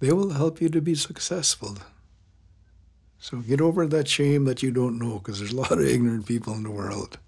They 0.00 0.12
will 0.12 0.30
help 0.30 0.60
you 0.60 0.68
to 0.68 0.80
be 0.82 0.94
successful. 0.94 1.78
So 3.22 3.36
get 3.36 3.60
over 3.60 3.86
that 3.86 4.08
shame 4.08 4.46
that 4.46 4.64
you 4.64 4.72
don't 4.72 4.98
know, 4.98 5.20
because 5.20 5.38
there's 5.38 5.52
a 5.52 5.56
lot 5.60 5.70
of 5.70 5.86
ignorant 5.86 6.26
people 6.26 6.54
in 6.54 6.64
the 6.64 6.72
world. 6.72 7.18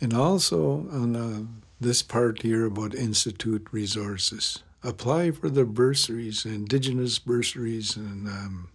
And 0.00 0.14
also 0.14 0.86
on 0.92 1.16
uh, 1.16 1.42
this 1.80 2.00
part 2.00 2.42
here 2.42 2.66
about 2.66 2.94
institute 2.94 3.66
resources, 3.72 4.62
apply 4.84 5.32
for 5.32 5.50
the 5.50 5.64
bursaries, 5.64 6.46
indigenous 6.46 7.18
bursaries, 7.18 7.96
and 7.96 8.28
um, 8.28 8.68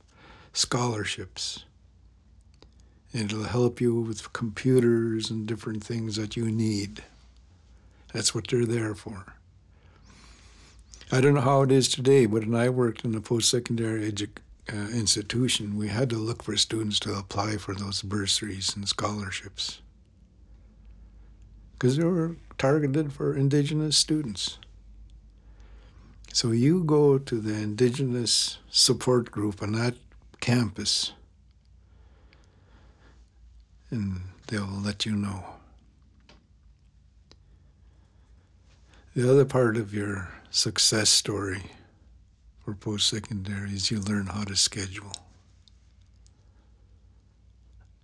scholarships. 0.51 1.63
It'll 3.13 3.43
help 3.43 3.79
you 3.79 4.01
with 4.01 4.33
computers 4.33 5.31
and 5.31 5.47
different 5.47 5.81
things 5.81 6.17
that 6.17 6.35
you 6.35 6.51
need. 6.51 7.03
That's 8.13 8.35
what 8.35 8.49
they're 8.49 8.65
there 8.65 8.95
for. 8.95 9.33
I 11.09 11.21
don't 11.21 11.35
know 11.35 11.41
how 11.41 11.61
it 11.61 11.71
is 11.71 11.87
today, 11.87 12.25
but 12.25 12.45
when 12.45 12.55
I 12.55 12.67
worked 12.67 13.05
in 13.05 13.15
a 13.15 13.21
post 13.21 13.49
secondary 13.49 14.11
edu- 14.11 14.27
uh, 14.73 14.89
institution, 14.93 15.77
we 15.77 15.87
had 15.87 16.09
to 16.09 16.17
look 16.17 16.43
for 16.43 16.55
students 16.57 16.99
to 17.01 17.13
apply 17.13 17.57
for 17.57 17.73
those 17.75 18.01
bursaries 18.01 18.75
and 18.75 18.87
scholarships 18.87 19.81
because 21.73 21.97
they 21.97 22.03
were 22.03 22.35
targeted 22.57 23.13
for 23.13 23.35
Indigenous 23.35 23.97
students. 23.97 24.57
So 26.33 26.51
you 26.51 26.83
go 26.83 27.17
to 27.17 27.39
the 27.39 27.53
Indigenous 27.53 28.59
support 28.69 29.31
group 29.31 29.63
on 29.63 29.71
that 29.73 29.95
campus 30.41 31.13
and 33.89 34.21
they'll 34.47 34.67
let 34.67 35.05
you 35.05 35.15
know. 35.15 35.45
The 39.15 39.29
other 39.29 39.45
part 39.45 39.77
of 39.77 39.93
your 39.93 40.29
success 40.51 41.09
story 41.09 41.63
post 42.73 43.07
secondary 43.07 43.71
is 43.71 43.91
you 43.91 43.99
learn 43.99 44.27
how 44.27 44.43
to 44.43 44.55
schedule. 44.55 45.13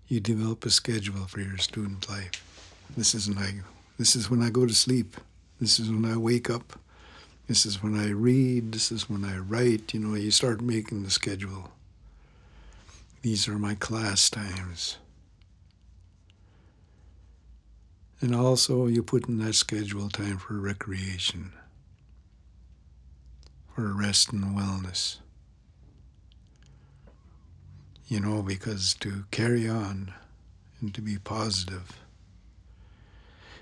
You 0.08 0.20
develop 0.20 0.66
a 0.66 0.70
schedule 0.70 1.26
for 1.28 1.42
your 1.42 1.58
student 1.58 2.08
life. 2.10 2.44
This 2.96 3.16
is 3.16 3.28
when 3.28 3.38
I 3.40 3.54
this 3.98 4.16
is 4.16 4.30
when 4.30 4.42
I 4.42 4.50
go 4.50 4.66
to 4.66 4.74
sleep. 4.74 5.18
This 5.60 5.80
is 5.80 5.90
when 5.90 6.06
I 6.06 6.18
wake 6.18 6.50
up. 6.50 6.78
This 7.48 7.66
is 7.66 7.82
when 7.82 7.98
I 7.98 8.10
read. 8.10 8.74
This 8.74 8.92
is 8.92 9.10
when 9.10 9.24
I 9.24 9.38
write. 9.38 9.94
You 9.94 10.02
know, 10.02 10.16
you 10.16 10.32
start 10.32 10.62
making 10.62 11.04
the 11.04 11.10
schedule. 11.10 11.72
These 13.22 13.48
are 13.48 13.58
my 13.58 13.76
class 13.76 14.30
times. 14.30 14.98
And 18.22 18.36
also, 18.36 18.88
you 18.88 19.04
put 19.04 19.28
in 19.28 19.38
that 19.40 19.56
schedule 19.56 20.10
time 20.10 20.38
for 20.38 20.54
recreation, 20.56 21.52
for 23.76 23.94
rest 23.94 24.32
and 24.32 24.56
wellness. 24.56 25.18
You 28.08 28.22
know, 28.22 28.42
because 28.42 28.94
to 29.02 29.26
carry 29.32 29.68
on 29.68 30.14
and 30.80 30.94
to 30.94 31.02
be 31.02 31.18
positive, 31.18 32.00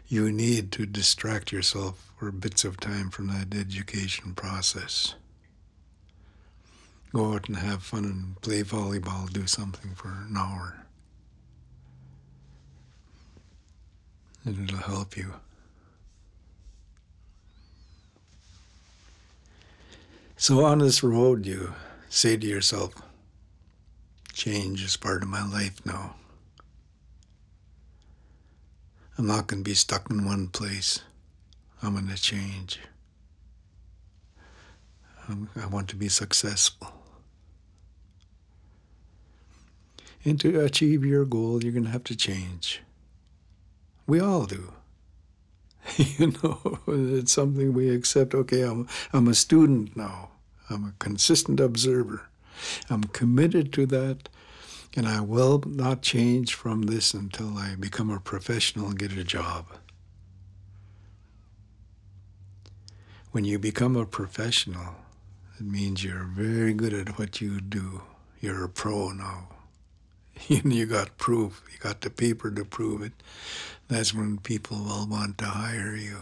you 0.07 0.31
need 0.31 0.71
to 0.73 0.85
distract 0.85 1.51
yourself 1.51 2.13
for 2.19 2.31
bits 2.31 2.63
of 2.63 2.79
time 2.79 3.09
from 3.09 3.27
that 3.27 3.57
education 3.57 4.35
process. 4.35 5.15
Go 7.11 7.33
out 7.33 7.47
and 7.47 7.57
have 7.57 7.81
fun 7.81 8.05
and 8.05 8.41
play 8.41 8.61
volleyball, 8.61 9.31
do 9.31 9.47
something 9.47 9.95
for 9.95 10.09
an 10.09 10.35
hour. 10.37 10.85
And 14.45 14.69
it'll 14.69 14.79
help 14.79 15.17
you. 15.17 15.33
So 20.43 20.65
on 20.65 20.79
this 20.79 21.01
road, 21.01 21.45
you 21.45 21.73
say 22.09 22.35
to 22.35 22.45
yourself, 22.45 22.93
change 24.33 24.83
is 24.83 24.97
part 24.97 25.23
of 25.23 25.29
my 25.29 25.41
life 25.41 25.79
now. 25.85 26.15
I'm 29.17 29.25
not 29.25 29.47
going 29.47 29.63
to 29.63 29.69
be 29.69 29.73
stuck 29.73 30.09
in 30.09 30.25
one 30.25 30.49
place. 30.49 30.99
I'm 31.81 31.93
going 31.93 32.09
to 32.09 32.21
change. 32.21 32.77
I 35.29 35.65
want 35.67 35.87
to 35.91 35.95
be 35.95 36.09
successful. 36.09 36.91
And 40.25 40.37
to 40.41 40.59
achieve 40.59 41.05
your 41.05 41.23
goal, 41.23 41.63
you're 41.63 41.71
going 41.71 41.85
to 41.85 41.91
have 41.91 42.03
to 42.03 42.17
change. 42.17 42.81
We 44.05 44.19
all 44.19 44.43
do. 44.43 44.73
you 45.95 46.33
know, 46.43 46.79
it's 46.85 47.31
something 47.31 47.71
we 47.71 47.95
accept. 47.95 48.35
Okay, 48.35 48.63
I'm, 48.63 48.89
I'm 49.13 49.29
a 49.29 49.35
student 49.35 49.95
now. 49.95 50.31
I'm 50.69 50.85
a 50.85 50.93
consistent 50.99 51.59
observer. 51.59 52.27
I'm 52.89 53.03
committed 53.03 53.73
to 53.73 53.85
that, 53.87 54.29
and 54.95 55.07
I 55.07 55.21
will 55.21 55.63
not 55.65 56.01
change 56.01 56.53
from 56.53 56.83
this 56.83 57.13
until 57.13 57.57
I 57.57 57.75
become 57.75 58.09
a 58.09 58.19
professional 58.19 58.87
and 58.87 58.99
get 58.99 59.11
a 59.13 59.23
job. 59.23 59.65
When 63.31 63.45
you 63.45 63.57
become 63.57 63.95
a 63.95 64.05
professional, 64.05 64.95
it 65.59 65.65
means 65.65 66.03
you're 66.03 66.23
very 66.23 66.73
good 66.73 66.93
at 66.93 67.17
what 67.17 67.41
you 67.41 67.59
do. 67.61 68.01
You're 68.39 68.63
a 68.63 68.69
pro 68.69 69.09
now. 69.09 69.49
you 70.47 70.85
got 70.85 71.17
proof. 71.17 71.63
You 71.71 71.79
got 71.79 72.01
the 72.01 72.09
paper 72.09 72.51
to 72.51 72.65
prove 72.65 73.01
it. 73.01 73.13
That's 73.87 74.13
when 74.13 74.37
people 74.37 74.77
will 74.77 75.07
want 75.07 75.37
to 75.39 75.45
hire 75.45 75.95
you. 75.95 76.17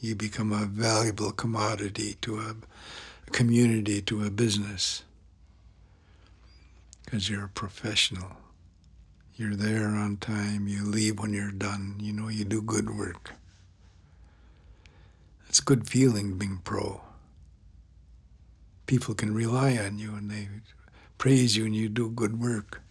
You 0.00 0.14
become 0.14 0.52
a 0.52 0.66
valuable 0.66 1.32
commodity 1.32 2.16
to 2.22 2.38
a 2.38 2.54
community, 3.32 4.00
to 4.02 4.24
a 4.24 4.30
business. 4.30 5.02
Because 7.04 7.28
you're 7.28 7.44
a 7.44 7.48
professional. 7.48 8.36
You're 9.36 9.56
there 9.56 9.88
on 9.88 10.18
time. 10.18 10.68
You 10.68 10.84
leave 10.84 11.18
when 11.18 11.32
you're 11.32 11.50
done. 11.50 11.96
You 12.00 12.12
know 12.12 12.28
you 12.28 12.44
do 12.44 12.62
good 12.62 12.96
work. 12.96 13.32
It's 15.48 15.58
a 15.58 15.64
good 15.64 15.88
feeling 15.88 16.38
being 16.38 16.60
pro. 16.62 17.00
People 18.86 19.14
can 19.14 19.34
rely 19.34 19.76
on 19.76 19.98
you 19.98 20.14
and 20.14 20.30
they 20.30 20.48
praise 21.18 21.56
you 21.56 21.64
and 21.64 21.74
you 21.74 21.88
do 21.88 22.10
good 22.10 22.40
work. 22.40 22.83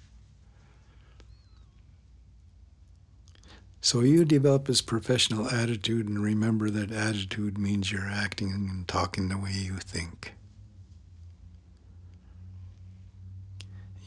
So 3.83 3.99
you 3.99 4.23
develop 4.23 4.67
this 4.67 4.81
professional 4.81 5.49
attitude 5.49 6.07
and 6.07 6.23
remember 6.23 6.69
that 6.69 6.93
attitude 6.93 7.57
means 7.57 7.91
you're 7.91 8.09
acting 8.09 8.49
and 8.53 8.87
talking 8.87 9.27
the 9.27 9.37
way 9.37 9.51
you 9.51 9.73
think. 9.73 10.35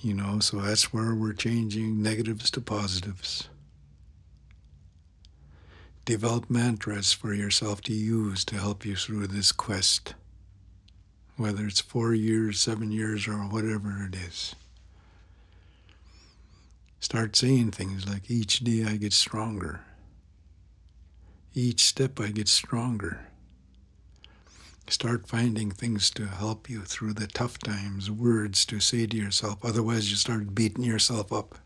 You 0.01 0.15
know, 0.15 0.41
so 0.41 0.63
that's 0.63 0.95
where 0.95 1.15
we're 1.15 1.35
changing 1.35 2.03
negatives 2.03 2.51
to 2.53 2.63
positives. 2.63 3.51
Develop 6.07 6.49
mantras 6.49 7.13
for 7.13 7.35
yourself 7.35 7.83
to 7.83 7.93
use 7.93 8.47
to 8.47 8.57
help 8.57 8.87
you 8.87 8.97
through 8.97 9.27
this 9.27 9.53
quest, 9.53 10.15
whether 11.37 11.67
it's 11.67 11.83
four 11.83 12.15
years, 12.15 12.59
seven 12.59 12.91
years, 12.91 13.29
or 13.29 13.35
whatever 13.35 14.09
it 14.11 14.17
is. 14.17 14.55
Start 17.01 17.37
saying 17.37 17.71
things 17.73 18.09
like, 18.09 18.31
each 18.31 18.61
day 18.61 18.85
I 18.85 18.97
get 18.97 19.13
stronger. 19.13 19.81
Each 21.55 21.85
step 21.85 22.21
I 22.21 22.29
get 22.29 22.49
stronger. 22.49 23.29
Start 24.89 25.27
finding 25.27 25.71
things 25.71 26.11
to 26.11 26.27
help 26.27 26.71
you 26.71 26.83
through 26.83 27.15
the 27.15 27.27
tough 27.27 27.59
times, 27.59 28.11
words 28.11 28.65
to 28.67 28.79
say 28.81 29.07
to 29.07 29.17
yourself. 29.17 29.65
Otherwise, 29.65 30.11
you 30.11 30.17
start 30.17 30.55
beating 30.55 30.85
yourself 30.85 31.33
up. 31.33 31.57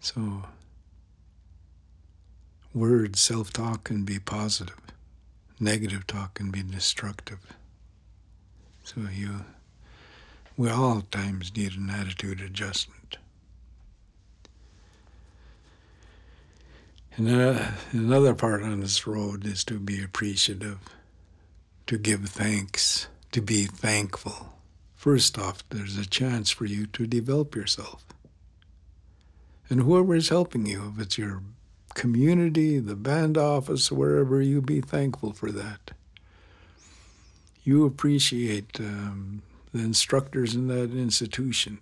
So, 0.00 0.44
words, 2.74 3.20
self 3.20 3.52
talk 3.52 3.84
can 3.84 4.04
be 4.04 4.18
positive. 4.18 4.76
negative 5.58 6.06
talk 6.06 6.34
can 6.34 6.50
be 6.50 6.62
destructive. 6.62 7.40
So, 8.84 9.02
you, 9.12 9.44
we 10.56 10.70
all 10.70 10.98
at 10.98 11.10
times 11.10 11.54
need 11.56 11.76
an 11.76 11.90
attitude 11.90 12.40
adjustment. 12.40 13.18
And 17.16 17.30
uh, 17.30 17.66
another 17.92 18.34
part 18.34 18.62
on 18.62 18.80
this 18.80 19.06
road 19.06 19.46
is 19.46 19.62
to 19.64 19.78
be 19.78 20.02
appreciative, 20.02 20.78
to 21.86 21.96
give 21.96 22.28
thanks, 22.28 23.06
to 23.32 23.40
be 23.40 23.66
thankful. 23.66 24.54
First 24.94 25.38
off, 25.38 25.62
there's 25.68 25.96
a 25.96 26.06
chance 26.06 26.50
for 26.50 26.64
you 26.64 26.86
to 26.86 27.06
develop 27.06 27.54
yourself. 27.54 28.04
And 29.68 29.82
whoever 29.82 30.14
is 30.14 30.28
helping 30.28 30.66
you, 30.66 30.92
if 30.94 31.02
it's 31.02 31.18
your 31.18 31.42
community, 31.94 32.78
the 32.78 32.96
band 32.96 33.38
office, 33.38 33.92
wherever, 33.92 34.40
you 34.40 34.60
be 34.60 34.80
thankful 34.80 35.32
for 35.32 35.52
that. 35.52 35.92
You 37.62 37.86
appreciate 37.86 38.78
um, 38.80 39.42
the 39.74 39.80
instructors 39.80 40.54
in 40.54 40.68
that 40.68 40.92
institution 40.92 41.78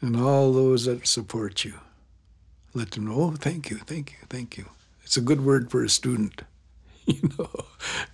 and 0.00 0.16
all 0.16 0.52
those 0.52 0.86
that 0.86 1.06
support 1.06 1.64
you 1.64 1.74
let 2.74 2.92
them 2.92 3.06
know, 3.06 3.14
oh, 3.14 3.30
thank 3.32 3.70
you, 3.70 3.78
thank 3.78 4.12
you, 4.12 4.18
thank 4.28 4.56
you. 4.56 4.66
It's 5.02 5.16
a 5.16 5.22
good 5.22 5.44
word 5.44 5.70
for 5.70 5.82
a 5.82 5.88
student, 5.88 6.42
you 7.06 7.30
know, 7.38 7.50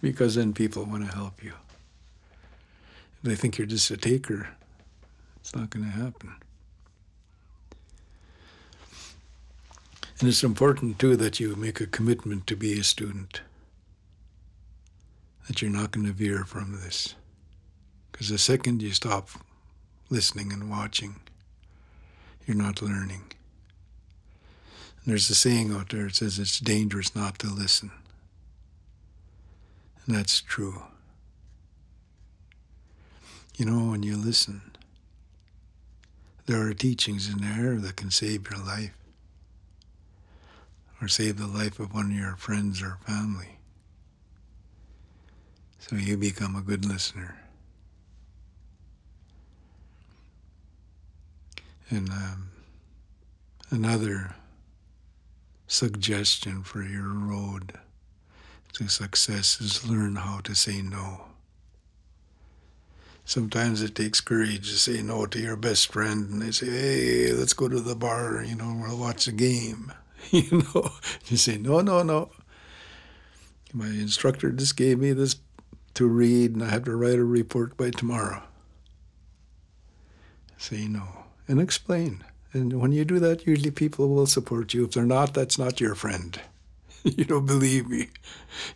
because 0.01 0.37
then 0.37 0.53
people 0.53 0.85
want 0.85 1.07
to 1.07 1.15
help 1.15 1.43
you. 1.43 1.53
If 3.17 3.23
they 3.23 3.35
think 3.35 3.59
you're 3.59 3.67
just 3.67 3.91
a 3.91 3.97
taker, 3.97 4.49
it's 5.41 5.55
not 5.55 5.71
going 5.71 5.85
to 5.85 5.91
happen. 5.91 6.35
And 10.21 10.29
it's 10.29 10.45
important, 10.45 10.99
too, 10.99 11.17
that 11.17 11.41
you 11.41 11.57
make 11.57 11.81
a 11.81 11.87
commitment 11.87 12.47
to 12.47 12.57
be 12.57 12.79
a 12.79 12.85
student, 12.85 13.41
that 15.49 15.61
you're 15.61 15.71
not 15.71 15.91
going 15.91 16.07
to 16.07 16.13
veer 16.13 16.45
from 16.45 16.81
this. 16.81 17.15
Because 18.15 18.29
the 18.29 18.39
second 18.39 18.81
you 18.81 18.93
stop 18.93 19.29
listening 20.09 20.53
and 20.53 20.71
watching, 20.71 21.17
you're 22.47 22.57
not 22.57 22.81
learning. 22.81 23.25
There's 25.05 25.29
a 25.29 25.35
saying 25.35 25.73
out 25.73 25.89
there 25.89 26.05
that 26.05 26.15
says 26.15 26.39
it's 26.39 26.61
dangerous 26.61 27.17
not 27.17 27.41
to 27.41 27.49
listen. 27.49 27.91
And 30.07 30.15
that's 30.15 30.41
true. 30.41 30.85
You 33.57 33.67
know, 33.67 33.91
when 33.91 34.05
you 34.05 34.17
listen, 34.17 34.63
there 36.47 36.65
are 36.65 36.73
teachings 36.73 37.29
in 37.29 37.39
there 37.39 37.75
that 37.81 37.97
can 37.97 38.13
save 38.13 38.49
your 38.49 38.65
life 38.65 38.97
or 41.03 41.09
save 41.09 41.37
the 41.37 41.49
life 41.49 41.81
of 41.81 41.93
one 41.93 42.13
of 42.13 42.17
your 42.17 42.37
friends 42.37 42.81
or 42.81 42.99
family. 43.09 43.59
So 45.81 45.97
you 45.97 46.17
become 46.17 46.55
a 46.55 46.63
good 46.63 46.85
listener. 46.85 47.41
And 51.91 52.09
um, 52.11 52.51
another 53.71 54.35
suggestion 55.67 56.63
for 56.63 56.83
your 56.83 57.09
road 57.09 57.75
to 58.75 58.89
success 58.89 59.61
is 59.61 59.89
learn 59.89 60.17
how 60.17 60.41
to 60.41 60.55
say 60.55 60.83
no. 60.83 61.27
Sometimes 63.25 63.83
it 63.83 63.95
takes 63.95 64.21
courage 64.21 64.71
to 64.71 64.79
say 64.79 65.03
no 65.03 65.27
to 65.27 65.39
your 65.39 65.57
best 65.57 65.93
friend 65.93 66.31
and 66.31 66.43
they 66.43 66.51
say, 66.51 66.67
hey, 66.67 67.33
let's 67.33 67.55
go 67.55 67.69
to 67.69 67.81
the 67.81 67.95
bar, 67.95 68.43
you 68.43 68.55
know, 68.55 68.77
we'll 68.79 68.99
watch 68.99 69.27
a 69.27 69.33
game. 69.33 69.93
You 70.31 70.63
know, 70.75 70.91
you 71.27 71.37
say, 71.37 71.59
no, 71.59 71.81
no, 71.83 72.03
no. 72.03 72.31
My 73.75 73.89
instructor 73.89 74.51
just 74.53 74.75
gave 74.75 74.99
me 74.99 75.13
this 75.13 75.37
to 75.93 76.07
read 76.07 76.55
and 76.55 76.65
I 76.65 76.71
have 76.71 76.85
to 76.85 76.97
write 76.97 77.19
a 77.19 77.25
report 77.25 77.77
by 77.77 77.91
tomorrow. 77.91 78.43
Say 80.57 80.89
no 80.89 81.24
and 81.49 81.61
explain. 81.61 82.25
And 82.53 82.81
when 82.81 82.93
you 82.93 83.05
do 83.05 83.19
that, 83.19 83.47
usually 83.47 83.71
people 83.71 84.09
will 84.09 84.27
support 84.27 84.75
you. 84.75 84.85
If 84.85 84.93
they're 84.93 85.05
not, 85.05 85.35
that's 85.35 85.59
not 85.59 85.81
your 85.81 85.95
friend. 85.95 86.41
you 87.03 87.25
don't 87.25 87.47
believe 87.47 87.89
me. 87.89 88.09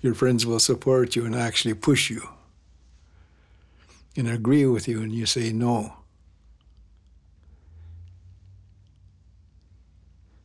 Your 0.03 0.15
friends 0.15 0.45
will 0.45 0.61
support 0.61 1.17
you 1.17 1.25
and 1.25 1.35
actually 1.35 1.75
push 1.75 2.11
you 2.11 2.29
and 4.17 4.29
agree 4.29 4.67
with 4.67 4.89
you, 4.89 5.01
and 5.01 5.13
you 5.13 5.27
say 5.27 5.53
no. 5.53 5.95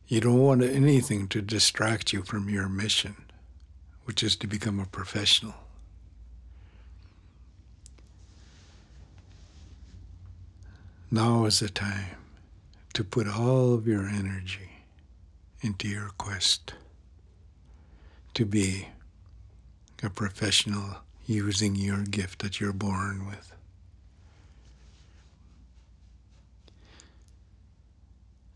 You 0.06 0.20
don't 0.20 0.38
want 0.38 0.62
anything 0.62 1.26
to 1.28 1.42
distract 1.42 2.12
you 2.12 2.22
from 2.22 2.48
your 2.48 2.68
mission, 2.68 3.16
which 4.04 4.22
is 4.22 4.36
to 4.36 4.46
become 4.46 4.78
a 4.78 4.86
professional. 4.86 5.54
Now 11.14 11.44
is 11.44 11.60
the 11.60 11.68
time 11.68 12.16
to 12.92 13.04
put 13.04 13.28
all 13.28 13.72
of 13.72 13.86
your 13.86 14.08
energy 14.08 14.82
into 15.60 15.86
your 15.86 16.10
quest 16.18 16.74
to 18.34 18.44
be 18.44 18.88
a 20.02 20.10
professional 20.10 20.96
using 21.24 21.76
your 21.76 22.02
gift 22.02 22.42
that 22.42 22.58
you're 22.58 22.72
born 22.72 23.28
with. 23.28 23.52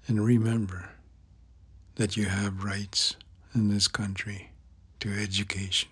And 0.08 0.26
remember 0.26 0.90
that 1.94 2.16
you 2.16 2.24
have 2.24 2.64
rights 2.64 3.14
in 3.54 3.68
this 3.68 3.86
country 3.86 4.50
to 4.98 5.16
education. 5.16 5.90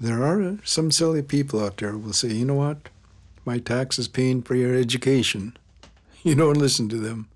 There 0.00 0.24
are 0.24 0.56
some 0.64 0.90
silly 0.90 1.20
people 1.20 1.62
out 1.62 1.76
there 1.76 1.90
who 1.90 1.98
will 1.98 2.14
say, 2.14 2.28
you 2.28 2.46
know 2.46 2.54
what? 2.54 2.88
My 3.44 3.58
taxes 3.58 4.08
paying 4.08 4.42
for 4.42 4.54
your 4.54 4.74
education. 4.74 5.56
You 6.24 6.36
don't 6.36 6.56
listen 6.56 6.88
to 6.90 6.98
them. 6.98 7.26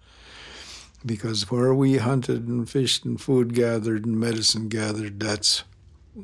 Because 1.04 1.50
where 1.50 1.74
we 1.74 1.96
hunted 1.96 2.46
and 2.46 2.70
fished 2.70 3.04
and 3.04 3.20
food 3.20 3.52
gathered 3.52 4.06
and 4.06 4.16
medicine 4.16 4.68
gathered, 4.68 5.18
that's 5.18 5.64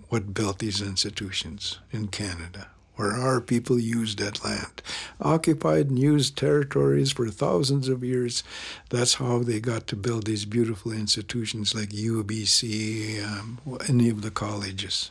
what 0.09 0.33
built 0.33 0.61
these 0.61 0.81
institutions 0.81 1.81
in 1.91 2.09
Canada, 2.09 2.69
where 2.97 3.13
our 3.13 3.41
people 3.41 3.79
used 3.79 4.19
that 4.19 4.45
land. 4.45 4.81
Occupied 5.21 5.89
and 5.89 5.99
used 5.99 6.37
territories 6.37 7.13
for 7.13 7.29
thousands 7.29 7.89
of 7.89 8.05
years. 8.05 8.43
That's 8.91 9.15
how 9.15 9.41
they 9.41 9.61
got 9.61 9.87
to 9.89 9.97
build 9.97 10.27
these 10.27 10.45
beautiful 10.45 10.93
institutions 10.93 11.75
like 11.75 11.91
UBC, 11.91 13.23
um, 13.25 13.61
any 13.89 14.09
of 14.09 14.23
the 14.23 14.31
colleges. 14.31 15.11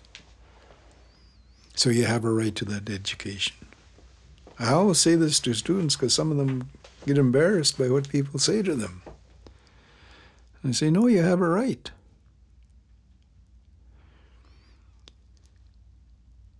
So 1.75 1.89
you 1.89 2.05
have 2.05 2.25
a 2.25 2.31
right 2.31 2.55
to 2.55 2.65
that 2.65 2.89
education. 2.89 3.55
I 4.61 4.73
always 4.73 4.99
say 4.99 5.15
this 5.15 5.39
to 5.39 5.55
students 5.55 5.95
because 5.95 6.13
some 6.13 6.29
of 6.29 6.37
them 6.37 6.69
get 7.07 7.17
embarrassed 7.17 7.79
by 7.79 7.89
what 7.89 8.09
people 8.09 8.39
say 8.39 8.61
to 8.61 8.75
them. 8.75 9.01
And 10.61 10.69
I 10.69 10.73
say, 10.73 10.91
no, 10.91 11.07
you 11.07 11.23
have 11.23 11.41
a 11.41 11.49
right. 11.49 11.89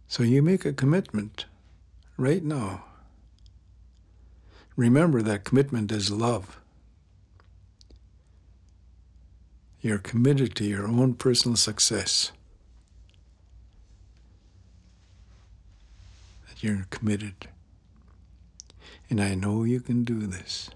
So 0.08 0.24
you 0.24 0.42
make 0.42 0.66
a 0.66 0.74
commitment 0.74 1.46
right 2.18 2.44
now. 2.44 2.86
Remember 4.76 5.22
that 5.22 5.44
commitment 5.44 5.92
is 5.92 6.10
love. 6.10 6.60
You're 9.80 10.00
committed 10.00 10.56
to 10.56 10.64
your 10.66 10.88
own 10.88 11.14
personal 11.14 11.56
success. 11.56 12.32
That 16.50 16.64
you're 16.64 16.88
committed. 16.90 17.48
And 19.12 19.22
I 19.22 19.36
know 19.36 19.66
you 19.66 19.82
can 19.82 20.06
do 20.06 20.26
this 20.26 20.70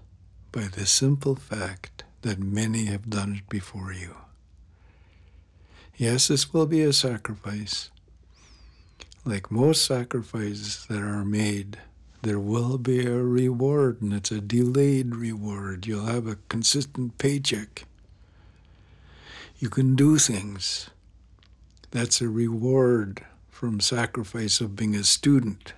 by 0.52 0.64
the 0.64 0.84
simple 0.84 1.36
fact 1.36 2.04
that 2.20 2.38
many 2.38 2.84
have 2.84 3.08
done 3.08 3.36
it 3.36 3.48
before 3.48 3.94
you. 3.94 4.14
Yes, 5.96 6.28
this 6.28 6.52
will 6.52 6.66
be 6.66 6.82
a 6.82 6.92
sacrifice. 6.92 7.88
Like 9.24 9.50
most 9.50 9.86
sacrifices 9.86 10.84
that 10.90 11.00
are 11.00 11.24
made, 11.24 11.78
there 12.20 12.38
will 12.38 12.76
be 12.76 13.06
a 13.06 13.14
reward, 13.14 14.02
and 14.02 14.12
it's 14.12 14.30
a 14.30 14.42
delayed 14.42 15.16
reward. 15.16 15.86
You'll 15.86 16.04
have 16.04 16.26
a 16.26 16.36
consistent 16.50 17.16
paycheck. 17.16 17.86
You 19.58 19.70
can 19.70 19.96
do 19.96 20.18
things. 20.18 20.90
That's 21.90 22.20
a 22.20 22.28
reward 22.28 23.24
from 23.48 23.80
sacrifice 23.80 24.60
of 24.60 24.76
being 24.76 24.94
a 24.94 25.04
student. 25.04 25.72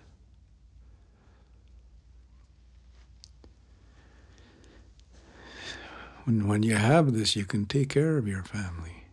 When, 6.29 6.47
when 6.47 6.63
you 6.63 6.77
have 6.77 7.15
this, 7.15 7.37
you 7.37 7.47
can 7.47 7.65
take 7.65 7.89
care 7.89 8.19
of 8.19 8.29
your 8.29 8.43
family. 8.43 9.05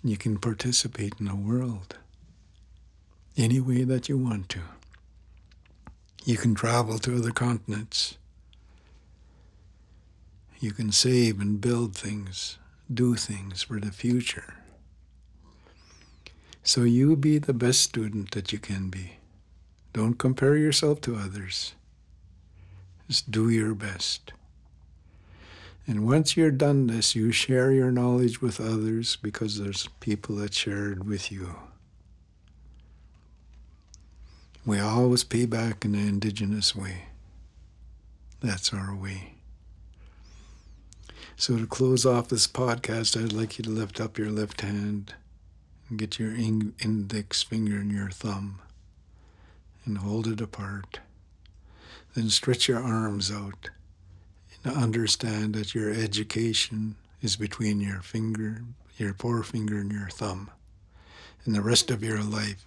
And 0.00 0.10
you 0.10 0.16
can 0.16 0.38
participate 0.38 1.12
in 1.20 1.26
the 1.26 1.34
world 1.34 1.98
any 3.36 3.60
way 3.60 3.84
that 3.84 4.08
you 4.08 4.16
want 4.16 4.48
to. 4.48 4.60
You 6.24 6.38
can 6.38 6.54
travel 6.54 6.98
to 7.00 7.14
other 7.14 7.30
continents. 7.30 8.16
You 10.60 10.72
can 10.72 10.92
save 10.92 11.42
and 11.42 11.60
build 11.60 11.94
things, 11.94 12.56
do 12.90 13.16
things 13.16 13.64
for 13.64 13.78
the 13.78 13.92
future. 13.92 14.54
So 16.62 16.84
you 16.84 17.16
be 17.16 17.36
the 17.36 17.52
best 17.52 17.82
student 17.82 18.30
that 18.30 18.50
you 18.50 18.58
can 18.58 18.88
be. 18.88 19.18
Don't 19.92 20.14
compare 20.14 20.56
yourself 20.56 21.02
to 21.02 21.16
others. 21.16 21.74
Just 23.08 23.30
do 23.30 23.50
your 23.50 23.74
best. 23.74 24.32
And 25.86 26.06
once 26.06 26.36
you're 26.36 26.50
done 26.50 26.86
this, 26.86 27.14
you 27.14 27.30
share 27.30 27.70
your 27.70 27.90
knowledge 27.90 28.40
with 28.40 28.58
others 28.60 29.16
because 29.16 29.58
there's 29.58 29.88
people 30.00 30.36
that 30.36 30.54
share 30.54 30.92
it 30.92 31.04
with 31.04 31.30
you. 31.30 31.56
We 34.64 34.80
always 34.80 35.24
pay 35.24 35.44
back 35.44 35.84
in 35.84 35.92
the 35.92 35.98
indigenous 35.98 36.74
way. 36.74 37.08
That's 38.40 38.72
our 38.72 38.94
way. 38.94 39.34
So, 41.36 41.58
to 41.58 41.66
close 41.66 42.06
off 42.06 42.28
this 42.28 42.46
podcast, 42.46 43.22
I'd 43.22 43.32
like 43.32 43.58
you 43.58 43.64
to 43.64 43.70
lift 43.70 44.00
up 44.00 44.16
your 44.16 44.30
left 44.30 44.62
hand 44.62 45.12
and 45.88 45.98
get 45.98 46.18
your 46.18 46.34
index 46.34 47.42
finger 47.42 47.76
and 47.76 47.92
your 47.92 48.08
thumb 48.08 48.60
and 49.84 49.98
hold 49.98 50.26
it 50.28 50.40
apart. 50.40 51.00
Then 52.14 52.30
stretch 52.30 52.68
your 52.68 52.82
arms 52.82 53.30
out 53.30 53.70
and 54.64 54.76
understand 54.76 55.54
that 55.54 55.74
your 55.74 55.92
education 55.92 56.96
is 57.20 57.36
between 57.36 57.80
your 57.80 58.00
finger, 58.00 58.62
your 58.96 59.14
forefinger, 59.14 59.78
and 59.78 59.92
your 59.92 60.08
thumb. 60.08 60.50
And 61.44 61.54
the 61.54 61.62
rest 61.62 61.90
of 61.90 62.02
your 62.02 62.22
life 62.22 62.64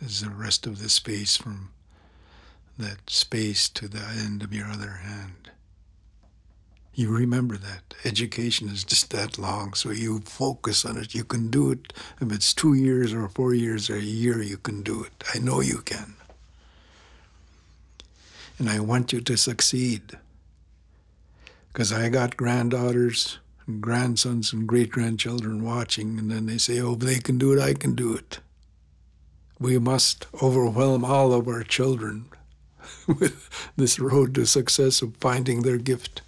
is 0.00 0.20
the 0.20 0.30
rest 0.30 0.66
of 0.66 0.82
the 0.82 0.88
space 0.88 1.36
from 1.36 1.70
that 2.78 3.08
space 3.08 3.68
to 3.70 3.88
the 3.88 4.06
end 4.18 4.42
of 4.42 4.52
your 4.52 4.66
other 4.66 5.00
hand. 5.02 5.50
You 6.94 7.10
remember 7.10 7.56
that. 7.56 7.94
Education 8.04 8.68
is 8.68 8.84
just 8.84 9.10
that 9.10 9.38
long, 9.38 9.74
so 9.74 9.90
you 9.90 10.20
focus 10.20 10.84
on 10.84 10.96
it. 10.96 11.14
You 11.14 11.24
can 11.24 11.48
do 11.50 11.70
it. 11.70 11.92
If 12.20 12.32
it's 12.32 12.54
two 12.54 12.74
years 12.74 13.12
or 13.12 13.28
four 13.28 13.54
years 13.54 13.90
or 13.90 13.96
a 13.96 14.00
year, 14.00 14.40
you 14.42 14.56
can 14.56 14.82
do 14.82 15.04
it. 15.04 15.24
I 15.34 15.38
know 15.38 15.60
you 15.60 15.78
can. 15.78 16.14
And 18.58 18.70
I 18.70 18.80
want 18.80 19.12
you 19.12 19.20
to 19.20 19.36
succeed. 19.36 20.16
Because 21.76 21.92
I 21.92 22.08
got 22.08 22.38
granddaughters 22.38 23.38
and 23.66 23.82
grandsons 23.82 24.50
and 24.50 24.66
great 24.66 24.90
grandchildren 24.90 25.62
watching, 25.62 26.18
and 26.18 26.30
then 26.30 26.46
they 26.46 26.56
say, 26.56 26.80
oh, 26.80 26.94
they 26.94 27.18
can 27.18 27.36
do 27.36 27.52
it, 27.52 27.60
I 27.60 27.74
can 27.74 27.94
do 27.94 28.14
it. 28.14 28.40
We 29.58 29.78
must 29.78 30.26
overwhelm 30.42 31.04
all 31.04 31.34
of 31.34 31.46
our 31.46 31.62
children 31.62 32.30
with 33.06 33.70
this 33.76 33.98
road 33.98 34.34
to 34.36 34.46
success 34.46 35.02
of 35.02 35.18
finding 35.18 35.60
their 35.60 35.76
gift. 35.76 36.22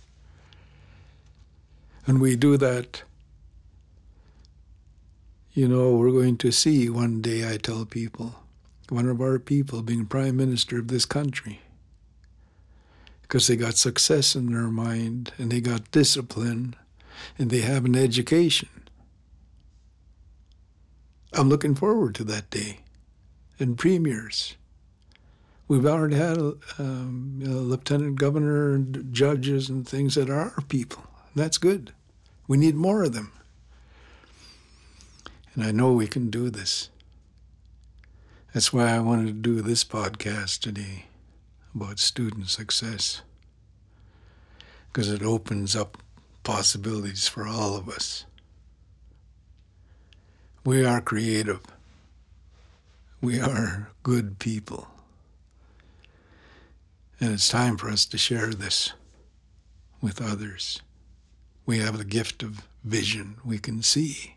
And 2.07 2.21
we 2.21 2.37
do 2.37 2.59
that, 2.59 3.05
you 5.55 5.67
know, 5.67 5.93
we're 5.93 6.11
going 6.11 6.37
to 6.37 6.53
see 6.53 6.91
one 6.91 7.23
day, 7.23 7.51
I 7.51 7.57
tell 7.57 7.87
people, 7.87 8.35
one 8.91 9.09
of 9.09 9.23
our 9.23 9.39
people 9.39 9.81
being 9.81 10.05
prime 10.05 10.37
minister 10.37 10.79
of 10.79 10.89
this 10.89 11.07
country. 11.07 11.63
Because 13.29 13.47
they 13.47 13.57
got 13.57 13.77
success 13.77 14.35
in 14.35 14.53
their 14.53 14.69
mind 14.69 15.33
and 15.37 15.53
they 15.53 15.61
got 15.61 15.91
discipline 15.91 16.75
and 17.39 17.51
they 17.51 17.61
have 17.61 17.85
an 17.85 17.95
education. 17.95 18.71
I'm 21.35 21.51
looking 21.51 21.75
forward 21.75 22.15
to 22.17 22.25
that 22.25 22.49
day 22.49 22.79
and 23.59 23.77
premiers. 23.77 24.57
We've 25.67 25.85
already 25.85 26.17
had 26.17 26.39
um, 26.79 27.41
lieutenant 27.41 28.19
governor 28.19 28.73
and 28.75 29.13
judges 29.13 29.69
and 29.69 29.87
things 29.87 30.15
that 30.15 30.31
are 30.31 30.53
our 30.57 30.63
people. 30.69 31.05
That's 31.37 31.59
good. 31.59 31.93
We 32.47 32.57
need 32.57 32.75
more 32.75 33.03
of 33.03 33.13
them. 33.13 33.33
And 35.55 35.65
I 35.65 35.71
know 35.71 35.93
we 35.93 36.07
can 36.07 36.31
do 36.31 36.49
this. 36.49 36.89
That's 38.55 38.73
why 38.73 38.89
I 38.89 39.01
wanted 39.01 39.27
to 39.27 39.33
do 39.33 39.61
this 39.61 39.85
podcast 39.85 40.61
today 40.61 41.08
about 41.75 41.99
student 41.99 42.49
success. 42.49 43.23
Because 44.93 45.11
it 45.11 45.23
opens 45.23 45.77
up 45.77 45.99
possibilities 46.43 47.29
for 47.29 47.47
all 47.47 47.77
of 47.77 47.89
us. 47.89 48.25
We 50.65 50.85
are 50.85 51.01
creative. 51.01 51.61
We 53.21 53.41
are 53.41 53.91
good 54.03 54.39
people. 54.39 54.89
And 57.21 57.33
it's 57.33 57.49
time 57.49 57.77
for 57.77 57.89
us 57.91 58.07
to 58.07 58.19
share 58.19 58.49
this 58.49 58.93
with 60.01 60.23
others. 60.23 60.81
We 61.67 61.79
have 61.81 61.99
the 61.99 62.05
gift 62.05 62.43
of 62.43 62.67
vision. 62.85 63.37
We 63.45 63.59
can 63.59 63.83
see. 63.83 64.37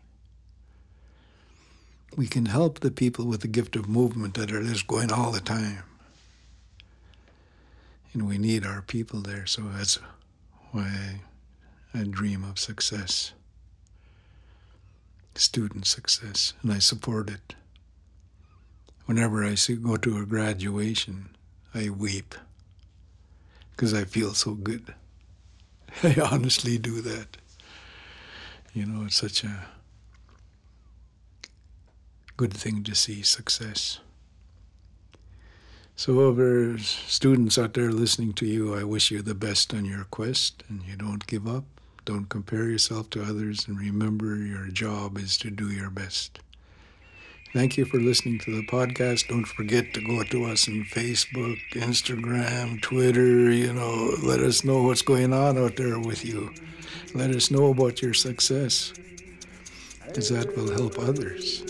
We 2.16 2.26
can 2.26 2.46
help 2.46 2.80
the 2.80 2.90
people 2.90 3.24
with 3.24 3.40
the 3.40 3.48
gift 3.48 3.76
of 3.76 3.88
movement 3.88 4.34
that 4.34 4.52
are 4.52 4.62
just 4.62 4.86
going 4.86 5.12
all 5.12 5.30
the 5.30 5.40
time. 5.40 5.84
And 8.12 8.26
we 8.26 8.38
need 8.38 8.66
our 8.66 8.82
people 8.82 9.20
there. 9.20 9.46
So 9.46 9.62
that's 9.62 9.98
why 10.70 11.20
I, 11.94 12.04
dream 12.04 12.44
of 12.44 12.58
success, 12.58 13.32
student 15.34 15.86
success, 15.86 16.54
and 16.62 16.72
I 16.72 16.78
support 16.78 17.30
it. 17.30 17.54
Whenever 19.06 19.44
I 19.44 19.54
see, 19.54 19.76
go 19.76 19.96
to 19.96 20.18
a 20.18 20.26
graduation, 20.26 21.30
I 21.74 21.90
weep 21.90 22.34
because 23.70 23.94
I 23.94 24.04
feel 24.04 24.34
so 24.34 24.54
good. 24.54 24.94
I 26.02 26.16
honestly 26.30 26.78
do 26.78 27.00
that. 27.02 27.36
You 28.72 28.86
know, 28.86 29.04
it's 29.06 29.16
such 29.16 29.44
a 29.44 29.66
good 32.36 32.54
thing 32.54 32.82
to 32.84 32.94
see 32.94 33.22
success. 33.22 34.00
So, 35.94 36.20
over 36.20 36.78
students 36.78 37.58
out 37.58 37.74
there 37.74 37.92
listening 37.92 38.32
to 38.34 38.46
you, 38.46 38.74
I 38.74 38.82
wish 38.82 39.10
you 39.10 39.22
the 39.22 39.34
best 39.34 39.72
on 39.72 39.84
your 39.84 40.04
quest 40.04 40.64
and 40.68 40.82
you 40.82 40.96
don't 40.96 41.26
give 41.26 41.46
up. 41.46 41.64
Don't 42.04 42.28
compare 42.28 42.68
yourself 42.68 43.10
to 43.10 43.22
others 43.22 43.68
and 43.68 43.78
remember 43.78 44.36
your 44.36 44.66
job 44.68 45.18
is 45.18 45.36
to 45.38 45.50
do 45.50 45.70
your 45.70 45.90
best. 45.90 46.40
Thank 47.52 47.76
you 47.76 47.84
for 47.84 47.98
listening 47.98 48.38
to 48.40 48.56
the 48.56 48.66
podcast. 48.66 49.28
Don't 49.28 49.44
forget 49.44 49.92
to 49.92 50.00
go 50.00 50.22
to 50.24 50.44
us 50.46 50.66
on 50.66 50.84
Facebook, 50.84 51.58
Instagram, 51.72 52.80
Twitter. 52.80 53.50
You 53.50 53.74
know, 53.74 54.16
let 54.22 54.40
us 54.40 54.64
know 54.64 54.82
what's 54.82 55.02
going 55.02 55.34
on 55.34 55.58
out 55.58 55.76
there 55.76 55.98
with 55.98 56.24
you. 56.24 56.52
Let 57.14 57.30
us 57.30 57.50
know 57.50 57.66
about 57.66 58.00
your 58.00 58.14
success, 58.14 58.94
because 60.06 60.30
that 60.30 60.56
will 60.56 60.72
help 60.72 60.98
others. 60.98 61.62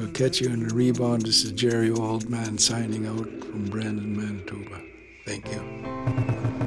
So, 0.00 0.06
catch 0.12 0.40
you 0.40 0.48
in 0.48 0.66
the 0.66 0.74
rebound. 0.74 1.26
This 1.26 1.44
is 1.44 1.52
Gerry 1.52 1.90
Oleman 1.90 2.58
signing 2.58 3.06
out 3.06 3.28
from 3.44 3.66
Brandon, 3.66 4.16
Manitoba. 4.16 4.80
Thank 5.26 5.52
you. 5.52 6.59